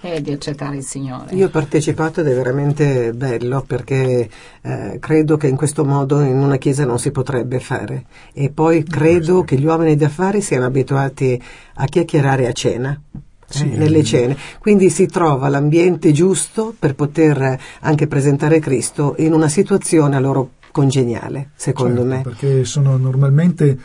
e 0.00 0.20
di 0.20 0.32
accettare 0.32 0.76
il 0.76 0.84
Signore. 0.84 1.34
Io 1.34 1.46
ho 1.46 1.50
partecipato 1.50 2.20
ed 2.20 2.28
è 2.28 2.34
veramente 2.34 3.12
bello 3.12 3.62
perché 3.66 4.28
eh, 4.60 4.98
credo 5.00 5.36
che 5.36 5.48
in 5.48 5.56
questo 5.56 5.84
modo 5.84 6.20
in 6.20 6.38
una 6.38 6.56
chiesa 6.56 6.84
non 6.84 6.98
si 6.98 7.10
potrebbe 7.10 7.60
fare 7.60 8.04
e 8.32 8.50
poi 8.50 8.84
credo 8.84 9.42
che 9.42 9.56
gli 9.56 9.64
uomini 9.64 9.96
d'affari 9.96 10.40
siano 10.40 10.66
abituati 10.66 11.40
a 11.74 11.84
chiacchierare 11.86 12.46
a 12.46 12.52
cena. 12.52 13.00
Sì, 13.48 13.70
eh, 13.70 13.76
nelle 13.76 13.98
eh. 13.98 14.04
cene, 14.04 14.36
quindi 14.58 14.90
si 14.90 15.06
trova 15.06 15.48
l'ambiente 15.48 16.10
giusto 16.12 16.74
per 16.76 16.94
poter 16.94 17.58
anche 17.80 18.06
presentare 18.06 18.58
Cristo 18.58 19.14
in 19.18 19.32
una 19.32 19.48
situazione 19.48 20.16
a 20.16 20.20
loro 20.20 20.50
congeniale, 20.72 21.50
secondo 21.54 22.02
Certo, 22.02 22.14
me. 22.16 22.22
Perché 22.22 22.64
sono 22.64 22.96
normalmente 22.96 23.78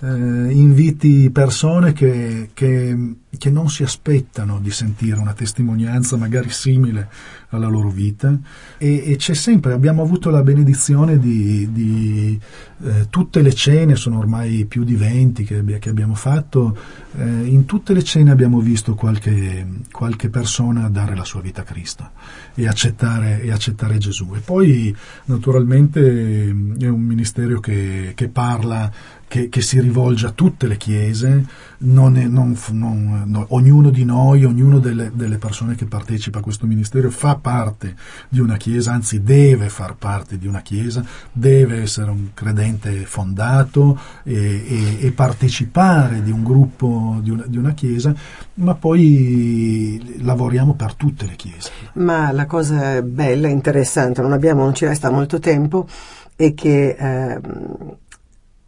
eh, 0.00 0.52
inviti 0.52 1.30
persone 1.30 1.92
che, 1.92 2.50
che- 2.54 3.16
che 3.36 3.50
non 3.50 3.68
si 3.68 3.82
aspettano 3.82 4.58
di 4.58 4.70
sentire 4.70 5.18
una 5.18 5.34
testimonianza 5.34 6.16
magari 6.16 6.48
simile 6.50 7.08
alla 7.50 7.68
loro 7.68 7.90
vita 7.90 8.36
e, 8.78 9.10
e 9.10 9.16
c'è 9.16 9.34
sempre, 9.34 9.72
abbiamo 9.72 10.02
avuto 10.02 10.30
la 10.30 10.42
benedizione 10.42 11.18
di, 11.18 11.70
di, 11.70 12.38
eh, 12.84 13.06
tutte 13.10 13.42
le 13.42 13.52
cene, 13.52 13.96
sono 13.96 14.18
ormai 14.18 14.64
più 14.64 14.82
di 14.82 14.96
20 14.96 15.44
che, 15.44 15.78
che 15.78 15.88
abbiamo 15.88 16.14
fatto, 16.14 16.76
eh, 17.16 17.24
in 17.24 17.64
tutte 17.66 17.92
le 17.92 18.02
cene 18.02 18.30
abbiamo 18.30 18.60
visto 18.60 18.94
qualche, 18.94 19.66
qualche 19.90 20.30
persona 20.30 20.88
dare 20.88 21.14
la 21.14 21.24
sua 21.24 21.40
vita 21.40 21.62
a 21.62 21.64
Cristo 21.64 22.10
e 22.54 22.66
accettare, 22.66 23.42
e 23.42 23.50
accettare 23.52 23.98
Gesù. 23.98 24.32
E 24.34 24.40
poi 24.40 24.94
naturalmente 25.26 26.48
è 26.78 26.88
un 26.88 27.02
ministero 27.02 27.60
che 27.60 28.30
parla, 28.32 28.90
che, 29.28 29.48
che 29.50 29.60
si 29.60 29.78
rivolge 29.80 30.26
a 30.26 30.30
tutte 30.30 30.66
le 30.66 30.76
chiese, 30.76 31.44
non 31.80 32.16
è- 32.16 32.26
non 32.26 32.56
non- 32.72 33.24
no- 33.26 33.46
ognuno 33.50 33.90
di 33.90 34.04
noi, 34.04 34.44
ognuno 34.44 34.78
delle, 34.78 35.12
delle 35.14 35.36
persone 35.38 35.74
che 35.76 35.84
partecipa 35.84 36.38
a 36.38 36.42
questo 36.42 36.66
ministero 36.66 37.10
fa 37.10 37.36
parte 37.36 37.94
di 38.28 38.40
una 38.40 38.56
chiesa, 38.56 38.92
anzi 38.92 39.22
deve 39.22 39.68
far 39.68 39.94
parte 39.96 40.38
di 40.38 40.46
una 40.46 40.60
chiesa, 40.62 41.04
deve 41.30 41.82
essere 41.82 42.10
un 42.10 42.28
credente 42.34 43.04
fondato 43.04 43.98
e, 44.24 44.64
e- 44.66 45.06
e 45.06 45.12
partecipare 45.12 46.22
di 46.22 46.30
un 46.30 46.42
gruppo, 46.42 47.18
di 47.22 47.30
una, 47.30 47.44
di 47.46 47.58
una 47.58 47.74
chiesa, 47.74 48.14
ma 48.54 48.74
poi 48.74 50.16
lavoriamo 50.22 50.74
per 50.74 50.94
tutte 50.94 51.26
le 51.26 51.36
chiese. 51.36 51.70
Ma 51.94 52.32
la 52.32 52.46
cosa 52.46 53.02
bella, 53.02 53.48
interessante, 53.48 54.22
non, 54.22 54.32
abbiamo, 54.32 54.64
non 54.64 54.74
ci 54.74 54.86
resta 54.86 55.10
molto 55.10 55.38
tempo, 55.38 55.86
è 56.34 56.54
che 56.54 56.96
ehm, 56.98 57.96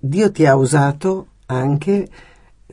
Dio 0.02 0.32
ti 0.32 0.46
ha 0.46 0.56
usato 0.56 1.26
anche, 1.46 2.08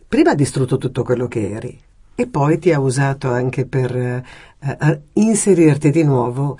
prima 0.07 0.32
ha 0.32 0.36
distrutto 0.36 0.78
tutto 0.78 1.03
quello 1.03 1.28
che 1.28 1.51
eri 1.51 1.78
e 2.15 2.25
poi 2.25 2.57
ti 2.57 2.71
ha 2.71 2.80
usato 2.80 3.30
anche 3.30 3.65
per 3.65 3.93
eh, 3.93 4.23
eh, 4.59 5.01
inserirti 5.13 5.91
di 5.91 6.03
nuovo 6.03 6.57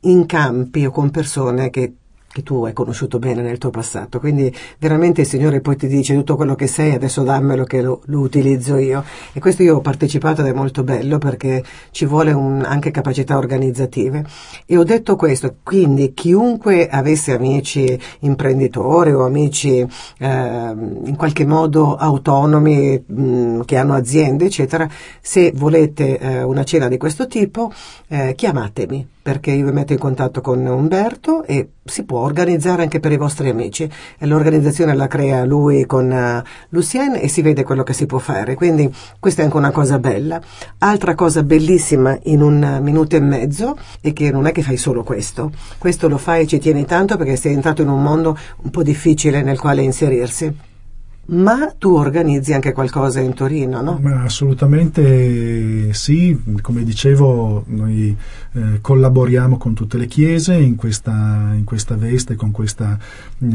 in 0.00 0.24
campi 0.24 0.86
o 0.86 0.90
con 0.90 1.10
persone 1.10 1.68
che 1.68 1.92
che 2.36 2.42
tu 2.42 2.64
hai 2.66 2.74
conosciuto 2.74 3.18
bene 3.18 3.40
nel 3.40 3.56
tuo 3.56 3.70
passato. 3.70 4.20
Quindi 4.20 4.54
veramente 4.78 5.22
il 5.22 5.26
Signore 5.26 5.62
poi 5.62 5.76
ti 5.76 5.86
dice 5.86 6.14
tutto 6.14 6.36
quello 6.36 6.54
che 6.54 6.66
sei, 6.66 6.92
adesso 6.92 7.22
dammelo 7.22 7.64
che 7.64 7.80
lo, 7.80 8.02
lo 8.06 8.20
utilizzo 8.20 8.76
io. 8.76 9.02
E 9.32 9.40
questo 9.40 9.62
io 9.62 9.76
ho 9.76 9.80
partecipato 9.80 10.42
ed 10.42 10.48
è 10.48 10.52
molto 10.52 10.82
bello 10.82 11.16
perché 11.16 11.64
ci 11.92 12.04
vuole 12.04 12.32
un- 12.32 12.62
anche 12.62 12.90
capacità 12.90 13.38
organizzative. 13.38 14.22
E 14.66 14.76
ho 14.76 14.84
detto 14.84 15.16
questo, 15.16 15.56
quindi 15.62 16.12
chiunque 16.12 16.88
avesse 16.88 17.32
amici 17.32 17.98
imprenditori 18.20 19.12
o 19.12 19.24
amici 19.24 19.78
eh, 20.18 20.26
in 20.28 21.14
qualche 21.16 21.46
modo 21.46 21.96
autonomi 21.96 23.02
mh, 23.06 23.60
che 23.62 23.78
hanno 23.78 23.94
aziende, 23.94 24.44
eccetera, 24.44 24.86
se 25.22 25.52
volete 25.54 26.18
eh, 26.18 26.42
una 26.42 26.64
cena 26.64 26.88
di 26.88 26.98
questo 26.98 27.26
tipo, 27.26 27.72
eh, 28.08 28.34
chiamatemi 28.36 29.14
perché 29.26 29.50
io 29.50 29.64
vi 29.64 29.72
metto 29.72 29.92
in 29.92 29.98
contatto 29.98 30.40
con 30.40 30.64
Umberto 30.64 31.42
e 31.42 31.70
si 31.82 32.04
può 32.04 32.20
organizzare 32.20 32.82
anche 32.82 33.00
per 33.00 33.10
i 33.10 33.16
vostri 33.16 33.48
amici. 33.48 33.90
L'organizzazione 34.18 34.94
la 34.94 35.08
crea 35.08 35.44
lui 35.44 35.84
con 35.84 36.12
eh, 36.12 36.44
Lucien 36.68 37.16
e 37.16 37.26
si 37.26 37.42
vede 37.42 37.64
quello 37.64 37.82
che 37.82 37.92
si 37.92 38.06
può 38.06 38.18
fare. 38.18 38.54
Quindi 38.54 38.88
questa 39.18 39.40
è 39.40 39.44
anche 39.46 39.56
una 39.56 39.72
cosa 39.72 39.98
bella. 39.98 40.40
Altra 40.78 41.16
cosa 41.16 41.42
bellissima 41.42 42.16
in 42.26 42.40
un 42.40 42.78
minuto 42.80 43.16
e 43.16 43.20
mezzo 43.20 43.76
è 44.00 44.12
che 44.12 44.30
non 44.30 44.46
è 44.46 44.52
che 44.52 44.62
fai 44.62 44.76
solo 44.76 45.02
questo. 45.02 45.50
Questo 45.76 46.06
lo 46.06 46.18
fai 46.18 46.42
e 46.42 46.46
ci 46.46 46.60
tieni 46.60 46.84
tanto 46.84 47.16
perché 47.16 47.34
sei 47.34 47.52
entrato 47.52 47.82
in 47.82 47.88
un 47.88 48.00
mondo 48.00 48.38
un 48.62 48.70
po' 48.70 48.84
difficile 48.84 49.42
nel 49.42 49.58
quale 49.58 49.82
inserirsi. 49.82 50.75
Ma 51.28 51.74
tu 51.76 51.94
organizzi 51.94 52.52
anche 52.52 52.72
qualcosa 52.72 53.20
in 53.20 53.34
Torino, 53.34 53.80
no? 53.82 53.98
Ma 54.00 54.22
assolutamente 54.22 55.92
sì, 55.92 56.40
come 56.62 56.84
dicevo 56.84 57.64
noi 57.68 58.16
eh, 58.52 58.78
collaboriamo 58.80 59.56
con 59.58 59.74
tutte 59.74 59.98
le 59.98 60.06
chiese 60.06 60.54
in 60.54 60.76
questa, 60.76 61.50
in 61.54 61.64
questa 61.64 61.96
veste, 61.96 62.36
con 62.36 62.52
questa 62.52 62.96
eh, 63.40 63.46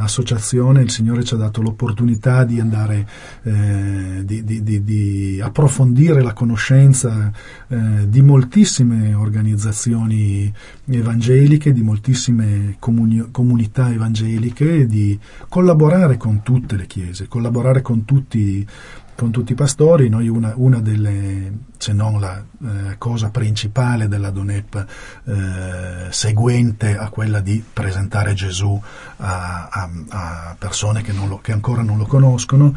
associazione, 0.00 0.82
il 0.82 0.90
Signore 0.90 1.22
ci 1.22 1.34
ha 1.34 1.36
dato 1.36 1.62
l'opportunità 1.62 2.42
di 2.44 2.58
andare, 2.58 3.06
eh, 3.44 4.22
di, 4.24 4.42
di- 4.44 4.62
di- 4.62 4.82
di 4.82 5.40
approfondire 5.40 6.22
la 6.22 6.32
conoscenza 6.32 7.30
eh, 7.68 8.08
di 8.08 8.22
moltissime 8.22 9.14
organizzazioni 9.14 10.52
evangeliche, 10.86 11.72
di 11.72 11.82
moltissime 11.82 12.76
comuni- 12.80 13.28
comunità 13.30 13.92
evangeliche 13.92 14.86
di 14.86 15.18
collaborare 15.48 16.16
con 16.16 16.42
tutte 16.42 16.76
le 16.76 16.86
chiese, 16.86 17.19
collaborare 17.28 17.82
con 17.82 18.04
tutti, 18.04 18.66
con 19.20 19.30
tutti 19.30 19.52
i 19.52 19.54
pastori. 19.54 20.08
Noi 20.08 20.28
una, 20.28 20.54
una 20.56 20.80
delle, 20.80 21.52
se 21.76 21.92
non 21.92 22.18
la 22.18 22.42
eh, 22.42 22.94
cosa 22.96 23.28
principale 23.28 24.08
della 24.08 24.30
DONEP 24.30 24.86
eh, 25.26 26.06
seguente 26.08 26.96
a 26.96 27.10
quella 27.10 27.40
di 27.40 27.62
presentare 27.70 28.32
Gesù 28.32 28.80
a, 29.18 29.68
a- 29.70 29.90
a 30.08 30.56
persone 30.58 31.02
che, 31.02 31.12
lo- 31.12 31.40
che 31.42 31.52
ancora 31.52 31.82
non 31.82 31.98
lo 31.98 32.06
conoscono, 32.06 32.74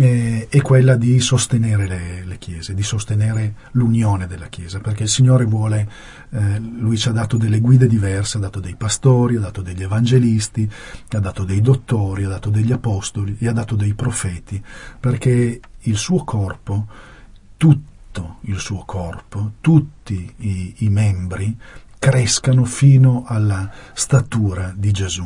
eh, 0.00 0.48
è 0.50 0.60
quella 0.62 0.96
di 0.96 1.20
sostenere 1.20 1.86
le, 1.86 2.24
le 2.24 2.38
chiese, 2.38 2.74
di 2.74 2.82
sostenere 2.82 3.54
l'unione 3.72 4.26
della 4.26 4.48
chiesa, 4.48 4.80
perché 4.80 5.04
il 5.04 5.08
Signore 5.08 5.44
vuole, 5.44 5.88
eh, 6.30 6.58
Lui 6.58 6.98
ci 6.98 7.08
ha 7.08 7.12
dato 7.12 7.36
delle 7.36 7.60
guide 7.60 7.86
diverse, 7.86 8.38
ha 8.38 8.40
dato 8.40 8.58
dei 8.58 8.74
pastori, 8.74 9.36
ha 9.36 9.40
dato 9.40 9.62
degli 9.62 9.84
evangelisti, 9.84 10.68
ha 11.10 11.20
dato 11.20 11.44
dei 11.44 11.60
dottori, 11.60 12.24
ha 12.24 12.28
dato 12.28 12.50
degli 12.50 12.72
apostoli 12.72 13.36
e 13.38 13.46
ha 13.46 13.52
dato 13.52 13.76
dei 13.76 13.94
profeti, 13.94 14.60
perché 14.98 15.60
il 15.84 15.96
suo 15.96 16.24
corpo, 16.24 16.86
tutto 17.56 18.36
il 18.42 18.58
suo 18.58 18.84
corpo, 18.84 19.52
tutti 19.60 20.32
i, 20.38 20.74
i 20.78 20.88
membri 20.88 21.56
crescano 21.98 22.64
fino 22.64 23.24
alla 23.26 23.70
statura 23.92 24.72
di 24.76 24.90
Gesù. 24.92 25.24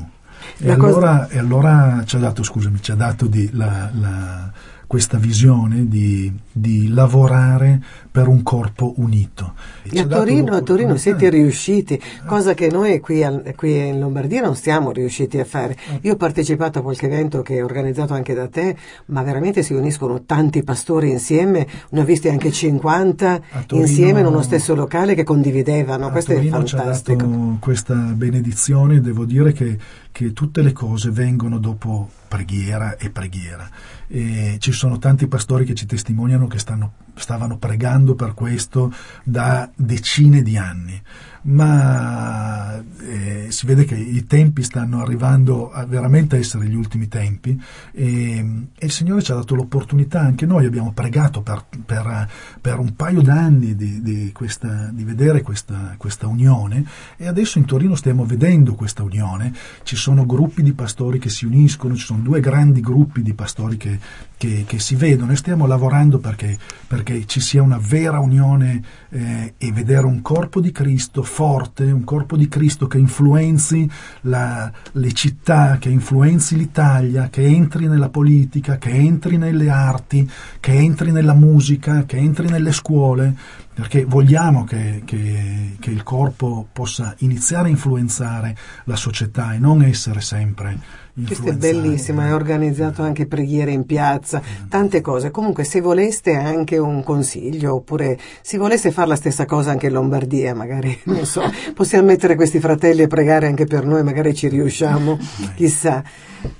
E 0.59 0.67
La 0.67 0.77
cosa- 0.77 0.97
allora, 0.99 1.29
e 1.29 1.39
allora 1.39 2.03
ci 2.07 2.17
ha 2.17 2.19
dato, 2.21 2.43
scusami, 2.43 2.81
ci 2.81 2.93
ha 2.93 2.95
dato 2.95 3.27
di- 3.27 3.51
la- 3.53 3.91
la- 3.93 4.53
questa 4.87 5.19
visione 5.19 5.87
di, 5.89 6.33
di 6.61 6.89
lavorare 6.89 7.81
per 8.11 8.27
un 8.29 8.43
corpo 8.43 8.95
unito. 8.97 9.55
E 9.83 10.01
a 10.01 10.07
Torino, 10.07 10.55
a 10.55 10.61
Torino 10.63 10.97
siete 10.97 11.29
riusciti, 11.31 12.01
cosa 12.27 12.55
che 12.55 12.69
noi 12.71 13.01
qui, 13.01 13.23
al- 13.23 13.53
qui 13.57 13.87
in 13.89 13.99
Lombardia 14.01 14.43
non 14.43 14.57
siamo 14.57 14.91
riusciti 14.93 15.39
a 15.39 15.45
fare. 15.45 15.77
Io 16.03 16.15
ho 16.15 16.17
partecipato 16.17 16.79
a 16.81 16.83
qualche 16.83 17.07
evento 17.07 17.43
che 17.43 17.57
è 17.57 17.65
organizzato 17.65 18.15
anche 18.15 18.35
da 18.35 18.49
te, 18.49 18.77
ma 19.07 19.23
veramente 19.23 19.63
si 19.63 19.73
uniscono 19.75 20.23
tanti 20.25 20.63
pastori 20.63 21.11
insieme, 21.11 21.67
ne 21.91 22.01
ho 22.01 22.05
visti 22.05 22.29
anche 22.29 22.51
50 22.51 23.33
A 23.53 23.63
Torino- 23.67 23.87
insieme 23.87 24.21
in 24.21 24.27
uno 24.27 24.43
stesso 24.43 24.75
locale 24.75 25.15
che 25.15 25.25
condividevano, 25.25 26.07
A 26.07 26.11
questo 26.11 26.33
è 26.33 26.35
Torino 26.37 26.65
ci 26.65 26.75
ha 26.75 26.79
fantastico. 26.79 27.25
dato 27.25 27.57
questa 27.61 27.95
benedizione, 27.95 29.01
devo 29.01 29.25
dire 29.25 29.53
che, 29.53 29.79
che 30.13 30.33
tutte 30.33 30.63
le 30.63 30.73
cose 30.73 31.11
vengono 31.11 31.59
dopo 31.59 32.09
preghiera 32.29 32.97
e 32.97 33.11
preghiera. 33.11 33.69
E 34.11 34.57
ci 34.59 34.73
sono 34.73 34.99
tanti 34.99 35.27
pastori 35.29 35.65
che 35.65 35.75
ci 35.75 35.87
testimoniano 35.87 36.47
che 36.49 36.59
stanno- 36.59 36.93
stavano 37.19 37.59
pregando 37.59 38.15
per 38.15 38.35
questo 38.35 38.93
da 39.25 39.71
decine 39.75 40.43
di 40.43 40.57
anni, 40.57 41.01
ma 41.43 42.83
eh, 43.01 43.47
si 43.51 43.67
vede 43.67 43.85
che 43.85 43.95
i 43.97 44.25
tempi 44.27 44.63
stanno 44.63 45.01
arrivando 45.01 45.71
a 45.71 45.85
veramente 45.87 46.37
a 46.37 46.39
essere 46.39 46.67
gli 46.67 46.75
ultimi 46.75 47.09
tempi 47.09 47.61
e, 47.93 48.39
e 48.77 48.87
il 48.87 48.91
Signore 48.93 49.23
ci 49.23 49.33
ha 49.33 49.35
dato 49.37 49.55
l'opportunità, 49.55 50.21
anche 50.21 50.47
noi 50.47 50.67
abbiamo 50.67 50.93
pregato 50.93 51.41
per, 51.43 51.65
per- 51.85 52.29
per 52.61 52.79
un 52.79 52.95
paio 52.95 53.23
d'anni 53.23 53.75
di, 53.75 54.03
di 54.03 54.31
questa- 54.33 54.91
di 54.93 55.05
vedere 55.05 55.43
questa, 55.43 55.95
questa 55.97 56.27
unione 56.27 56.85
e 57.17 57.27
adesso 57.27 57.59
in 57.59 57.65
Torino 57.65 57.95
stiamo 57.95 58.25
vedendo 58.25 58.75
questa 58.75 59.03
unione, 59.03 59.53
ci 59.83 59.97
sono 59.97 60.27
gruppi 60.27 60.63
di 60.63 60.73
pastori 60.73 61.19
che 61.19 61.29
si 61.31 61.45
uniscono, 61.47 61.95
ci 61.97 62.05
sono 62.05 62.21
due 62.21 62.41
grandi 62.41 62.81
gruppi 62.81 63.23
di 63.23 63.35
pastori 63.35 63.77
che, 63.77 63.99
che- 64.37 64.65
che 64.67 64.79
si 64.79 64.95
vedono 64.97 65.33
e 65.33 65.37
stiamo 65.37 65.67
lavorando 65.67 66.19
perché, 66.19 66.57
perché 66.87 67.08
ci 67.27 67.41
sia 67.41 67.63
una 67.63 67.79
vera 67.81 68.19
unione 68.19 68.83
eh, 69.11 69.55
e 69.57 69.73
vedere 69.73 70.07
un 70.07 70.21
corpo 70.23 70.61
di 70.61 70.73
Cristo 70.73 71.23
forte, 71.23 71.85
un 71.85 72.05
corpo 72.05 72.37
di 72.37 72.49
Cristo 72.49 72.87
che 72.87 72.99
influenzi 72.99 73.89
la, 74.23 74.71
le 74.93 75.13
città, 75.13 75.79
che 75.79 75.89
influenzi 75.89 76.57
l'Italia, 76.57 77.29
che 77.31 77.45
entri 77.45 77.87
nella 77.87 78.09
politica, 78.11 78.79
che 78.79 78.91
entri 78.91 79.37
nelle 79.37 79.71
arti, 79.71 80.29
che 80.61 80.73
entri 80.73 81.11
nella 81.11 81.35
musica, 81.35 82.05
che 82.05 82.17
entri 82.17 82.49
nelle 82.49 82.73
scuole, 82.73 83.35
perché 83.73 84.05
vogliamo 84.05 84.65
che, 84.65 85.03
che, 85.05 85.77
che 85.79 85.91
il 85.91 86.03
corpo 86.03 86.67
possa 86.73 87.15
iniziare 87.19 87.69
a 87.69 87.71
influenzare 87.71 88.57
la 88.85 88.97
società 88.97 89.55
e 89.55 89.59
non 89.59 89.83
essere 89.83 90.21
sempre 90.21 91.07
questo 91.27 91.49
è 91.49 91.55
bellissimo, 91.55 92.21
hai 92.21 92.33
organizzato 92.33 93.03
anche 93.03 93.27
preghiere 93.27 93.73
in 93.73 93.85
piazza, 93.85 94.43
tante 94.69 95.01
cose. 95.01 95.31
Comunque 95.31 95.65
se 95.65 95.81
voleste 95.81 96.35
anche 96.35 96.79
un 96.79 97.03
consiglio 97.03 97.75
oppure 97.75 98.19
se 98.43 98.59
voleste 98.59 98.91
fare 98.91 99.09
la 99.09 99.17
stessa 99.17 99.45
cosa 99.45 99.71
anche 99.71 99.87
in 99.87 99.93
Lombardia, 99.93 100.55
magari, 100.55 100.99
non 101.05 101.25
so, 101.25 101.43
possiamo 101.75 102.07
mettere 102.07 102.35
questi 102.35 102.61
fratelli 102.61 103.03
a 103.03 103.07
pregare 103.07 103.47
anche 103.47 103.67
per 103.67 103.85
noi, 103.85 104.03
magari 104.03 104.35
ci 104.35 104.49
riusciamo, 104.49 105.19
chissà. 105.55 106.03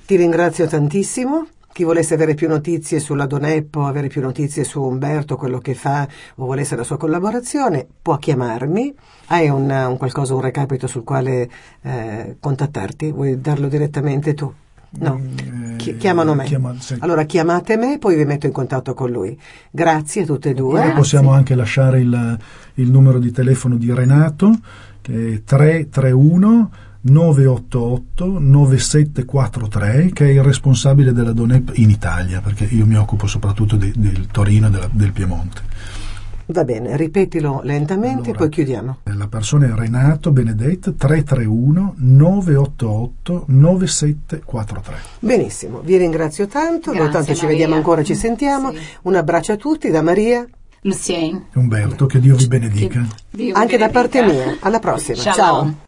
Ti 0.05 0.15
ringrazio 0.15 0.67
tantissimo. 0.67 1.47
Chi 1.79 1.85
volesse 1.85 2.13
avere 2.13 2.33
più 2.33 2.49
notizie 2.49 2.99
sulla 2.99 3.25
Doneppo, 3.25 3.85
avere 3.85 4.09
più 4.09 4.19
notizie 4.19 4.65
su 4.65 4.81
Umberto, 4.81 5.37
quello 5.37 5.59
che 5.59 5.75
fa, 5.75 6.05
o 6.35 6.45
volesse 6.45 6.75
la 6.75 6.83
sua 6.83 6.97
collaborazione, 6.97 7.87
può 8.01 8.17
chiamarmi. 8.17 8.93
Hai 9.27 9.47
un, 9.47 9.69
un 9.69 9.95
qualcosa, 9.95 10.33
un 10.33 10.41
recapito 10.41 10.87
sul 10.87 11.05
quale 11.05 11.49
eh, 11.81 12.35
contattarti? 12.37 13.13
Vuoi 13.13 13.39
darlo 13.39 13.69
direttamente 13.69 14.33
tu? 14.33 14.53
No, 14.89 15.21
Chi- 15.77 15.95
chiamano 15.95 16.33
me. 16.33 16.43
Chiama- 16.43 16.75
sì. 16.77 16.97
Allora 16.99 17.23
chiamate 17.23 17.77
me, 17.77 17.97
poi 17.97 18.17
vi 18.17 18.25
metto 18.25 18.45
in 18.45 18.51
contatto 18.51 18.93
con 18.93 19.09
lui. 19.09 19.39
Grazie 19.71 20.23
a 20.23 20.25
tutte 20.25 20.49
e 20.49 20.53
due. 20.53 20.81
Poi 20.81 20.91
possiamo 20.91 21.31
anche 21.31 21.55
lasciare 21.55 22.01
il, 22.01 22.37
il 22.73 22.91
numero 22.91 23.19
di 23.19 23.31
telefono 23.31 23.77
di 23.77 23.93
Renato, 23.93 24.51
che 24.99 25.35
è 25.35 25.43
331 25.45 26.71
988 27.01 28.39
9743, 28.39 30.11
che 30.13 30.25
è 30.25 30.29
il 30.29 30.43
responsabile 30.43 31.11
della 31.13 31.31
Donep 31.33 31.71
in 31.75 31.89
Italia, 31.89 32.41
perché 32.41 32.65
io 32.65 32.85
mi 32.85 32.95
occupo 32.95 33.27
soprattutto 33.27 33.75
de- 33.75 33.93
del 33.95 34.27
Torino 34.31 34.67
e 34.67 34.69
della- 34.69 34.89
del 34.91 35.11
Piemonte. 35.11 35.61
Va 36.47 36.63
bene, 36.63 36.97
ripetilo 36.97 37.61
lentamente 37.63 38.21
e 38.21 38.23
Allora, 38.31 38.37
poi 38.39 38.49
chiudiamo. 38.49 38.97
La 39.03 39.27
persona 39.27 39.67
è 39.67 39.71
Renato 39.71 40.31
Benedetto 40.31 40.95
331 40.95 41.93
988 41.97 43.43
9743. 43.47 44.95
Benissimo, 45.19 45.81
vi 45.81 45.97
ringrazio 45.97 46.47
tanto, 46.47 46.89
noi 46.91 47.01
Grazie, 47.01 47.13
tanto 47.13 47.33
ci 47.35 47.41
Maria. 47.41 47.49
vediamo 47.51 47.75
ancora, 47.75 48.03
ci 48.03 48.15
sentiamo. 48.15 48.71
Sì. 48.71 48.79
Un 49.03 49.15
abbraccio 49.15 49.51
a 49.51 49.57
tutti 49.57 49.91
da 49.91 50.01
Maria, 50.01 50.43
Lucien. 50.81 51.45
Umberto, 51.53 52.07
che 52.07 52.19
Dio 52.19 52.35
vi 52.35 52.47
benedica. 52.47 53.05
Dio 53.29 53.53
anche 53.55 53.77
da 53.77 53.87
benedica. 53.89 54.19
parte 54.19 54.23
mia. 54.23 54.57
Alla 54.61 54.79
prossima. 54.79 55.17
Shalom. 55.17 55.35
Ciao. 55.35 55.87